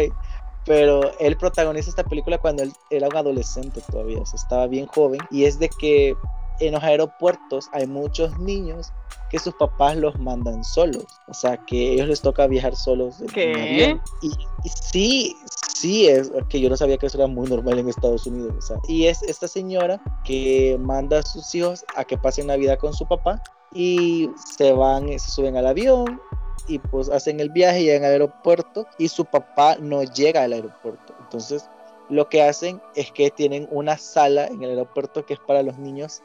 Pero 0.65 1.17
él 1.19 1.37
protagoniza 1.37 1.89
esta 1.89 2.03
película 2.03 2.37
cuando 2.37 2.61
él 2.61 2.71
era 2.91 3.07
un 3.07 3.17
adolescente 3.17 3.81
todavía, 3.89 4.19
o 4.19 4.25
sea, 4.25 4.37
estaba 4.37 4.67
bien 4.67 4.85
joven. 4.85 5.19
Y 5.31 5.45
es 5.45 5.57
de 5.57 5.69
que 5.69 6.15
en 6.61 6.73
los 6.73 6.83
aeropuertos 6.83 7.69
hay 7.73 7.87
muchos 7.87 8.37
niños 8.39 8.91
que 9.29 9.39
sus 9.39 9.53
papás 9.55 9.95
los 9.95 10.19
mandan 10.19 10.63
solos, 10.63 11.05
o 11.27 11.33
sea, 11.33 11.57
que 11.65 11.93
ellos 11.93 12.07
les 12.07 12.21
toca 12.21 12.47
viajar 12.47 12.75
solos 12.75 13.21
en 13.35 13.55
avión. 13.55 14.01
Y, 14.21 14.27
y, 14.27 14.69
sí, 14.69 15.35
sí, 15.73 16.07
es 16.07 16.31
que 16.49 16.59
yo 16.59 16.69
no 16.69 16.75
sabía 16.75 16.97
que 16.97 17.05
eso 17.05 17.17
era 17.17 17.27
muy 17.27 17.49
normal 17.49 17.79
en 17.79 17.87
Estados 17.87 18.27
Unidos, 18.27 18.53
o 18.57 18.61
sea, 18.61 18.77
y 18.87 19.05
es 19.07 19.21
esta 19.23 19.47
señora 19.47 20.01
que 20.25 20.77
manda 20.79 21.19
a 21.19 21.23
sus 21.23 21.53
hijos 21.55 21.85
a 21.95 22.03
que 22.03 22.17
pasen 22.17 22.47
Navidad 22.47 22.77
con 22.77 22.93
su 22.93 23.07
papá 23.07 23.41
y 23.73 24.29
se 24.57 24.73
van, 24.73 25.07
se 25.07 25.31
suben 25.31 25.55
al 25.55 25.67
avión 25.67 26.21
y 26.67 26.79
pues 26.79 27.09
hacen 27.09 27.39
el 27.39 27.49
viaje, 27.49 27.83
llegan 27.83 28.03
al 28.03 28.11
aeropuerto 28.11 28.85
y 28.97 29.07
su 29.07 29.25
papá 29.25 29.77
no 29.79 30.03
llega 30.03 30.43
al 30.43 30.53
aeropuerto. 30.53 31.15
Entonces, 31.21 31.69
lo 32.09 32.27
que 32.27 32.43
hacen 32.43 32.81
es 32.95 33.11
que 33.11 33.31
tienen 33.31 33.67
una 33.71 33.97
sala 33.97 34.47
en 34.47 34.61
el 34.61 34.71
aeropuerto 34.71 35.25
que 35.25 35.35
es 35.35 35.39
para 35.39 35.63
los 35.63 35.77
niños 35.77 36.21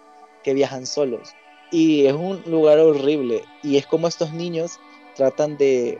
que 0.46 0.54
viajan 0.54 0.86
solos. 0.86 1.34
Y 1.72 2.06
es 2.06 2.14
un 2.14 2.40
lugar 2.46 2.78
horrible. 2.78 3.42
Y 3.64 3.76
es 3.78 3.86
como 3.86 4.06
estos 4.06 4.32
niños 4.32 4.78
tratan 5.16 5.56
de 5.56 5.98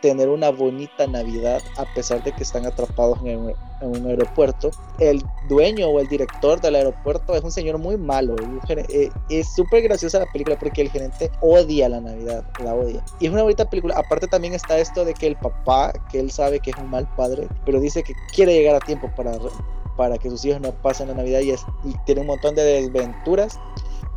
tener 0.00 0.28
una 0.28 0.50
bonita 0.50 1.08
Navidad 1.08 1.60
a 1.76 1.84
pesar 1.94 2.22
de 2.22 2.30
que 2.30 2.44
están 2.44 2.64
atrapados 2.64 3.18
en, 3.24 3.52
un 3.80 4.06
aeropuerto. 4.06 4.70
El 5.00 5.20
dueño 5.48 5.88
o 5.88 5.98
el 5.98 6.06
director 6.06 6.60
del 6.60 6.76
aeropuerto 6.76 7.34
es 7.34 7.42
un 7.42 7.50
señor 7.50 7.78
muy 7.78 7.96
malo. 7.96 8.36
Eh, 8.68 9.10
es 9.30 9.52
súper 9.52 9.82
graciosa 9.82 10.20
la 10.20 10.26
película 10.32 10.56
porque 10.56 10.82
el 10.82 10.90
gerente 10.90 11.28
odia 11.40 11.88
la 11.88 12.00
Navidad, 12.00 12.44
la 12.62 12.74
odia. 12.74 13.04
Y 13.18 13.26
es 13.26 13.32
una 13.32 13.42
bonita 13.42 13.68
película. 13.68 13.96
Aparte 13.96 14.28
también 14.28 14.54
está 14.54 14.78
esto 14.78 15.04
de 15.04 15.12
que 15.12 15.26
el 15.26 15.36
papá, 15.36 15.92
que 16.12 16.20
él 16.20 16.30
sabe 16.30 16.60
que 16.60 16.70
es 16.70 16.76
un 16.76 16.88
mal 16.88 17.08
padre, 17.16 17.48
pero 17.64 17.80
dice 17.80 18.04
que 18.04 18.14
quiere 18.32 18.54
llegar 18.54 18.76
a 18.76 18.80
tiempo 18.80 19.10
para, 19.16 19.32
para 19.96 20.18
que 20.18 20.30
sus 20.30 20.44
hijos 20.44 20.60
no 20.60 20.70
pasen 20.70 21.08
la 21.08 21.14
Navidad 21.14 21.40
y, 21.40 21.50
y 21.50 21.94
tiene 22.06 22.20
un 22.20 22.28
montón 22.28 22.54
de 22.54 22.62
desventuras 22.62 23.58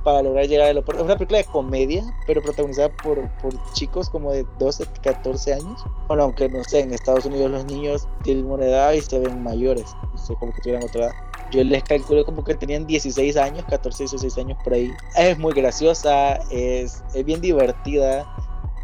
para 0.04 0.22
lograr 0.22 0.48
llegar 0.48 0.64
al 0.64 0.68
aeropuerto. 0.70 1.02
Es 1.02 1.06
una 1.06 1.16
película 1.16 1.40
de 1.40 1.46
comedia, 1.46 2.04
pero 2.28 2.42
protagonizada 2.42 2.90
por, 2.90 3.30
por 3.38 3.54
chicos 3.74 4.10
como 4.10 4.32
de 4.32 4.46
12, 4.60 4.86
14 5.02 5.54
años. 5.54 5.84
Bueno, 6.08 6.24
aunque 6.24 6.50
no 6.50 6.64
sé, 6.64 6.82
en 6.82 6.94
Estados 6.94 7.26
Unidos 7.26 7.52
los 7.52 7.66
niños 7.66 8.08
tienen 8.24 8.50
una 8.50 8.66
edad 8.66 8.94
y 8.94 9.02
se 9.02 9.20
ven 9.20 9.44
mayores, 9.44 9.86
no 10.12 10.18
sé, 10.18 10.34
como 10.36 10.54
que 10.54 10.62
tuvieran 10.62 10.84
otra 10.84 11.06
edad. 11.06 11.14
Yo 11.52 11.64
les 11.64 11.84
calculo 11.84 12.24
como 12.24 12.44
que 12.44 12.56
tenían 12.56 12.88
16 12.88 13.36
años, 13.36 13.66
14, 13.70 14.04
16 14.04 14.38
años 14.38 14.58
por 14.64 14.74
ahí. 14.74 14.90
Es 15.18 15.38
muy 15.38 15.54
graciosa, 15.54 16.36
es, 16.50 17.04
es 17.14 17.26
bien 17.26 17.42
divertida 17.42 18.26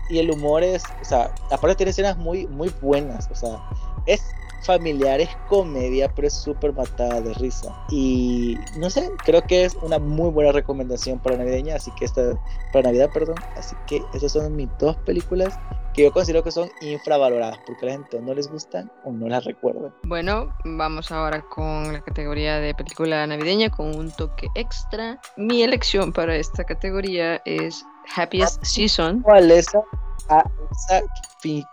y 0.09 0.19
el 0.19 0.31
humor 0.31 0.63
es, 0.63 0.83
o 1.01 1.05
sea, 1.05 1.33
aparte 1.51 1.75
tiene 1.75 1.91
escenas 1.91 2.17
muy, 2.17 2.47
muy 2.47 2.71
buenas, 2.81 3.29
o 3.31 3.35
sea, 3.35 3.61
es 4.05 4.21
familiar, 4.61 5.19
es 5.19 5.29
comedia, 5.47 6.09
pero 6.13 6.27
es 6.27 6.33
súper 6.33 6.73
matada 6.73 7.21
de 7.21 7.33
risa. 7.35 7.73
Y 7.89 8.57
no 8.77 8.89
sé, 8.89 9.09
creo 9.23 9.41
que 9.41 9.65
es 9.65 9.75
una 9.75 9.99
muy 9.99 10.29
buena 10.29 10.51
recomendación 10.51 11.19
para 11.19 11.37
navideña, 11.37 11.75
así 11.75 11.91
que 11.97 12.05
esta, 12.05 12.33
para 12.73 12.89
Navidad, 12.89 13.09
perdón. 13.13 13.35
Así 13.55 13.75
que 13.87 14.01
esas 14.13 14.31
son 14.31 14.55
mis 14.55 14.69
dos 14.79 14.95
películas 14.97 15.57
que 15.93 16.03
yo 16.03 16.11
considero 16.11 16.43
que 16.43 16.51
son 16.51 16.69
infravaloradas, 16.81 17.57
porque 17.65 17.85
a 17.85 17.89
la 17.89 17.91
gente 17.93 18.21
no 18.21 18.33
les 18.33 18.47
gustan 18.47 18.91
o 19.03 19.11
no 19.11 19.27
las 19.27 19.43
recuerdan. 19.45 19.93
Bueno, 20.03 20.53
vamos 20.63 21.11
ahora 21.11 21.41
con 21.41 21.91
la 21.91 22.01
categoría 22.01 22.59
de 22.59 22.75
película 22.75 23.25
navideña 23.25 23.71
con 23.71 23.95
un 23.95 24.11
toque 24.11 24.47
extra. 24.53 25.19
Mi 25.37 25.63
elección 25.63 26.13
para 26.13 26.35
esta 26.35 26.63
categoría 26.63 27.41
es 27.45 27.83
Happiest 28.15 28.63
Season. 28.63 29.21
¿Cuál 29.21 29.49
es 29.49 29.65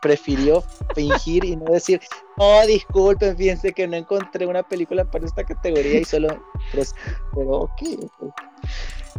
prefirió 0.01 0.63
fingir 0.95 1.45
y 1.45 1.57
no 1.57 1.65
decir, 1.73 2.01
oh, 2.37 2.63
disculpen, 2.67 3.37
fíjense 3.37 3.73
que 3.73 3.87
no 3.87 3.97
encontré 3.97 4.47
una 4.47 4.63
película 4.63 5.05
para 5.05 5.25
esta 5.25 5.45
categoría 5.45 6.01
y 6.01 6.05
solo, 6.05 6.29
pero, 6.73 6.85
pero. 7.35 7.71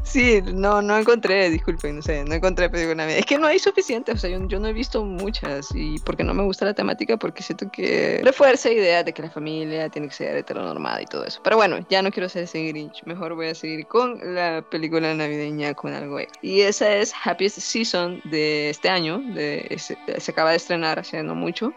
Sí, 0.06 0.40
no, 0.54 0.84
no 0.84 0.98
encontré, 0.98 1.50
disculpen, 1.50 1.96
no 1.96 2.02
sé, 2.02 2.24
no 2.24 2.36
encontré 2.36 2.70
película 2.70 3.10
Es 3.10 3.26
que 3.26 3.40
no 3.40 3.48
hay 3.48 3.58
suficiente, 3.58 4.12
o 4.12 4.18
sea, 4.18 4.30
yo, 4.30 4.60
no 4.60 4.68
he 4.68 4.72
visto 4.74 5.04
muchas 5.04 5.70
y 5.74 5.98
porque 6.00 6.24
no 6.24 6.34
me 6.34 6.44
gusta 6.44 6.64
la 6.64 6.76
temática, 6.76 7.18
porque 7.18 7.42
siento 7.42 7.70
que 7.72 8.22
refuerza 8.24 8.72
idea 8.72 9.04
de 9.04 9.14
que 9.14 9.24
la 9.24 9.32
familia 9.32 9.90
tiene 9.90 10.08
que 10.08 10.14
ser 10.14 10.38
heteronormada 10.38 11.02
y 11.02 11.06
todo 11.06 11.26
eso. 11.26 11.42
Pero 11.44 11.58
bueno, 11.58 11.80
ya 11.90 12.04
no 12.04 12.12
quiero 12.12 12.30
ser 12.30 12.44
ese 12.44 12.68
Grinch, 12.68 13.04
mejor 13.06 13.34
voy 13.34 13.48
a 13.48 13.56
seguir 13.56 13.88
con 13.88 14.20
la 14.36 14.64
película 14.70 15.14
navideña 15.14 15.74
con 15.74 15.94
algo 15.94 16.20
Y 16.42 16.62
esa 16.62 16.96
es 16.96 17.12
Happiest 17.24 17.58
Season 17.60 18.22
de 18.26 18.70
este 18.70 18.90
año, 18.90 19.20
de, 19.34 19.76
se, 19.80 19.98
se 20.20 20.32
acaba 20.32 20.52
de 20.52 20.58
estrenar 20.58 21.00
hace 21.00 21.24
no 21.24 21.34
mucho. 21.34 21.74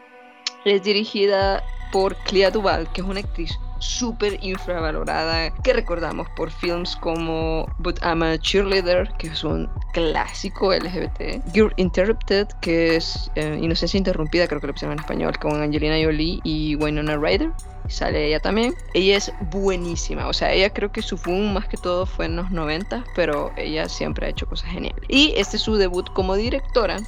Es 0.64 0.82
dirigida 0.82 1.62
por 1.92 2.16
Clea 2.16 2.50
Duval, 2.50 2.90
que 2.92 3.00
es 3.00 3.06
una 3.06 3.20
actriz 3.20 3.58
súper 3.78 4.38
infravalorada 4.42 5.50
que 5.62 5.72
recordamos 5.72 6.28
por 6.30 6.50
films 6.50 6.96
como 6.96 7.66
But 7.78 7.98
I'm 8.02 8.22
a 8.22 8.38
Cheerleader, 8.38 9.08
que 9.18 9.28
es 9.28 9.44
un 9.44 9.68
clásico 9.92 10.74
LGBT, 10.74 11.52
You're 11.52 11.72
Interrupted, 11.76 12.48
que 12.60 12.96
es 12.96 13.30
eh, 13.36 13.58
Inocencia 13.60 13.96
Interrumpida, 13.96 14.46
creo 14.48 14.60
que 14.60 14.66
lo 14.66 14.72
pusieron 14.72 14.94
en 14.94 15.00
español, 15.00 15.38
con 15.38 15.62
Angelina 15.62 15.96
Jolie 16.02 16.40
y 16.44 16.74
Winona 16.76 17.16
Ryder. 17.16 17.50
Sale 17.88 18.26
ella 18.26 18.40
también. 18.40 18.74
Ella 18.92 19.16
es 19.16 19.32
buenísima. 19.50 20.26
O 20.28 20.34
sea, 20.34 20.52
ella 20.52 20.68
creo 20.70 20.92
que 20.92 21.00
su 21.00 21.16
boom 21.16 21.54
más 21.54 21.68
que 21.68 21.78
todo 21.78 22.04
fue 22.04 22.26
en 22.26 22.36
los 22.36 22.50
90, 22.50 23.02
pero 23.14 23.50
ella 23.56 23.88
siempre 23.88 24.26
ha 24.26 24.30
hecho 24.30 24.46
cosas 24.46 24.70
geniales. 24.70 25.02
Y 25.08 25.32
este 25.36 25.56
es 25.56 25.62
su 25.62 25.76
debut 25.76 26.12
como 26.12 26.34
directora. 26.34 26.98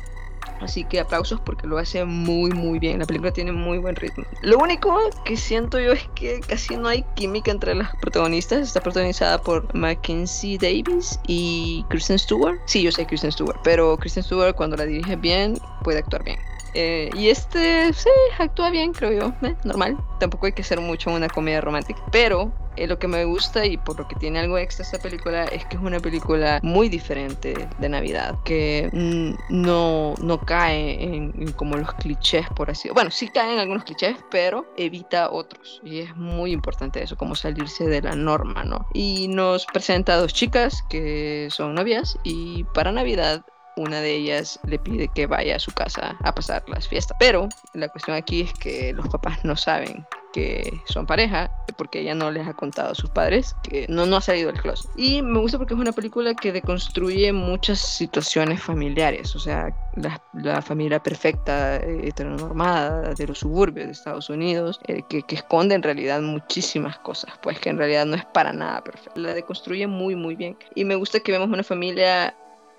Así 0.61 0.85
que 0.85 1.01
aplausos 1.01 1.41
porque 1.41 1.67
lo 1.67 1.79
hace 1.79 2.05
muy 2.05 2.51
muy 2.51 2.79
bien. 2.79 2.99
La 2.99 3.07
película 3.07 3.33
tiene 3.33 3.53
muy 3.53 3.79
buen 3.79 3.97
ritmo. 3.97 4.25
Lo 4.43 4.59
único 4.59 4.99
que 5.25 5.37
siento 5.37 5.79
yo 5.79 5.93
es 5.93 6.07
que 6.15 6.41
casi 6.41 6.77
no 6.77 6.89
hay 6.89 7.05
química 7.15 7.51
entre 7.51 7.75
las 7.75 7.95
protagonistas. 7.97 8.61
Está 8.61 8.81
protagonizada 8.81 9.41
por 9.41 9.75
Mackenzie 9.75 10.59
Davis 10.59 11.19
y 11.27 11.85
Kristen 11.89 12.19
Stewart. 12.19 12.59
Sí, 12.67 12.83
yo 12.83 12.93
sé 12.93 13.07
Kristen 13.07 13.33
Stewart, 13.33 13.59
pero 13.65 13.97
Kristen 13.97 14.23
Stewart 14.23 14.55
cuando 14.55 14.77
la 14.77 14.87
dirige 14.87 15.17
bien 15.17 15.59
puede 15.83 15.99
actuar 15.99 16.25
bien. 16.25 16.39
Eh, 16.75 17.11
y 17.15 17.29
este, 17.29 17.93
sí, 17.93 18.09
actúa 18.39 18.71
bien, 18.71 18.93
creo 18.93 19.13
yo. 19.13 19.47
Eh, 19.47 19.57
normal. 19.65 19.97
Tampoco 20.19 20.47
hay 20.47 20.53
que 20.53 20.63
ser 20.63 20.81
mucho 20.81 21.11
una 21.11 21.29
comedia 21.29 21.61
romántica. 21.61 22.01
Pero 22.13 22.53
eh, 22.77 22.87
lo 22.87 22.99
que 22.99 23.09
me 23.09 23.25
gusta 23.25 23.67
y 23.67 23.77
por 23.77 23.99
lo 23.99 24.07
que 24.07 24.15
tiene 24.17 24.39
algo 24.39 24.59
extra 24.59 24.85
esta 24.85 24.99
película 24.99 25.45
es 25.45 25.65
que 25.67 25.77
es 25.77 25.83
una 25.83 26.01
película 26.01 26.61
muy 26.63 26.89
diferente 26.89 27.69
de 27.79 27.89
Navidad. 27.89 28.39
Que 28.45 28.89
mm, 28.93 29.63
no, 29.63 30.15
no 30.23 30.41
cae 30.41 31.03
en, 31.03 31.53
como 31.53 31.77
los 31.77 31.93
clichés, 31.95 32.47
por 32.55 32.71
así 32.71 32.89
Bueno, 32.91 33.11
sí 33.11 33.29
caen 33.29 33.59
algunos 33.59 33.85
clichés, 33.85 34.17
pero 34.31 34.67
evita 34.77 35.31
otros. 35.31 35.81
Y 35.85 36.01
es 36.01 36.17
muy 36.17 36.53
importante 36.53 37.03
eso, 37.03 37.17
como 37.17 37.35
salirse 37.35 37.87
de 37.87 38.03
la 38.03 38.15
norma, 38.15 38.65
¿no? 38.65 38.87
Y 38.95 39.29
nos 39.29 39.67
presenta 39.67 40.15
a 40.15 40.17
dos 40.19 40.33
chicas 40.33 40.85
que 40.89 41.49
son 41.51 41.75
novias 41.75 42.19
y 42.23 42.65
para 42.65 42.93
Navidad 42.93 43.45
una 43.77 44.01
de 44.01 44.15
ellas 44.15 44.59
le 44.65 44.79
pide 44.79 45.09
que 45.09 45.27
vaya 45.27 45.57
a 45.57 45.61
su 45.61 45.73
casa 45.73 46.17
a 46.23 46.35
pasar 46.35 46.63
las 46.69 46.89
fiestas. 46.89 47.17
Pero 47.19 47.49
la 47.75 47.89
cuestión 47.89 48.17
aquí 48.17 48.43
es 48.43 48.53
que 48.55 48.93
los 48.93 49.09
papás 49.09 49.45
no 49.45 49.57
saben 49.57 50.07
que 50.33 50.81
son 50.85 51.07
pareja 51.07 51.51
porque 51.77 52.01
ella 52.01 52.15
no 52.15 52.31
les 52.31 52.47
ha 52.47 52.55
contado 52.55 52.93
a 52.93 52.95
sus 52.95 53.11
padres 53.11 53.55
que 53.63 53.87
no, 53.89 54.07
no 54.07 54.17
ha 54.17 54.21
salido 54.21 54.53
del 54.53 54.61
closet. 54.61 54.91
Y 54.97 55.23
me 55.23 55.39
gusta 55.41 55.59
porque 55.59 55.75
es 55.75 55.81
una 55.81 55.93
película 55.93 56.35
que 56.35 56.53
deconstruye 56.53 57.33
muchas 57.33 57.81
situaciones 57.81 58.63
familiares, 58.63 59.35
o 59.35 59.39
sea, 59.39 59.75
la, 59.97 60.23
la 60.35 60.63
familia 60.63 61.03
perfecta, 61.03 61.77
eh, 61.77 62.09
heteronormada 62.09 63.15
de 63.15 63.27
los 63.27 63.39
suburbios 63.39 63.87
de 63.87 63.93
Estados 63.93 64.31
Unidos, 64.31 64.81
eh, 64.87 65.03
que, 65.09 65.23
que, 65.23 65.37
esconde 65.37 65.75
en 65.75 65.83
realidad 65.83 66.21
muchísimas 66.21 66.99
cosas, 66.99 67.33
pues 67.43 67.59
que 67.59 67.71
en 67.71 67.79
realidad 67.79 68.07
no 68.07 68.17
es 68.17 68.25
para 68.27 68.53
nada 68.53 68.83
perfecta. 68.83 69.19
La 69.21 69.35
deconstruye 69.35 69.87
muy, 69.87 70.15
muy 70.15 70.37
bien. 70.37 70.57
Y 70.75 70.85
me 70.85 70.95
gusta 70.95 71.21
que 71.21 71.33
vemos 71.33 71.49
una 71.49 71.65
familia 71.65 72.37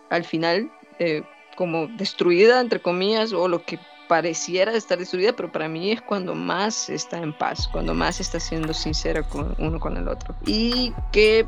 al 0.09 0.23
final 0.25 0.71
eh, 1.01 1.23
como 1.55 1.87
destruida, 1.87 2.61
entre 2.61 2.79
comillas, 2.79 3.33
o 3.33 3.47
lo 3.47 3.65
que 3.65 3.79
pareciera 4.07 4.73
estar 4.73 4.99
destruida, 4.99 5.33
pero 5.33 5.51
para 5.51 5.67
mí 5.67 5.91
es 5.91 6.01
cuando 6.01 6.35
más 6.35 6.89
está 6.89 7.17
en 7.17 7.35
paz, 7.35 7.67
cuando 7.71 7.93
más 7.95 8.19
está 8.19 8.39
siendo 8.39 8.71
sincera 8.73 9.23
con 9.23 9.55
uno 9.57 9.79
con 9.79 9.97
el 9.97 10.07
otro. 10.07 10.35
Y 10.45 10.93
que 11.11 11.47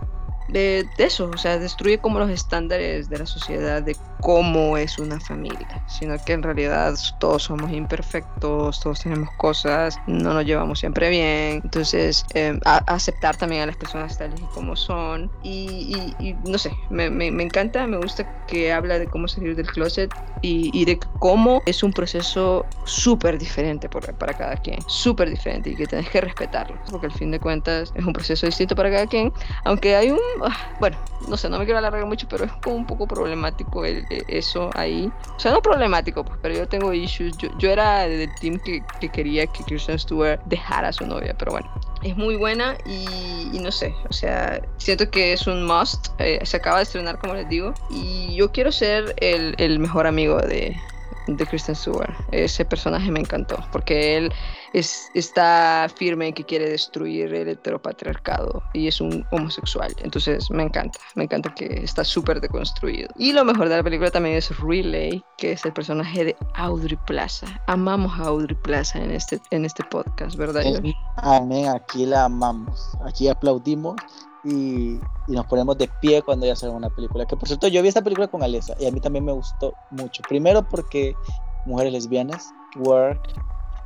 de, 0.50 0.88
eso, 0.98 1.30
o 1.34 1.38
sea, 1.38 1.58
destruye 1.58 1.98
como 2.00 2.20
los 2.20 2.30
estándares 2.30 3.10
de 3.10 3.20
la 3.20 3.26
sociedad 3.26 3.82
de 3.82 3.96
cómo 4.22 4.78
es 4.78 5.00
una 5.00 5.20
familia, 5.20 5.84
sino 5.88 6.16
que 6.24 6.34
en 6.34 6.44
realidad 6.44 6.96
todos 7.20 7.44
somos 7.44 7.72
imperfectos, 7.72 8.80
todos 8.80 9.02
tenemos 9.02 9.30
cosas, 9.38 9.98
no 10.08 10.34
nos 10.34 10.46
llevamos 10.46 10.80
siempre 10.80 11.10
bien, 11.10 11.62
entonces 11.64 12.26
em, 12.34 12.60
aceptar 12.64 13.36
también 13.36 13.64
a 13.64 13.66
las 13.68 13.78
personas 13.78 14.18
tales 14.18 14.39
y 14.39 14.46
como 14.54 14.76
son. 14.76 15.30
Y, 15.44 16.36
no 16.46 16.58
sé, 16.58 16.72
me, 16.89 17.06
encanta, 17.44 17.86
me 17.88 17.98
gusta 17.98 18.46
que 18.48 18.72
habla 18.72 19.00
de 19.00 19.08
cómo 19.08 19.28
salir 19.28 19.56
del 19.56 19.68
closet 19.68 20.14
y, 20.41 20.86
de 20.86 21.00
cómo 21.20 21.62
es 21.66 21.84
un 21.84 21.94
proceso 21.94 22.66
súper 22.86 23.38
diferente 23.38 23.89
para 23.89 24.34
cada 24.34 24.56
quien, 24.58 24.80
súper 24.88 25.30
diferente 25.30 25.70
y 25.70 25.76
que 25.76 25.86
tienes 25.86 26.10
que 26.10 26.22
respetarlo, 26.22 26.78
porque 26.89 27.08
al 27.08 27.14
fin 27.14 27.32
de 27.32 27.39
cuentas 27.39 27.94
es 27.96 28.06
un 28.06 28.14
proceso 28.14 28.46
distinto 28.46 28.76
para 28.76 28.91
cada 28.91 29.08
quien, 29.08 29.32
aunque 29.64 29.96
hay 29.96 30.12
un, 30.12 30.20
bueno, 30.79 30.97
no 31.27 31.38
sé, 31.38 31.49
no 31.49 31.59
me 31.59 31.65
quiero 31.65 31.77
alargar 31.79 32.05
mucho, 32.05 32.27
pero 32.29 32.45
es 32.45 32.51
como 32.53 32.75
un 32.75 32.86
poco 32.86 33.07
problemático 33.07 33.86
e, 33.86 34.05
eso 34.27 34.69
ahí. 34.75 35.11
O 35.36 35.39
sea, 35.39 35.51
no 35.51 35.61
problemático, 35.61 36.23
pues, 36.23 36.39
pero 36.41 36.55
yo 36.55 36.67
tengo 36.67 36.93
issues. 36.93 37.36
Yo, 37.38 37.69
era 37.69 38.07
del 38.07 38.34
team 38.36 38.59
que, 38.59 38.84
que 38.99 39.09
quería 39.09 39.47
que 39.47 39.63
Kristen 39.63 39.97
Stewart 39.97 40.39
dejara 40.45 40.89
a 40.89 40.93
su 40.93 41.05
novia, 41.05 41.36
pero 41.38 41.51
bueno, 41.51 41.69
es 42.03 42.15
muy 42.17 42.36
buena 42.36 42.77
y, 42.86 43.59
no 43.59 43.71
sé, 43.71 43.95
o 44.09 44.13
sea, 44.13 44.61
siento 44.77 45.09
que 45.09 45.34
es 45.34 45.47
un 45.47 45.65
must. 45.65 46.07
Eh, 46.19 46.39
se 46.43 46.57
acaba 46.57 46.77
de 46.77 46.84
estrenar, 46.84 47.17
como 47.17 47.34
les 47.34 47.47
digo, 47.49 47.73
y 47.89 48.36
yo 48.36 48.51
quiero 48.51 48.71
ser 48.71 49.15
el 49.17 49.79
mejor 49.79 50.07
amigo 50.07 50.38
de, 50.38 50.75
de 51.28 51.45
Kristen 51.45 51.76
Stewart. 51.76 52.13
Ese 52.32 52.65
personaje 52.65 53.11
me 53.11 53.19
encantó 53.19 53.57
porque 53.71 54.17
él 54.17 54.32
es, 54.74 55.09
está 55.13 55.88
firme 55.95 56.28
en 56.28 56.34
que 56.34 56.43
quiere 56.43 56.69
destruir 56.69 57.34
el 57.34 57.49
heteropatriarcado 57.49 58.63
y 58.74 58.88
es 58.88 58.99
un 59.01 59.26
homosexual. 59.32 59.93
Entonces 60.01 60.49
me 60.51 60.63
encanta, 60.63 60.99
me 61.15 61.24
encanta 61.24 61.53
que 61.53 61.65
está 61.84 62.03
súper 62.03 62.41
deconstruido. 62.41 63.09
Y 63.17 63.34
lo 63.34 63.45
mejor 63.45 63.69
de 63.69 63.78
la 63.78 63.84
película 63.84 64.11
también 64.11 64.36
es 64.36 64.49
Relay, 64.59 65.24
que 65.38 65.53
es 65.53 65.65
el 65.65 65.74
personaje 65.74 66.26
de 66.26 66.36
Audrey 66.55 66.97
Plaza. 67.05 67.47
Amamos 67.67 68.19
a 68.19 68.26
Audrey 68.26 68.55
Plaza 68.55 68.99
en 68.99 69.11
este, 69.11 69.39
en 69.51 69.65
este 69.65 69.84
podcast, 69.84 70.36
¿verdad? 70.36 70.63
Amén, 71.17 71.67
aquí 71.67 72.05
la 72.05 72.26
amamos, 72.26 72.97
aquí 73.05 73.28
aplaudimos 73.28 73.95
y, 74.44 75.04
nos 75.26 75.46
ponemos 75.46 75.78
de 75.78 75.88
pie 75.88 76.22
cuando 76.22 76.46
ya 76.46 76.56
sale 76.56 76.74
una 76.74 76.89
película. 76.89 77.26
Que 77.26 77.38
por 77.38 77.48
cierto, 77.48 77.70
yo 77.70 77.82
vi 77.82 77.88
esta 77.88 78.02
película 78.02 78.28
con 78.28 78.44
Alesa 78.44 78.76
y 78.78 78.86
a 78.86 78.91
mí 78.91 79.00
también 79.00 79.24
me 79.24 79.32
gustó 79.32 79.74
mucho. 79.89 80.22
Primero 80.28 80.64
porque 80.64 81.16
mujeres 81.64 81.94
lesbianas, 81.94 82.54
work. 82.76 83.22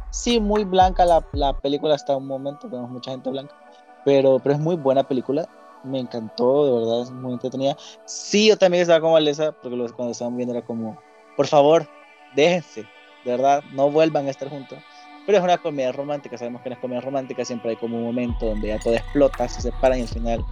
Sí, 0.10 0.40
muy 0.40 0.64
blanca 0.64 1.06
la, 1.06 1.24
la 1.34 1.54
película 1.54 1.94
hasta 1.94 2.18
un 2.18 2.26
momento, 2.26 2.68
tenemos 2.68 2.90
mucha 2.90 3.12
gente 3.12 3.30
blanca, 3.30 3.56
pero, 4.04 4.40
pero 4.40 4.56
es 4.56 4.62
muy 4.62 4.76
buena 4.76 5.08
película. 5.08 5.48
Me 5.84 6.00
encantó, 6.00 6.66
de 6.66 6.80
verdad, 6.80 7.02
es 7.04 7.12
muy 7.12 7.34
entretenida. 7.34 7.78
Sí, 8.06 8.48
yo 8.48 8.58
también 8.58 8.82
estaba 8.82 9.00
como 9.00 9.16
Alesa, 9.16 9.52
porque 9.52 9.78
cuando 9.94 10.12
estaban 10.12 10.36
viendo 10.36 10.56
era 10.56 10.66
como, 10.66 11.00
por 11.36 11.46
favor, 11.46 11.88
déjense, 12.36 12.82
de 13.24 13.32
verdad, 13.32 13.64
no 13.74 13.92
vuelvan 13.92 14.26
a 14.26 14.32
estar 14.32 14.50
juntos 14.50 14.80
pero 15.28 15.40
es 15.40 15.44
una 15.44 15.58
comedia 15.58 15.92
romántica, 15.92 16.38
sabemos 16.38 16.62
que 16.62 16.70
en 16.70 16.72
las 16.72 16.80
comedias 16.80 17.04
románticas 17.04 17.48
siempre 17.48 17.72
hay 17.72 17.76
como 17.76 17.98
un 17.98 18.06
momento 18.06 18.46
donde 18.46 18.70
ya 18.70 18.80
todo 18.80 18.96
explota, 18.96 19.50
se 19.50 19.62
separan 19.62 20.00
y 20.00 20.04
al 20.04 20.08
final 20.08 20.46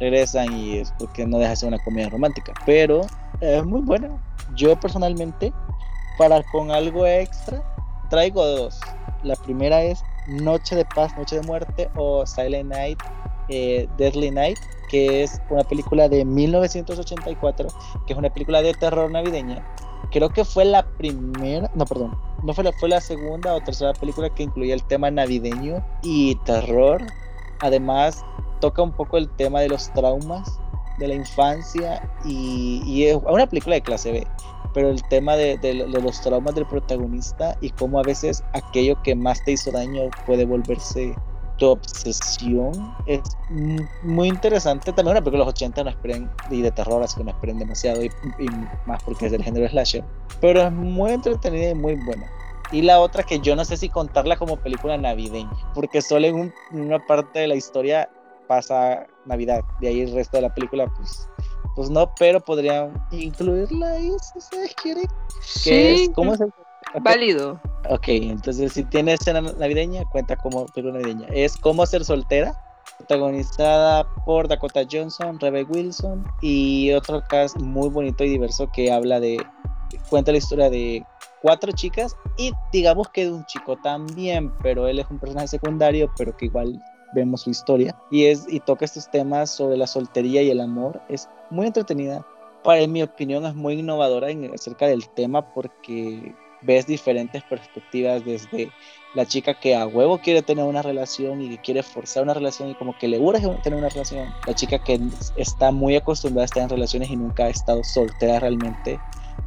regresan 0.00 0.58
y 0.58 0.78
es 0.78 0.90
porque 0.98 1.26
no 1.26 1.36
deja 1.36 1.50
de 1.50 1.56
ser 1.56 1.68
una 1.68 1.78
comedia 1.84 2.08
romántica, 2.08 2.54
pero 2.64 3.02
es 3.42 3.62
muy 3.62 3.82
buena. 3.82 4.08
Yo 4.56 4.74
personalmente, 4.80 5.52
para 6.16 6.42
con 6.44 6.70
algo 6.70 7.06
extra, 7.06 7.62
traigo 8.08 8.44
dos. 8.46 8.80
La 9.22 9.36
primera 9.36 9.82
es 9.82 10.02
Noche 10.26 10.76
de 10.76 10.86
Paz, 10.86 11.14
Noche 11.18 11.36
de 11.36 11.46
Muerte 11.46 11.90
o 11.94 12.24
Silent 12.24 12.72
Night, 12.72 12.98
eh, 13.50 13.86
Deadly 13.98 14.30
Night, 14.30 14.58
que 14.88 15.24
es 15.24 15.42
una 15.50 15.62
película 15.62 16.08
de 16.08 16.24
1984, 16.24 17.68
que 18.06 18.14
es 18.14 18.18
una 18.18 18.30
película 18.30 18.62
de 18.62 18.72
terror 18.72 19.10
navideña. 19.10 19.62
Creo 20.12 20.28
que 20.28 20.44
fue 20.44 20.66
la 20.66 20.82
primera, 20.82 21.70
no, 21.74 21.86
perdón, 21.86 22.16
no 22.42 22.52
fue 22.52 22.64
la, 22.64 22.72
fue 22.72 22.88
la 22.90 23.00
segunda 23.00 23.54
o 23.54 23.60
tercera 23.60 23.94
película 23.94 24.28
que 24.28 24.42
incluía 24.42 24.74
el 24.74 24.82
tema 24.84 25.10
navideño 25.10 25.82
y 26.02 26.34
terror. 26.44 27.00
Además, 27.60 28.22
toca 28.60 28.82
un 28.82 28.92
poco 28.92 29.16
el 29.16 29.28
tema 29.36 29.60
de 29.60 29.68
los 29.68 29.90
traumas 29.92 30.60
de 30.98 31.08
la 31.08 31.14
infancia 31.14 32.08
y, 32.24 33.04
es 33.04 33.18
una 33.26 33.46
película 33.46 33.76
de 33.76 33.80
clase 33.80 34.12
B, 34.12 34.26
pero 34.74 34.90
el 34.90 35.02
tema 35.04 35.36
de, 35.36 35.56
de, 35.58 35.74
los 35.74 36.20
traumas 36.20 36.54
del 36.54 36.66
protagonista 36.66 37.56
y 37.60 37.70
cómo 37.70 37.98
a 37.98 38.02
veces 38.02 38.44
aquello 38.52 39.00
que 39.02 39.14
más 39.14 39.42
te 39.44 39.52
hizo 39.52 39.70
daño 39.72 40.10
puede 40.26 40.44
volverse 40.44 41.14
tu 41.62 41.70
obsesión 41.70 42.72
es 43.06 43.20
muy 44.02 44.26
interesante. 44.26 44.92
También 44.92 45.12
una 45.16 45.20
película 45.20 45.44
de 45.44 45.46
los 45.46 45.54
80 45.54 45.84
no 45.84 45.90
esperen 45.90 46.28
y 46.50 46.60
de 46.60 46.72
terror, 46.72 47.00
así 47.00 47.16
que 47.16 47.22
no 47.22 47.30
esperen 47.30 47.56
demasiado 47.60 48.02
y, 48.02 48.10
más 48.84 49.00
porque 49.04 49.26
es 49.26 49.32
del 49.32 49.44
género 49.44 49.68
slasher. 49.68 50.02
Pero 50.40 50.62
es 50.62 50.72
muy 50.72 51.12
entretenida 51.12 51.70
y 51.70 51.74
muy 51.76 51.94
buena. 52.04 52.28
Y 52.72 52.82
la 52.82 52.98
otra 52.98 53.22
que 53.22 53.38
yo 53.38 53.54
no 53.54 53.64
sé 53.64 53.76
si 53.76 53.88
contarla 53.88 54.36
como 54.36 54.56
película 54.56 54.98
navideña, 54.98 55.52
porque 55.72 56.02
solo 56.02 56.26
en, 56.26 56.52
una 56.72 56.98
parte 57.06 57.38
de 57.38 57.46
la 57.46 57.54
historia 57.54 58.10
pasa 58.48 59.06
Navidad. 59.24 59.62
De 59.80 59.86
ahí 59.86 60.00
el 60.00 60.12
resto 60.12 60.38
de 60.38 60.42
la 60.42 60.52
película, 60.52 60.92
pues, 60.96 61.28
pues 61.76 61.90
no, 61.90 62.12
pero 62.18 62.40
podrían 62.40 62.92
incluirla 63.12 63.86
ahí 63.92 64.10
si 64.32 64.38
ustedes 64.38 64.74
quieren. 64.74 65.06
Sí. 65.42 66.10
¿Cómo 66.12 66.34
es 66.34 66.40
el 66.40 66.52
Válido. 67.00 67.60
Ok, 67.88 68.08
entonces 68.08 68.72
si 68.72 68.84
tiene 68.84 69.14
escena 69.14 69.40
navideña, 69.40 70.04
cuenta 70.10 70.36
como 70.36 70.66
película 70.66 71.00
navideña. 71.00 71.26
Es 71.32 71.56
Cómo 71.56 71.84
ser 71.86 72.04
soltera, 72.04 72.54
protagonizada 72.98 74.06
por 74.24 74.48
Dakota 74.48 74.82
Johnson, 74.90 75.40
Rebecca 75.40 75.72
Wilson 75.72 76.24
y 76.40 76.92
otro 76.92 77.22
cast 77.28 77.58
muy 77.58 77.88
bonito 77.88 78.24
y 78.24 78.30
diverso 78.30 78.70
que 78.72 78.92
habla 78.92 79.20
de, 79.20 79.38
cuenta 80.08 80.32
la 80.32 80.38
historia 80.38 80.70
de 80.70 81.04
cuatro 81.40 81.72
chicas 81.72 82.16
y 82.38 82.52
digamos 82.72 83.08
que 83.08 83.24
de 83.24 83.32
un 83.32 83.44
chico 83.46 83.76
también, 83.82 84.52
pero 84.62 84.86
él 84.86 85.00
es 85.00 85.06
un 85.10 85.18
personaje 85.18 85.48
secundario, 85.48 86.10
pero 86.16 86.36
que 86.36 86.46
igual 86.46 86.80
vemos 87.14 87.42
su 87.42 87.50
historia 87.50 87.94
y 88.10 88.26
es 88.26 88.46
y 88.48 88.60
toca 88.60 88.84
estos 88.84 89.10
temas 89.10 89.50
sobre 89.50 89.76
la 89.76 89.86
soltería 89.86 90.42
y 90.42 90.50
el 90.50 90.60
amor. 90.60 91.00
Es 91.08 91.28
muy 91.50 91.66
entretenida. 91.66 92.24
Para 92.62 92.86
mi 92.86 93.02
opinión 93.02 93.44
es 93.44 93.56
muy 93.56 93.74
innovadora 93.74 94.30
en, 94.30 94.54
acerca 94.54 94.86
del 94.86 95.08
tema 95.10 95.52
porque 95.52 96.32
ves 96.62 96.86
diferentes 96.86 97.42
perspectivas 97.44 98.24
desde 98.24 98.70
la 99.14 99.26
chica 99.26 99.58
que 99.58 99.74
a 99.74 99.86
huevo 99.86 100.18
quiere 100.18 100.42
tener 100.42 100.64
una 100.64 100.82
relación 100.82 101.42
y 101.42 101.50
que 101.50 101.58
quiere 101.58 101.82
forzar 101.82 102.22
una 102.22 102.34
relación 102.34 102.70
y 102.70 102.74
como 102.74 102.96
que 102.96 103.08
le 103.08 103.18
urge 103.18 103.46
tener 103.62 103.78
una 103.78 103.88
relación, 103.88 104.32
la 104.46 104.54
chica 104.54 104.78
que 104.78 105.00
está 105.36 105.70
muy 105.70 105.96
acostumbrada 105.96 106.44
a 106.44 106.46
estar 106.46 106.62
en 106.62 106.68
relaciones 106.70 107.10
y 107.10 107.16
nunca 107.16 107.44
ha 107.44 107.48
estado 107.48 107.84
soltera 107.84 108.40
realmente, 108.40 108.98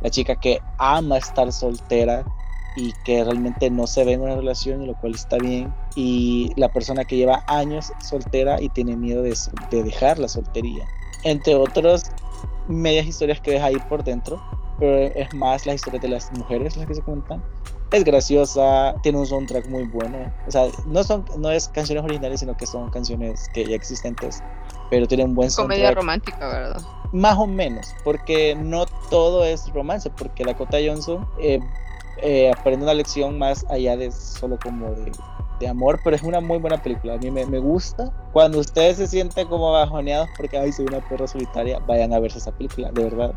la 0.02 0.10
chica 0.10 0.36
que 0.36 0.60
ama 0.78 1.18
estar 1.18 1.52
soltera 1.52 2.24
y 2.76 2.94
que 3.06 3.24
realmente 3.24 3.70
no 3.70 3.88
se 3.88 4.04
ve 4.04 4.14
en 4.14 4.22
una 4.22 4.36
relación, 4.36 4.84
y 4.84 4.86
lo 4.86 4.96
cual 4.96 5.16
está 5.16 5.38
bien, 5.38 5.74
y 5.96 6.52
la 6.58 6.68
persona 6.70 7.06
que 7.06 7.16
lleva 7.16 7.44
años 7.48 7.92
soltera 8.02 8.62
y 8.62 8.70
tiene 8.70 8.98
miedo 8.98 9.22
de, 9.22 9.34
de 9.72 9.84
dejar 9.84 10.20
la 10.20 10.28
soltería, 10.28 10.86
entre 11.24 11.56
otras 11.56 12.12
medias 12.68 13.06
historias 13.06 13.40
que 13.40 13.52
ves 13.52 13.62
ahí 13.62 13.78
por 13.90 14.04
dentro 14.04 14.42
pero 14.80 14.98
es 14.98 15.34
más 15.34 15.66
la 15.66 15.74
historia 15.74 16.00
de 16.00 16.10
las 16.10 16.32
mujeres 16.34 16.76
las 16.78 16.88
que 16.88 16.96
se 16.96 17.02
cuentan. 17.02 17.42
Es 17.92 18.04
graciosa, 18.04 18.96
tiene 19.04 19.20
un 19.20 19.26
soundtrack 19.26 19.68
muy 19.68 19.84
bueno. 19.84 20.34
O 20.48 20.52
sea, 20.52 20.68
no, 20.86 21.04
son, 21.04 21.24
no 21.38 21.50
es 21.52 21.70
canciones 21.70 22.04
originales, 22.04 22.40
sino 22.40 22.58
que 22.58 22.66
son 22.66 22.90
canciones 22.90 23.48
que 23.54 23.66
ya 23.66 23.76
existentes, 23.76 24.44
pero 24.90 25.08
tiene 25.08 25.24
un 25.24 25.36
buen 25.36 25.50
soundtrack. 25.50 25.78
Comedia 25.78 25.96
romántica, 25.96 26.48
¿verdad? 26.48 26.82
Más 27.14 27.38
o 27.38 27.48
menos, 27.48 27.94
porque 28.04 28.56
no 28.56 28.86
todo 29.10 29.46
es 29.46 29.72
romance, 29.72 30.10
porque 30.10 30.44
la 30.44 30.56
Cota 30.56 30.78
Johnson 30.86 31.26
eh, 31.40 31.60
eh, 32.22 32.52
aprende 32.52 32.84
una 32.84 32.94
lección 32.94 33.38
más 33.38 33.66
allá 33.70 33.96
de 33.96 34.12
solo 34.12 34.58
como 34.62 34.92
de 34.92 35.12
de 35.60 35.68
amor, 35.68 36.00
pero 36.04 36.16
es 36.16 36.24
una 36.24 36.42
muy 36.42 36.58
buena 36.58 36.82
película. 36.82 37.14
A 37.14 37.18
mí 37.18 37.32
me, 37.32 37.46
me, 37.46 37.60
gusta. 37.60 38.12
Cuando 38.34 38.60
ustedes 38.60 38.98
se 38.98 39.08
sienten 39.08 39.48
como 39.48 39.72
bajoneados 39.72 40.30
porque 40.38 40.58
ay, 40.58 40.72
soy 40.72 40.86
una 40.86 41.00
perra 41.08 41.28
solitaria, 41.28 41.80
vayan 41.80 42.14
a 42.14 42.20
verse 42.20 42.40
esa 42.40 42.52
película, 42.52 42.92
de 42.92 43.04
verdad. 43.04 43.34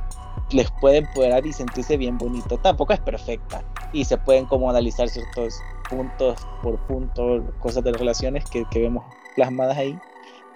Les 0.50 0.70
pueden 0.80 1.06
poder 1.14 1.44
y 1.46 1.52
sentirse 1.52 1.96
bien 1.96 2.18
bonito. 2.18 2.58
Tampoco 2.58 2.92
es 2.92 3.00
perfecta 3.00 3.62
y 3.92 4.04
se 4.04 4.16
pueden 4.16 4.46
como 4.46 4.70
analizar 4.70 5.08
ciertos 5.08 5.54
puntos 5.88 6.46
por 6.62 6.78
punto, 6.86 7.44
cosas 7.60 7.84
de 7.84 7.92
relaciones 7.92 8.44
que, 8.50 8.64
que 8.70 8.80
vemos 8.80 9.04
plasmadas 9.34 9.76
ahí. 9.76 9.98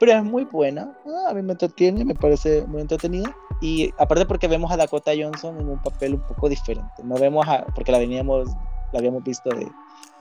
Pero 0.03 0.13
es 0.13 0.25
muy 0.25 0.45
buena. 0.45 0.99
Ah, 1.07 1.31
a 1.31 1.35
mí 1.35 1.43
me 1.43 1.53
entretiene, 1.53 2.05
me 2.05 2.15
parece 2.15 2.67
muy 2.67 2.81
entretenida. 2.81 3.37
Y 3.61 3.95
aparte 3.99 4.27
porque 4.27 4.49
vemos 4.49 4.73
a 4.73 4.77
Dakota 4.77 5.13
Johnson 5.17 5.61
en 5.61 5.69
un 5.69 5.79
papel 5.81 6.15
un 6.15 6.23
poco 6.23 6.49
diferente. 6.49 7.05
No 7.05 7.15
vemos 7.15 7.47
a, 7.47 7.65
porque 7.67 7.93
la 7.93 7.99
veníamos, 7.99 8.49
habíamos 8.99 9.23
visto 9.23 9.51
de 9.51 9.69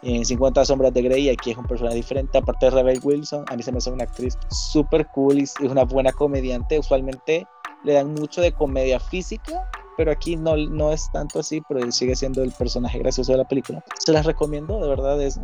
en 0.04 0.26
50 0.26 0.66
sombras 0.66 0.94
de 0.94 1.04
Grey 1.04 1.30
aquí 1.30 1.52
es 1.52 1.58
un 1.58 1.66
personaje 1.66 1.98
diferente 1.98 2.38
aparte 2.38 2.66
de 2.66 2.72
Rebel 2.72 3.00
Wilson 3.04 3.46
a 3.48 3.56
mí 3.56 3.62
se 3.62 3.72
me 3.72 3.78
hace 3.78 3.92
una 3.92 4.04
actriz 4.04 4.38
súper 4.50 5.08
cool 5.08 5.40
y 5.40 5.44
es 5.44 5.56
una 5.60 5.84
buena 5.84 6.12
comediante 6.12 6.80
usualmente 6.80 7.46
le 7.84 7.94
dan 7.94 8.14
mucho 8.14 8.42
de 8.42 8.52
comedia 8.52 9.00
física 9.00 9.70
pero 9.98 10.12
aquí 10.12 10.36
no, 10.36 10.58
no 10.58 10.92
es 10.92 11.12
tanto 11.12 11.40
así, 11.40 11.62
pero 11.68 11.92
sigue 11.92 12.16
siendo 12.16 12.42
el 12.42 12.52
personaje 12.52 12.98
gracioso 12.98 13.34
de 13.34 13.40
la 13.40 13.48
película. 13.48 13.84
Se 14.00 14.12
las 14.12 14.26
recomiendo, 14.26 14.80
de 14.82 14.88
verdad, 14.88 15.22
es, 15.22 15.40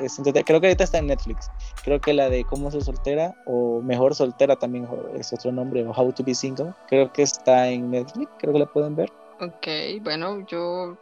es, 0.00 0.20
creo 0.44 0.60
que 0.60 0.66
ahorita 0.66 0.84
está 0.84 0.98
en 0.98 1.06
Netflix. 1.06 1.50
Creo 1.82 2.00
que 2.00 2.12
la 2.12 2.28
de 2.28 2.44
Cómo 2.44 2.70
ser 2.70 2.82
soltera, 2.82 3.34
o 3.46 3.80
Mejor 3.80 4.14
soltera 4.14 4.56
también 4.56 4.86
es 5.18 5.32
otro 5.32 5.52
nombre, 5.52 5.86
o 5.86 5.92
How 5.92 6.12
to 6.12 6.24
be 6.24 6.34
single, 6.34 6.74
creo 6.88 7.12
que 7.12 7.22
está 7.22 7.68
en 7.68 7.90
Netflix, 7.90 8.30
creo 8.38 8.52
que 8.52 8.58
la 8.58 8.66
pueden 8.66 8.96
ver. 8.96 9.10
Ok, 9.40 9.66
bueno, 10.02 10.44
yo 10.46 10.96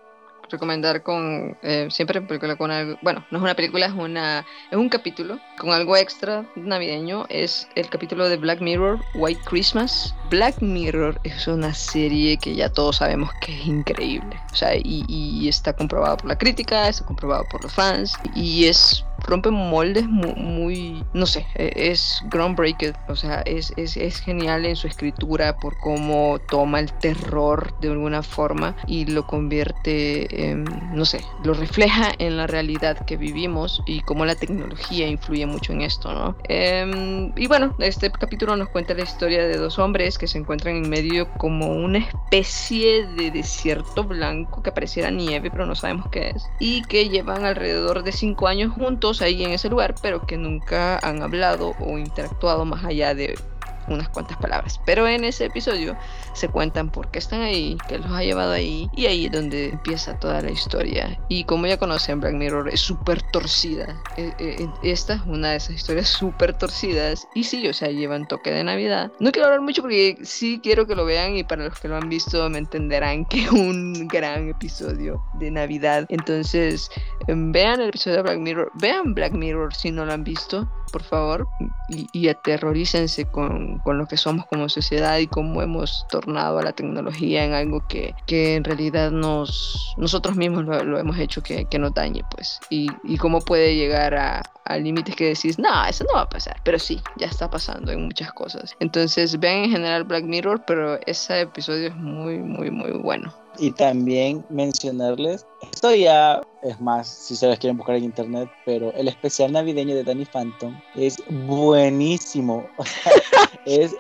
recomendar 0.51 1.03
con 1.03 1.57
eh, 1.63 1.89
siempre 1.91 2.21
película 2.23 2.57
con 2.57 2.71
algo, 2.71 2.99
bueno, 3.03 3.25
no 3.31 3.39
es 3.39 3.45
una 3.45 3.55
película, 3.55 3.87
es 3.87 3.93
una 3.93 4.45
es 4.71 4.77
un 4.77 4.89
capítulo 4.89 5.39
con 5.59 5.71
algo 5.71 5.97
extra 5.97 6.45
navideño, 6.57 7.27
es 7.29 7.69
el 7.75 7.89
capítulo 7.89 8.29
de 8.29 8.37
Black 8.37 8.61
Mirror, 8.61 9.01
White 9.15 9.41
Christmas. 9.45 10.15
Black 10.31 10.61
Mirror 10.61 11.21
es 11.25 11.47
una 11.47 11.75
serie 11.75 12.37
que 12.37 12.55
ya 12.55 12.69
todos 12.69 12.97
sabemos 12.97 13.31
que 13.41 13.53
es 13.53 13.67
increíble, 13.67 14.37
o 14.53 14.57
sea, 14.57 14.75
y, 14.77 15.49
está 15.49 15.75
comprobado 15.75 16.17
por 16.17 16.27
la 16.27 16.39
crítica, 16.39 16.89
está 16.89 17.05
comprobado 17.05 17.45
por 17.51 17.63
los 17.63 17.73
fans 17.73 18.15
y 18.35 18.65
es 18.65 19.05
rompe 19.27 19.51
moldes 19.51 20.07
muy, 20.07 21.03
no 21.13 21.27
sé, 21.27 21.47
e, 21.55 21.73
es 21.91 22.23
groundbreaker, 22.27 22.95
o 23.09 23.17
sea, 23.17 23.41
es, 23.43 23.73
es, 23.77 23.97
es, 23.97 24.21
genial 24.21 24.65
en 24.65 24.77
su 24.77 24.87
escritura 24.87 25.57
por 25.57 25.77
cómo 25.79 26.39
toma 26.49 26.81
el 26.81 26.93
terror 26.93 27.79
de 27.81 27.89
alguna 27.91 28.23
forma 28.23 28.77
y 28.87 29.07
lo 29.07 29.27
convierte, 29.27 30.34
en, 30.37 30.65
no 30.93 31.05
sé, 31.05 31.25
lo 31.45 31.55
refleja 31.55 32.13
en 32.19 32.37
la 32.37 32.47
realidad 32.47 32.99
que 33.07 33.17
vivimos 33.17 33.83
y 33.87 34.01
cómo 34.01 34.25
la 34.25 34.35
tecnología 34.35 35.07
influye 35.09 35.47
mucho 35.47 35.73
en 35.73 35.83
esto, 35.83 36.13
¿no? 36.13 36.37
Em, 36.45 37.33
y 37.37 37.47
bueno, 37.47 37.75
este 37.79 38.11
capítulo 38.11 38.57
nos 38.57 38.69
cuenta 38.69 38.95
la 38.95 39.03
historia 39.03 39.47
de 39.47 39.57
dos 39.57 39.79
hombres 39.79 40.19
que 40.19 40.27
se 40.27 40.39
encuentran 40.39 40.77
en 40.77 40.89
medio 40.89 41.29
como 41.39 41.75
una 41.75 41.99
especie 41.99 43.07
de 43.07 43.31
desierto 43.31 44.05
blanco 44.05 44.63
que 44.63 44.73
pareciera 44.73 45.11
nieve, 45.11 45.51
pero 45.51 45.67
no 45.67 45.75
sabemos 45.75 46.07
qué 46.11 46.31
es, 46.35 46.51
y 46.59 46.83
que 46.83 47.09
llevan 47.09 47.45
alrededor 47.45 48.03
de 48.03 48.13
cinco 48.13 48.49
años 48.49 48.73
juntos 48.73 49.23
ahí 49.23 49.43
en 49.45 49.53
ese 49.53 49.69
lugar, 49.69 49.95
pero 50.01 50.27
que 50.27 50.37
nunca 50.37 50.99
han 50.99 51.23
hablado 51.23 51.75
o 51.79 51.99
interactuado 51.99 52.65
más 52.65 52.85
allá 52.85 53.15
de 53.15 53.39
unas 53.89 54.09
cuantas 54.09 54.37
palabras. 54.39 54.81
Pero 54.85 55.07
en 55.07 55.25
ese 55.25 55.47
episodio 55.47 55.97
se 56.33 56.49
cuentan 56.49 56.91
por 56.91 57.11
qué 57.11 57.19
están 57.19 57.41
ahí, 57.41 57.79
qué 57.89 57.99
los 57.99 58.11
ha 58.11 58.23
llevado 58.23 58.53
ahí, 58.53 58.89
y 58.95 59.07
ahí 59.07 59.27
es 59.27 59.33
donde 59.33 59.71
empieza 59.71 60.19
toda 60.19 60.41
la 60.43 60.51
historia. 60.51 61.19
Y 61.29 61.45
como 61.45 61.67
ya 61.67 61.79
conocen, 61.79 62.21
Black 62.21 62.35
Mirror 62.35 62.69
es 62.69 62.81
súper 62.81 63.23
torcida. 63.31 63.97
E, 64.17 64.33
e, 64.39 64.65
e, 64.65 64.91
esta 64.91 65.15
es 65.15 65.23
una 65.27 65.51
de 65.51 65.57
esas 65.57 65.77
historias 65.77 66.09
súper 66.09 66.57
torcidas. 66.57 67.27
Y 67.35 67.45
sí, 67.45 67.67
o 67.69 67.73
sea, 67.73 67.89
llevan 67.89 68.27
toque 68.27 68.51
de 68.51 68.65
Navidad. 68.65 69.13
No 69.21 69.33
quiero 69.33 69.47
hablar 69.47 69.61
mucho 69.61 69.83
porque 69.83 70.19
sí 70.23 70.61
quiero 70.63 70.87
que 70.87 70.95
lo 70.95 71.05
vean 71.05 71.37
y 71.37 71.45
para 71.45 71.65
los 71.65 71.79
que 71.79 71.89
lo 71.89 71.97
han 71.97 72.09
visto 72.09 72.49
me 72.51 72.59
entenderán 72.59 73.25
que 73.27 73.45
es 73.45 73.51
un 73.51 74.09
gran 74.09 74.49
episodio 74.49 75.23
de 75.35 75.51
Navidad. 75.51 76.07
Entonces, 76.09 76.91
em, 77.27 77.53
vean 77.53 77.81
el 77.81 77.89
episodio 77.89 78.19
de 78.19 78.23
Black 78.23 78.39
Mirror. 78.39 78.71
Vean 78.75 79.15
Black 79.15 79.33
Mirror 79.33 79.75
si 79.75 79.91
no 79.91 80.05
lo 80.05 80.13
han 80.13 80.25
visto, 80.25 80.69
por 80.95 81.03
favor. 81.03 81.49
Y, 81.89 82.07
y 82.13 82.29
aterrorícense 82.29 83.27
con 83.27 83.65
con, 83.83 83.99
lo 83.99 84.07
que 84.07 84.17
somos 84.17 84.47
como 84.47 84.69
sociedad 84.69 85.19
y 85.19 85.27
cómo 85.27 85.63
hemos 85.63 86.07
tornado 86.09 86.59
a 86.59 86.63
la 86.63 86.73
tecnología 86.73 87.45
en 87.45 87.53
algo 87.53 87.87
que, 87.89 88.15
que 88.27 88.57
en 88.57 88.65
realidad 88.65 89.11
nos, 89.11 89.95
nosotros 89.97 90.37
mismos 90.37 90.65
lo, 90.65 90.99
hemos 90.99 91.19
hecho 91.19 91.43
que, 91.43 91.65
que, 91.67 91.79
nos 91.79 91.95
dañe, 91.95 92.23
pues. 92.31 92.61
Y, 92.71 92.89
cómo 93.19 93.41
puede 93.41 93.75
llegar 93.75 94.15
a 94.15 94.79
límites 94.79 95.17
que 95.17 95.29
decís, 95.29 95.59
no, 95.59 95.87
eso 95.87 96.05
no 96.05 96.15
va 96.15 96.23
a 96.23 96.29
pasar. 96.29 96.61
Pero 96.65 96.79
sí, 96.79 97.01
ya 97.17 97.27
está 97.27 97.49
pasando 97.51 97.91
en 97.93 98.05
muchas 98.05 98.33
cosas. 98.33 98.77
Entonces, 98.81 99.39
vean 99.39 99.65
en 99.65 99.71
general 99.71 100.05
Black 100.05 100.25
Mirror, 100.25 100.63
pero 100.67 100.99
ese 101.07 101.43
episodio 101.43 101.89
es 101.89 101.97
muy, 101.97 102.39
muy, 102.39 102.71
muy 102.71 102.93
bueno. 102.93 103.44
Y 103.59 103.71
también 103.71 104.45
mencionarles, 104.49 105.47
esto 105.73 105.95
ya 105.95 106.43
es 106.63 106.81
más, 106.81 107.09
si 107.09 107.37
se 107.37 107.47
las 107.47 107.59
quieren 107.59 107.77
buscar 107.77 107.97
en 107.97 108.05
internet, 108.05 108.51
pero 108.65 108.93
el 108.95 109.09
especial 109.09 109.53
navideño 109.53 109.95
de 109.95 110.03
Danny 110.03 110.25
Phantom 110.25 110.77
es 110.97 111.23
buenísimo. 111.47 112.67
es 113.67 113.95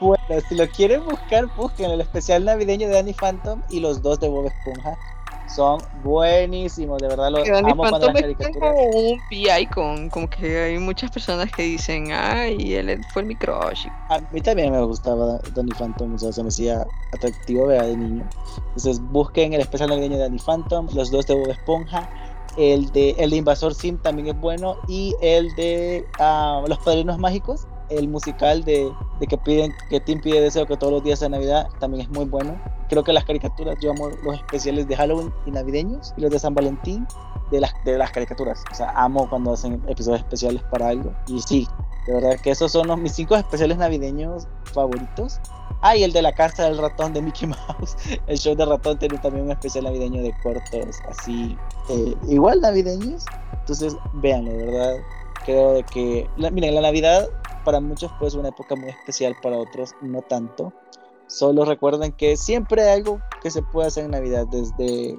bueno, 0.00 0.40
si 0.48 0.54
lo 0.54 0.66
quieren 0.68 1.04
buscar, 1.04 1.46
busquen 1.56 1.90
el 1.90 2.00
especial 2.00 2.44
navideño 2.44 2.88
de 2.88 2.94
Danny 2.94 3.12
Phantom 3.12 3.62
y 3.68 3.80
los 3.80 4.00
dos 4.00 4.18
de 4.18 4.28
Bob 4.28 4.46
Esponja 4.46 4.96
son 5.54 5.80
buenísimos, 6.02 7.00
de 7.00 7.08
verdad 7.08 7.30
los 7.30 7.48
amo 7.48 7.76
cuando 7.76 7.98
las 7.98 8.20
caricaturas. 8.20 8.74
como 8.74 8.82
un 8.82 9.18
PI 9.28 9.66
con 9.72 10.08
como 10.10 10.28
que 10.28 10.58
hay 10.64 10.78
muchas 10.78 11.10
personas 11.10 11.50
que 11.50 11.62
dicen, 11.62 12.12
ay, 12.12 12.74
él 12.74 13.00
fue 13.12 13.22
mi 13.22 13.34
crush. 13.36 13.86
A 14.08 14.20
mí 14.32 14.40
también 14.40 14.72
me 14.72 14.82
gustaba 14.82 15.38
Danny 15.54 15.72
Phantom, 15.72 16.14
o 16.14 16.18
sea, 16.18 16.32
se 16.32 16.42
me 16.42 16.48
hacía 16.48 16.86
atractivo 17.12 17.66
ver 17.66 17.84
de 17.84 17.96
niño. 17.96 18.28
Entonces 18.68 19.00
busquen 19.00 19.52
el 19.52 19.60
especial 19.60 19.90
navideño 19.90 20.16
de 20.16 20.22
Danny 20.22 20.38
Phantom, 20.38 20.88
los 20.94 21.10
dos 21.10 21.26
de 21.26 21.34
Bob 21.34 21.50
Esponja, 21.50 22.08
el 22.56 22.90
de, 22.92 23.10
el 23.18 23.30
de 23.30 23.36
Invasor 23.36 23.74
Sim 23.74 23.98
también 23.98 24.28
es 24.28 24.40
bueno 24.40 24.76
y 24.88 25.14
el 25.20 25.54
de 25.54 26.04
uh, 26.18 26.66
Los 26.66 26.78
Padrinos 26.78 27.18
Mágicos 27.18 27.66
el 27.90 28.08
musical 28.08 28.64
de, 28.64 28.90
de, 29.18 29.26
que 29.26 29.36
piden 29.36 29.72
que 29.88 30.00
Tim 30.00 30.20
pide 30.20 30.40
deseo 30.40 30.66
que 30.66 30.76
todos 30.76 30.92
los 30.92 31.02
días 31.02 31.18
sea 31.18 31.28
Navidad 31.28 31.68
también 31.78 32.02
es 32.02 32.10
muy 32.10 32.24
bueno. 32.24 32.58
Creo 32.90 33.04
que 33.04 33.12
las 33.12 33.24
caricaturas, 33.24 33.78
yo 33.80 33.92
amo 33.92 34.10
los 34.24 34.34
especiales 34.34 34.88
de 34.88 34.96
Halloween 34.96 35.32
y 35.46 35.52
navideños 35.52 36.12
y 36.16 36.22
los 36.22 36.30
de 36.30 36.40
San 36.40 36.54
Valentín 36.54 37.06
de 37.52 37.60
las, 37.60 37.72
de 37.84 37.96
las 37.96 38.10
caricaturas. 38.10 38.64
O 38.70 38.74
sea, 38.74 38.90
amo 38.96 39.30
cuando 39.30 39.52
hacen 39.52 39.80
episodios 39.88 40.20
especiales 40.20 40.60
para 40.70 40.88
algo. 40.88 41.14
Y 41.28 41.40
sí, 41.40 41.68
de 42.08 42.14
verdad 42.14 42.40
que 42.42 42.50
esos 42.50 42.72
son 42.72 42.88
los, 42.88 42.98
mis 42.98 43.12
cinco 43.12 43.36
especiales 43.36 43.78
navideños 43.78 44.48
favoritos. 44.74 45.40
Ah, 45.82 45.96
y 45.96 46.02
el 46.02 46.12
de 46.12 46.20
la 46.20 46.32
casa 46.32 46.64
del 46.64 46.78
ratón 46.78 47.12
de 47.12 47.22
Mickey 47.22 47.48
Mouse. 47.48 47.96
El 48.26 48.36
show 48.36 48.54
de 48.54 48.66
ratón 48.66 48.98
tiene 48.98 49.16
también 49.18 49.46
un 49.46 49.52
especial 49.52 49.84
navideño 49.84 50.22
de 50.22 50.34
cortos, 50.42 50.96
así, 51.08 51.56
eh, 51.88 52.14
igual 52.28 52.60
navideños. 52.60 53.24
Entonces, 53.52 53.96
véanlo, 54.14 54.50
de 54.50 54.66
verdad. 54.66 54.96
Creo 55.46 55.72
de 55.74 55.82
que, 55.84 56.28
miren, 56.36 56.74
la 56.74 56.82
Navidad 56.82 57.28
para 57.64 57.80
muchos 57.80 58.12
puede 58.18 58.32
ser 58.32 58.40
una 58.40 58.50
época 58.50 58.74
muy 58.76 58.90
especial, 58.90 59.34
para 59.40 59.56
otros 59.56 59.94
no 60.02 60.20
tanto. 60.22 60.72
Solo 61.30 61.64
recuerden 61.64 62.10
que 62.10 62.36
siempre 62.36 62.82
hay 62.82 62.98
algo 62.98 63.20
que 63.40 63.52
se 63.52 63.62
puede 63.62 63.86
hacer 63.86 64.06
en 64.06 64.10
Navidad, 64.10 64.48
desde 64.48 65.16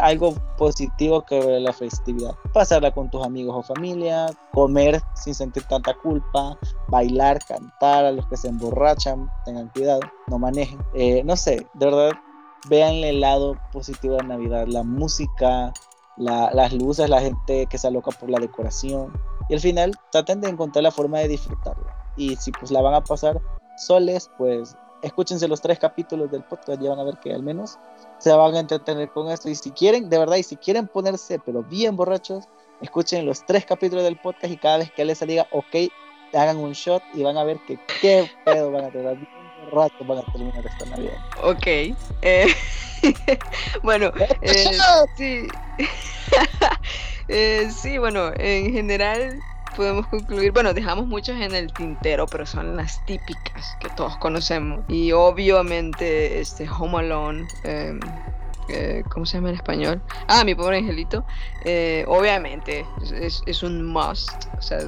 algo 0.00 0.34
positivo 0.58 1.24
que 1.24 1.40
ver 1.40 1.62
la 1.62 1.72
festividad. 1.72 2.32
Pasarla 2.52 2.92
con 2.92 3.10
tus 3.10 3.24
amigos 3.24 3.56
o 3.56 3.62
familia, 3.62 4.26
comer 4.52 5.00
sin 5.14 5.34
sentir 5.34 5.64
tanta 5.64 5.94
culpa, 5.94 6.58
bailar, 6.88 7.38
cantar, 7.46 8.04
a 8.04 8.12
los 8.12 8.26
que 8.28 8.36
se 8.36 8.48
emborrachan, 8.48 9.30
tengan 9.46 9.68
cuidado, 9.68 10.00
no 10.26 10.38
manejen. 10.38 10.78
Eh, 10.92 11.22
no 11.24 11.34
sé, 11.34 11.66
de 11.72 11.86
verdad, 11.86 12.10
vean 12.68 12.96
el 12.96 13.20
lado 13.20 13.56
positivo 13.72 14.16
de 14.16 14.24
Navidad, 14.24 14.66
la 14.66 14.82
música, 14.82 15.72
las 16.18 16.72
luces, 16.74 17.08
la 17.08 17.22
gente 17.22 17.66
que 17.66 17.78
se 17.78 17.86
aloca 17.86 18.10
por 18.10 18.28
la 18.28 18.38
decoración. 18.38 19.14
Y 19.48 19.54
al 19.54 19.60
final 19.60 19.96
traten 20.12 20.42
de 20.42 20.50
encontrar 20.50 20.82
la 20.82 20.90
forma 20.90 21.20
de 21.20 21.28
disfrutarla. 21.28 21.96
Y 22.18 22.36
si 22.36 22.52
pues 22.52 22.70
la 22.70 22.82
van 22.82 22.92
a 22.92 23.02
pasar 23.02 23.40
soles, 23.78 24.30
pues 24.36 24.76
escúchense 25.02 25.48
los 25.48 25.60
tres 25.60 25.78
capítulos 25.78 26.30
del 26.30 26.42
podcast, 26.44 26.80
ya 26.80 26.90
van 26.90 27.00
a 27.00 27.04
ver 27.04 27.18
que 27.18 27.32
al 27.32 27.42
menos 27.42 27.78
se 28.18 28.32
van 28.32 28.54
a 28.54 28.60
entretener 28.60 29.10
con 29.10 29.30
esto. 29.30 29.48
Y 29.48 29.54
si 29.54 29.70
quieren, 29.70 30.08
de 30.08 30.18
verdad, 30.18 30.36
y 30.36 30.42
si 30.42 30.56
quieren 30.56 30.88
ponerse, 30.88 31.38
pero 31.38 31.62
bien 31.62 31.96
borrachos, 31.96 32.44
escuchen 32.80 33.26
los 33.26 33.44
tres 33.44 33.64
capítulos 33.64 34.04
del 34.04 34.16
podcast 34.16 34.52
y 34.52 34.56
cada 34.56 34.78
vez 34.78 34.92
que 34.92 35.04
les 35.04 35.20
diga, 35.20 35.46
ok, 35.52 35.90
hagan 36.34 36.58
un 36.58 36.72
shot 36.72 37.02
y 37.14 37.22
van 37.22 37.36
a 37.36 37.44
ver 37.44 37.58
que 37.66 37.78
qué 38.00 38.30
pedo 38.44 38.70
van 38.70 38.86
a 38.86 38.90
tener. 38.90 39.16
Bien 39.16 39.38
borrachos 39.70 40.06
van 40.06 40.18
a 40.18 40.32
terminar 40.32 40.66
esta 40.66 40.86
Navidad. 40.86 41.18
Ok. 41.42 41.66
Eh, 42.22 42.46
bueno, 43.82 44.12
eh, 44.40 44.78
sí. 45.16 45.48
Eh, 47.30 47.68
sí, 47.70 47.98
bueno, 47.98 48.32
en 48.38 48.72
general 48.72 49.38
podemos 49.78 50.08
concluir, 50.08 50.50
bueno, 50.50 50.74
dejamos 50.74 51.06
muchos 51.06 51.40
en 51.40 51.54
el 51.54 51.72
tintero, 51.72 52.26
pero 52.26 52.44
son 52.44 52.76
las 52.76 53.04
típicas 53.06 53.76
que 53.78 53.88
todos 53.90 54.16
conocemos. 54.16 54.80
Y 54.88 55.12
obviamente, 55.12 56.40
este 56.40 56.68
Home 56.68 56.98
Alone, 56.98 57.46
em, 57.62 58.00
eh, 58.68 59.04
¿cómo 59.08 59.24
se 59.24 59.36
llama 59.36 59.50
en 59.50 59.54
español? 59.54 60.02
Ah, 60.26 60.42
mi 60.42 60.56
pobre 60.56 60.78
angelito. 60.78 61.24
obviamente, 62.08 62.84
es, 63.00 63.40
es, 63.46 63.62
un 63.62 63.86
must. 63.86 64.46
O 64.58 64.62
sea, 64.62 64.80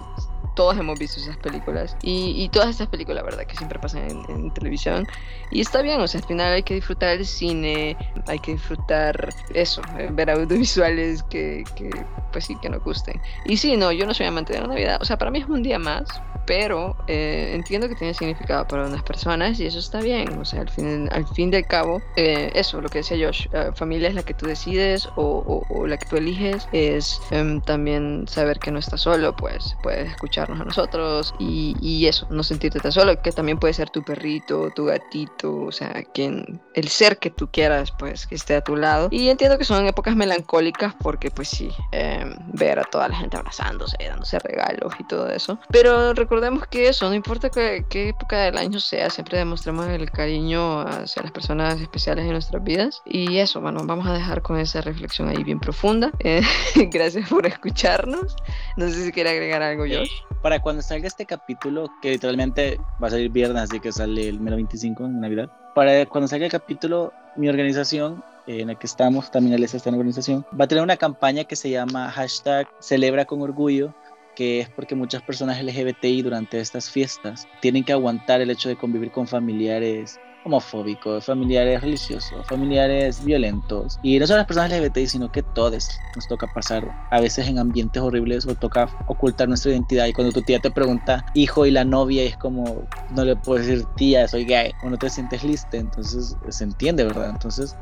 todos 0.54 0.78
hemos 0.78 0.98
visto 0.98 1.20
esas 1.20 1.36
películas 1.36 1.96
y, 2.02 2.48
todas 2.50 2.70
estas 2.70 2.88
películas, 2.88 3.22
la 3.22 3.30
verdad, 3.30 3.46
que 3.46 3.56
siempre 3.56 3.78
pasan 3.78 4.08
en, 4.28 4.50
televisión. 4.52 5.06
Y 5.50 5.60
está 5.60 5.82
bien, 5.82 6.00
o 6.00 6.08
sea, 6.08 6.20
al 6.20 6.26
final 6.26 6.52
hay 6.52 6.62
que 6.62 6.74
disfrutar 6.74 7.10
el 7.10 7.26
cine, 7.26 7.96
hay 8.26 8.38
que 8.38 8.52
disfrutar 8.52 9.28
eso, 9.54 9.82
eh, 9.98 10.08
ver 10.12 10.30
audiovisuales 10.30 11.22
que, 11.24 11.64
que, 11.76 11.90
pues 12.32 12.46
sí, 12.46 12.56
que 12.60 12.68
nos 12.68 12.82
gusten. 12.82 13.20
Y 13.44 13.56
sí, 13.56 13.76
no, 13.76 13.92
yo 13.92 14.06
no 14.06 14.14
soy 14.14 14.26
amante 14.26 14.52
de 14.52 14.60
la 14.60 14.66
Navidad, 14.66 14.98
o 15.00 15.04
sea, 15.04 15.18
para 15.18 15.30
mí 15.30 15.38
es 15.38 15.48
un 15.48 15.62
día 15.62 15.78
más, 15.78 16.08
pero 16.50 16.96
eh, 17.06 17.52
entiendo 17.54 17.88
que 17.88 17.94
tiene 17.94 18.12
significado 18.12 18.66
para 18.66 18.84
unas 18.84 19.04
personas 19.04 19.60
y 19.60 19.66
eso 19.66 19.78
está 19.78 20.00
bien. 20.00 20.36
O 20.36 20.44
sea, 20.44 20.62
al 20.62 20.68
fin, 20.68 21.08
al 21.12 21.24
fin 21.28 21.48
del 21.48 21.64
cabo, 21.64 22.02
eh, 22.16 22.50
eso, 22.54 22.80
lo 22.80 22.88
que 22.88 22.98
decía 22.98 23.24
Josh, 23.24 23.46
eh, 23.52 23.70
familia 23.76 24.08
es 24.08 24.16
la 24.16 24.24
que 24.24 24.34
tú 24.34 24.46
decides 24.46 25.08
o, 25.14 25.62
la 25.86 25.96
que 25.96 26.06
tú 26.06 26.16
eliges, 26.16 26.68
es 26.72 27.20
em, 27.30 27.60
también 27.60 28.26
saber 28.26 28.58
que 28.58 28.72
no 28.72 28.80
estás 28.80 29.02
solo, 29.02 29.36
pues 29.36 29.76
puedes 29.82 30.12
escucharnos 30.40 30.60
a 30.60 30.64
nosotros 30.64 31.34
y, 31.38 31.76
y, 31.80 32.06
eso, 32.06 32.26
no 32.30 32.42
sentirte 32.42 32.80
tan 32.80 32.92
solo, 32.92 33.20
que 33.20 33.32
también 33.32 33.58
puede 33.58 33.74
ser 33.74 33.90
tu 33.90 34.02
perrito, 34.02 34.70
tu 34.74 34.86
gatito, 34.86 35.62
o 35.62 35.72
sea, 35.72 36.02
quien, 36.14 36.60
el 36.74 36.88
ser 36.88 37.18
que 37.18 37.30
tú 37.30 37.48
quieras, 37.50 37.92
pues 37.92 38.26
que 38.26 38.34
esté 38.34 38.56
a 38.56 38.62
tu 38.62 38.76
lado. 38.76 39.08
Y 39.10 39.28
entiendo 39.28 39.58
que 39.58 39.64
son 39.64 39.86
épocas 39.86 40.16
melancólicas 40.16 40.94
porque, 41.00 41.30
pues 41.30 41.48
sí, 41.48 41.70
em, 41.92 42.34
ver 42.52 42.78
a 42.78 42.84
toda 42.84 43.08
la 43.08 43.16
gente 43.16 43.36
abrazándose, 43.36 43.96
dándose 43.98 44.38
regalos 44.38 44.94
y 44.98 45.04
todo 45.04 45.28
eso. 45.28 45.58
Pero 45.70 46.14
recordemos 46.14 46.66
que 46.66 46.88
eso, 46.88 47.08
no 47.08 47.14
importa 47.14 47.50
qué, 47.50 47.84
época 48.08 48.38
del 48.38 48.58
año 48.58 48.80
sea, 48.80 49.10
siempre 49.10 49.38
demostremos 49.38 49.86
el 49.88 50.10
cariño 50.10 50.80
hacia 50.80 51.22
las 51.22 51.32
personas 51.32 51.80
especiales 51.80 52.24
en 52.24 52.32
nuestras 52.32 52.62
vidas. 52.62 53.02
Y 53.04 53.38
eso, 53.38 53.60
bueno, 53.60 53.80
vamos 53.84 54.06
a 54.06 54.12
dejar 54.12 54.42
con 54.42 54.58
esa 54.58 54.80
reflexión 54.80 55.28
ahí 55.28 55.44
bien 55.44 55.60
profunda. 55.60 56.10
Eh, 56.20 56.42
gracias 56.90 57.28
por 57.28 57.46
escucharnos. 57.46 58.36
No 58.76 58.88
sé 58.88 59.04
si 59.04 59.12
quiere 59.12 59.30
agregar 59.30 59.62
algo, 59.62 59.84
Josh. 59.84 60.10
Para 60.42 60.58
cuando 60.60 60.80
salga 60.80 61.06
este 61.06 61.26
capítulo, 61.26 61.90
que 62.00 62.12
literalmente 62.12 62.80
va 63.02 63.08
a 63.08 63.10
salir 63.10 63.30
viernes, 63.30 63.62
así 63.62 63.78
que 63.78 63.92
sale 63.92 64.28
el 64.28 64.40
mero 64.40 64.56
25 64.56 65.04
en 65.04 65.20
Navidad. 65.20 65.50
Para 65.74 66.06
cuando 66.06 66.28
salga 66.28 66.46
el 66.46 66.52
capítulo, 66.52 67.12
mi 67.36 67.48
organización 67.48 68.24
en 68.46 68.68
la 68.68 68.74
que 68.74 68.86
estamos, 68.86 69.30
también 69.30 69.54
el 69.54 69.62
está 69.62 69.88
en 69.88 69.94
organización, 69.94 70.46
va 70.58 70.64
a 70.64 70.68
tener 70.68 70.82
una 70.82 70.96
campaña 70.96 71.44
que 71.44 71.56
se 71.56 71.70
llama 71.70 72.10
hashtag 72.10 72.66
celebra 72.80 73.24
con 73.24 73.42
orgullo, 73.42 73.94
que 74.34 74.60
es 74.60 74.70
porque 74.70 74.94
muchas 74.94 75.22
personas 75.22 75.62
LGBTI 75.62 76.22
durante 76.22 76.58
estas 76.58 76.90
fiestas 76.90 77.46
tienen 77.60 77.84
que 77.84 77.92
aguantar 77.92 78.40
el 78.40 78.50
hecho 78.50 78.68
de 78.68 78.76
convivir 78.76 79.10
con 79.10 79.28
familiares 79.28 80.18
homofóbicos, 80.44 81.26
familiares 81.26 81.80
religiosos, 81.80 82.46
familiares 82.46 83.24
violentos. 83.24 83.98
Y 84.02 84.18
no 84.18 84.26
solo 84.26 84.38
las 84.38 84.46
personas 84.46 84.72
LGBTI, 84.72 85.06
sino 85.06 85.30
que 85.32 85.42
todos 85.42 85.88
nos 86.16 86.28
toca 86.28 86.46
pasar 86.46 86.90
a 87.10 87.20
veces 87.20 87.48
en 87.48 87.58
ambientes 87.58 88.02
horribles 88.02 88.46
o 88.46 88.54
toca 88.54 88.88
ocultar 89.06 89.48
nuestra 89.48 89.72
identidad. 89.72 90.06
Y 90.06 90.12
cuando 90.12 90.32
tu 90.32 90.42
tía 90.42 90.58
te 90.60 90.70
pregunta 90.70 91.24
hijo 91.34 91.66
y 91.66 91.70
la 91.70 91.84
novia, 91.84 92.24
y 92.24 92.28
es 92.28 92.36
como, 92.36 92.86
no 93.10 93.24
le 93.24 93.36
puedes 93.36 93.66
decir 93.66 93.86
tía, 93.96 94.26
soy 94.28 94.44
gay, 94.44 94.72
o 94.82 94.90
no 94.90 94.96
te 94.96 95.10
sientes 95.10 95.44
lista, 95.44 95.76
entonces 95.76 96.36
se 96.48 96.64
entiende, 96.64 97.04
¿verdad? 97.04 97.30
Entonces 97.30 97.76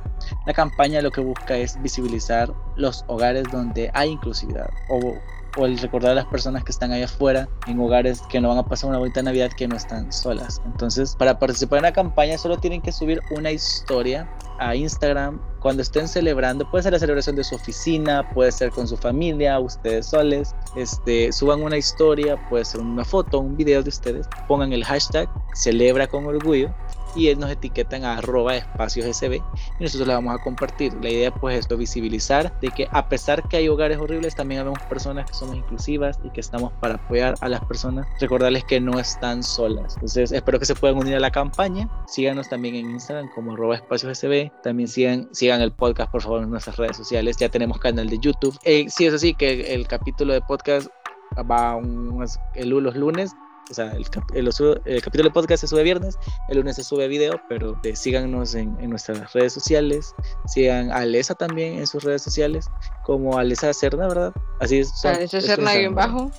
la 0.46 0.52
campaña 0.52 1.00
lo 1.00 1.11
que 1.11 1.20
busca 1.20 1.56
es 1.56 1.80
visibilizar 1.80 2.52
los 2.76 3.04
hogares 3.06 3.44
donde 3.52 3.90
hay 3.94 4.11
inclusividad 4.11 4.68
o 4.88 5.16
o 5.59 5.66
el 5.66 5.78
recordar 5.78 6.12
a 6.12 6.14
las 6.14 6.26
personas 6.26 6.64
que 6.64 6.72
están 6.72 6.92
ahí 6.92 7.02
afuera 7.02 7.48
en 7.66 7.78
hogares 7.80 8.22
que 8.30 8.40
no 8.40 8.48
van 8.48 8.59
a 8.59 8.64
pasar 8.64 8.88
una 8.88 8.98
bonita 8.98 9.22
Navidad 9.22 9.50
que 9.56 9.68
no 9.68 9.76
están 9.76 10.12
solas. 10.12 10.62
Entonces, 10.64 11.16
para 11.18 11.38
participar 11.38 11.78
en 11.78 11.82
la 11.84 11.92
campaña 11.92 12.38
solo 12.38 12.59
tienen 12.59 12.80
que 12.80 12.92
subir 12.92 13.20
una 13.30 13.50
historia 13.50 14.28
a 14.59 14.74
Instagram 14.74 15.40
cuando 15.61 15.82
estén 15.82 16.09
celebrando. 16.09 16.68
Puede 16.70 16.84
ser 16.84 16.92
la 16.92 16.98
celebración 16.98 17.36
de 17.36 17.44
su 17.44 17.56
oficina, 17.56 18.28
puede 18.30 18.52
ser 18.52 18.70
con 18.70 18.86
su 18.86 18.96
familia, 18.96 19.59
ustedes 19.59 20.06
soles. 20.06 20.54
Este, 20.76 21.32
suban 21.32 21.62
una 21.62 21.76
historia, 21.76 22.36
puede 22.48 22.64
ser 22.64 22.80
una 22.80 23.04
foto, 23.04 23.40
un 23.40 23.56
video 23.56 23.82
de 23.82 23.88
ustedes. 23.88 24.28
Pongan 24.46 24.72
el 24.72 24.84
hashtag 24.84 25.28
celebra 25.54 26.06
con 26.06 26.26
orgullo 26.26 26.72
y 27.19 27.35
nos 27.35 27.51
etiquetan 27.51 28.05
a 28.05 28.19
arroba 28.19 28.57
espacios 28.57 29.07
SB 29.07 29.35
y 29.35 29.83
nosotros 29.83 30.07
la 30.07 30.14
vamos 30.14 30.39
a 30.39 30.43
compartir. 30.43 30.95
La 31.03 31.11
idea 31.11 31.33
pues 31.33 31.59
es 31.59 31.79
visibilizar 31.79 32.59
de 32.61 32.69
que 32.69 32.89
a 32.91 33.09
pesar 33.09 33.49
que 33.49 33.57
hay 33.57 33.69
hogares 33.69 33.99
horribles, 33.99 34.37
también 34.37 34.61
habemos 34.61 34.81
personas 34.85 35.29
que 35.29 35.35
somos 35.35 35.57
inclusivas 35.57 36.19
y 36.23 36.31
que 36.31 36.41
estamos 36.41 36.73
para 36.81 36.95
apoyar 36.95 37.35
a 37.41 37.49
las 37.49 37.64
personas, 37.64 38.07
recordarles 38.21 38.64
que 38.64 38.81
no 38.81 38.99
están 39.01 39.43
solas. 39.43 39.95
Entonces 39.95 40.33
espero 40.33 40.59
que 40.59 40.64
se 40.64 40.75
puedan 40.75 40.97
unir 40.97 41.16
a 41.16 41.21
la 41.21 41.31
campaña, 41.31 41.89
síganos 42.07 42.49
también 42.49 42.77
en 42.77 42.91
Instagram 42.91 43.29
como 43.35 43.53
arroba 43.53 43.75
espacios 43.75 44.19
SB, 44.19 44.53
también 44.62 44.89
sigan, 44.89 45.29
sigan 45.33 45.61
el 45.61 45.73
podcast 45.73 46.12
por 46.12 46.23
favor 46.23 46.43
en 46.43 46.51
nuestras 46.51 46.77
redes 46.77 46.97
sociales, 46.97 47.37
ya 47.37 47.49
tenemos 47.49 47.79
canal 47.79 48.09
de 48.09 48.19
YouTube. 48.19 48.57
Eh, 48.64 48.87
sí, 48.89 49.07
es 49.07 49.14
así 49.14 49.35
que 49.35 49.75
el, 49.75 49.89
capítulo 49.89 50.35
de 50.35 50.41
podcast 50.43 50.89
va 51.51 51.75
un, 51.75 52.25
el, 52.55 52.69
los 52.69 52.95
lunes 52.95 53.33
o 53.71 53.75
sea, 53.75 53.93
el, 53.93 54.09
capítulo 54.09 55.25
de 55.25 55.31
podcast 55.31 55.61
se 55.61 55.66
sube 55.66 55.83
viernes, 55.83 56.19
el 56.49 56.59
lunes 56.59 56.77
se 56.77 56.85
sube 56.85 57.07
video, 57.09 57.41
pero 57.49 57.79
eh, 57.83 57.95
síganos 57.95 58.55
en, 58.55 58.77
nuestras 58.89 59.33
redes 59.33 59.53
sociales, 59.53 60.14
sigan 60.47 60.91
a 60.91 60.99
Alesa 60.99 61.35
también 61.35 61.79
en 61.79 61.87
sus 61.87 62.03
redes 62.03 62.23
sociales, 62.23 62.71
como 63.05 63.39
Alesa 63.39 63.73
Cerna, 63.75 64.09
¿verdad? 64.09 64.33
Así 64.61 64.79
es. 64.79 65.05
Alesa 65.05 65.41
Cerna 65.41 65.75
guion 65.75 65.95
bajo. 65.95 66.31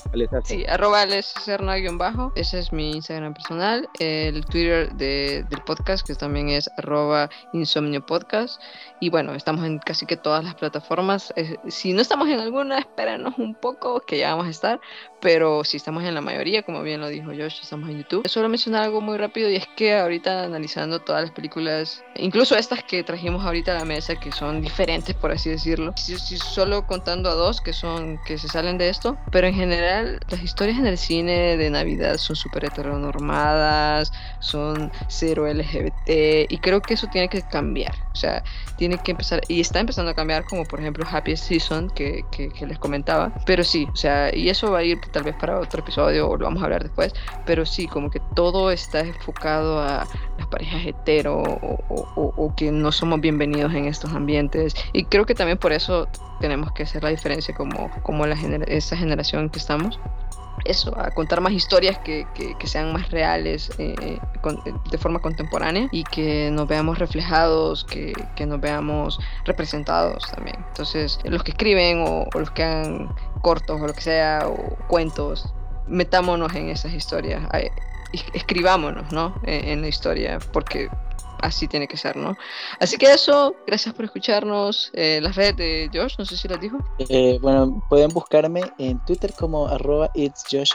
sí, 0.44 0.66
arroba 0.68 1.02
Alesa 1.02 1.40
Cerna 1.40 1.76
guion 1.76 1.98
bajo. 1.98 2.32
Ese 2.36 2.60
es 2.60 2.72
mi 2.72 2.92
Instagram 2.92 3.34
personal. 3.34 3.88
El 4.00 4.46
Twitter 4.46 4.92
del 4.94 5.46
podcast, 5.66 6.06
que 6.06 6.16
también 6.16 6.50
es 6.50 6.70
arroba 6.78 7.30
insomnio 7.54 8.06
podcast. 8.06 8.62
Y 9.00 9.10
bueno, 9.10 9.36
estamos 9.36 9.66
en 9.66 9.80
casi 9.80 10.06
que 10.06 10.18
todas 10.18 10.44
las 10.44 10.56
plataformas. 10.56 11.34
si 11.68 11.94
no 11.94 12.02
estamos 12.02 12.28
en 12.28 12.40
alguna, 12.40 12.80
espérenos 12.80 13.38
un 13.38 13.56
poco, 13.56 14.02
que 14.02 14.18
ya 14.18 14.32
vamos 14.32 14.48
a 14.48 14.52
estar. 14.52 14.82
Pero 15.22 15.63
si 15.63 15.78
estamos 15.78 16.03
en 16.03 16.15
la 16.15 16.22
mayoría, 16.22 16.63
como 16.63 16.82
bien 16.82 17.01
lo 17.01 17.09
dijo 17.09 17.28
Josh, 17.28 17.59
estamos 17.61 17.89
en 17.89 17.97
YouTube. 17.97 18.28
Solo 18.28 18.47
mencionar 18.47 18.84
algo 18.84 19.01
muy 19.01 19.17
rápido 19.17 19.49
y 19.49 19.55
es 19.55 19.67
que 19.76 19.97
ahorita 19.97 20.43
analizando 20.43 20.99
todas 20.99 21.24
las 21.24 21.32
películas, 21.32 22.03
incluso 22.15 22.55
estas 22.55 22.84
que 22.84 23.03
trajimos 23.03 23.45
ahorita 23.45 23.72
a 23.72 23.80
la 23.80 23.86
mesa, 23.86 24.15
que 24.15 24.32
son 24.32 24.61
diferentes, 24.61 25.15
por 25.15 25.32
así 25.32 25.49
decirlo. 25.49 25.93
Si, 25.97 26.38
solo 26.38 26.88
contando 26.88 27.30
a 27.30 27.34
dos 27.34 27.59
que 27.59 27.74
son 27.74 28.20
que 28.26 28.38
se 28.38 28.47
salen 28.47 28.78
de 28.78 28.89
esto, 28.89 29.17
pero 29.32 29.47
en 29.47 29.55
general 29.55 30.20
las 30.30 30.41
historias 30.41 30.78
en 30.78 30.88
el 30.88 30.97
cine 30.97 31.57
de 31.57 31.70
Navidad 31.70 32.17
son 32.17 32.36
súper 32.36 32.65
heteronormadas, 32.65 34.11
son 34.39 34.91
cero 35.07 35.47
LGBT 35.47 36.49
y 36.49 36.57
creo 36.59 36.82
que 36.82 36.93
eso 36.93 37.07
tiene 37.11 37.28
que 37.28 37.41
cambiar. 37.41 37.93
O 38.13 38.15
sea, 38.15 38.43
tiene 38.76 38.97
que 38.97 39.11
empezar, 39.11 39.41
y 39.47 39.61
está 39.61 39.80
empezando 39.80 40.11
a 40.11 40.13
cambiar, 40.13 40.43
como 40.43 40.65
por 40.65 40.80
ejemplo 40.80 41.05
Happy 41.09 41.38
Season, 41.38 41.89
que, 41.91 42.26
que, 42.32 42.49
les 42.65 42.78
comentaba. 42.78 43.32
Pero 43.45 43.63
sí, 43.63 43.88
o 43.91 43.95
sea, 43.95 44.36
y 44.36 44.49
eso 44.49 44.72
va 44.72 44.80
a 44.80 44.84
ir 44.84 44.99
tal 45.10 45.24
vez 45.24 45.36
para 45.36 45.60
otro 45.60 45.82
episodio 45.82 46.30
o 46.30 46.38
lo 46.38 46.45
vamos 46.45 46.62
a 46.62 46.66
hablar 46.66 46.84
después. 46.84 47.14
Pero 47.45 47.66
sí, 47.66 47.88
como 47.88 48.10
que 48.10 48.22
todo 48.36 48.72
está 48.72 49.01
enfocado 49.01 49.80
a 49.80 50.07
las 50.38 50.47
parejas 50.47 50.86
hetero 50.86 51.41
o, 51.41 52.34
o, 52.36 52.55
que 52.55 52.72
no 52.72 52.91
somos 52.91 53.22
bienvenidos 53.22 53.74
en 53.74 53.86
estos 53.86 54.14
ambientes. 54.14 54.76
Y 54.93 55.05
creo 55.05 55.26
que 55.26 55.36
también 55.36 55.57
por 55.57 55.72
eso 55.72 56.07
tenemos 56.39 56.72
que 56.72 56.84
hacer 56.84 57.03
la 57.03 57.10
diferencia 57.10 57.53
como, 57.53 57.89
como 58.03 58.26
la 58.26 58.36
esa 58.68 58.95
generación 58.95 59.49
que 59.49 59.60
estamos 59.60 59.99
eso, 60.66 60.97
a 60.99 61.12
contar 61.12 61.41
más 61.41 61.53
historias 61.53 61.97
que, 61.99 62.26
que, 62.34 62.68
sean 62.68 62.93
más 62.93 63.10
reales 63.10 63.72
eh, 63.78 63.95
eh, 64.01 64.20
de 64.91 64.97
forma 64.97 65.20
contemporánea 65.20 65.88
y 65.91 66.03
que 66.03 66.51
nos 66.51 66.68
veamos 66.68 66.99
reflejados, 66.99 67.84
que, 67.86 68.14
que, 68.36 68.45
nos 68.45 68.60
veamos 68.62 69.20
representados 69.45 70.24
también. 70.32 70.57
Entonces, 70.68 71.20
los 71.24 71.43
que 71.43 71.51
escriben 71.51 72.03
o, 72.07 72.26
los 72.38 72.51
que 72.51 72.64
hagan 72.64 73.14
cortos 73.41 73.82
o 73.82 73.88
lo 73.88 73.93
que 73.93 74.01
sea, 74.01 74.47
o 74.47 74.76
cuentos, 74.88 75.53
metámonos 75.88 76.53
en 76.55 76.70
esas 76.70 76.93
historias, 76.93 77.43
escribámonos, 78.34 79.12
¿no? 79.12 79.36
en 79.43 79.82
la 79.82 79.88
historia, 79.88 80.39
porque 80.51 80.89
así 81.42 81.68
tiene 81.68 81.88
que 81.88 81.98
ser, 81.98 82.16
¿no? 82.16 82.38
Así 82.80 82.98
que 82.98 83.12
eso, 83.12 83.56
gracias 83.66 83.94
por 83.94 84.06
escucharnos. 84.06 84.92
Eh, 84.94 85.20
las 85.22 85.36
redes 85.36 85.58
de 85.58 85.90
Josh, 85.94 86.16
no 86.18 86.26
sé 86.26 86.38
si 86.38 86.48
las 86.48 86.60
dijo. 86.60 86.78
Eh, 86.98 87.38
bueno, 87.42 87.84
pueden 87.90 88.10
buscarme 88.10 88.62
en 88.78 89.04
Twitter 89.06 89.34
como 89.38 89.68
arroba 89.68 90.10
it's 90.14 90.44
Josh 90.52 90.72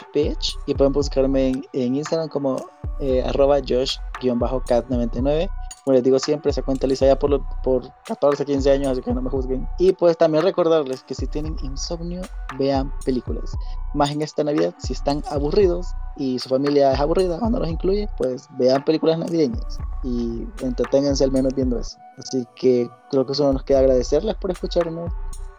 y 0.67 0.73
pueden 0.73 0.93
buscarme 0.93 1.61
en, 1.73 1.95
Instagram 1.95 2.29
como 2.29 2.57
eh, 2.99 3.23
arroba 3.25 3.59
Josh-cat99. 3.59 5.49
Como 5.85 5.93
les 5.93 6.03
digo 6.03 6.17
siempre, 6.17 6.51
cuenta 6.63 6.87
lisa 6.87 7.05
ya 7.05 7.19
por, 7.19 7.39
por 7.61 7.83
14, 8.07 8.43
15 8.43 8.71
años, 8.71 8.91
así 8.91 9.01
que 9.01 9.13
no 9.13 9.21
me 9.21 9.29
juzguen. 9.29 9.69
Y 9.77 9.93
pues 9.93 10.17
también 10.17 10.43
recordarles 10.43 11.03
que 11.03 11.13
si 11.13 11.27
tienen 11.27 11.55
insomnio, 11.61 12.23
vean 12.57 12.91
películas. 13.05 13.55
Más 13.93 14.09
en 14.09 14.23
esta 14.23 14.43
Navidad, 14.43 14.73
si 14.79 14.93
están 14.93 15.23
aburridos 15.29 15.93
y 16.17 16.39
su 16.39 16.49
familia 16.49 16.91
es 16.91 16.99
aburrida 16.99 17.37
o 17.39 17.49
no 17.51 17.59
los 17.59 17.69
incluye, 17.69 18.09
pues 18.17 18.47
vean 18.57 18.83
películas 18.83 19.19
navideñas 19.19 19.77
y 20.03 20.47
entreténganse 20.61 21.23
al 21.23 21.31
menos 21.31 21.53
viendo 21.53 21.77
eso. 21.77 21.99
Así 22.17 22.47
que 22.55 22.89
creo 23.11 23.27
que 23.27 23.35
solo 23.35 23.53
nos 23.53 23.63
queda 23.63 23.79
agradecerles 23.79 24.35
por 24.37 24.49
escucharnos 24.49 25.13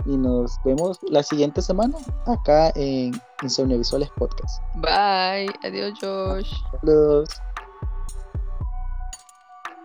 y 0.07 0.16
nos 0.16 0.59
vemos 0.64 0.99
la 1.09 1.22
siguiente 1.22 1.62
semana 1.62 1.97
acá 2.27 2.72
en 2.74 3.12
Insomnio 3.43 3.79
Visuales 3.79 4.11
Podcast. 4.16 4.61
Bye, 4.74 5.53
adiós 5.62 5.95
Josh. 6.01 6.53
Adiós. 6.83 7.29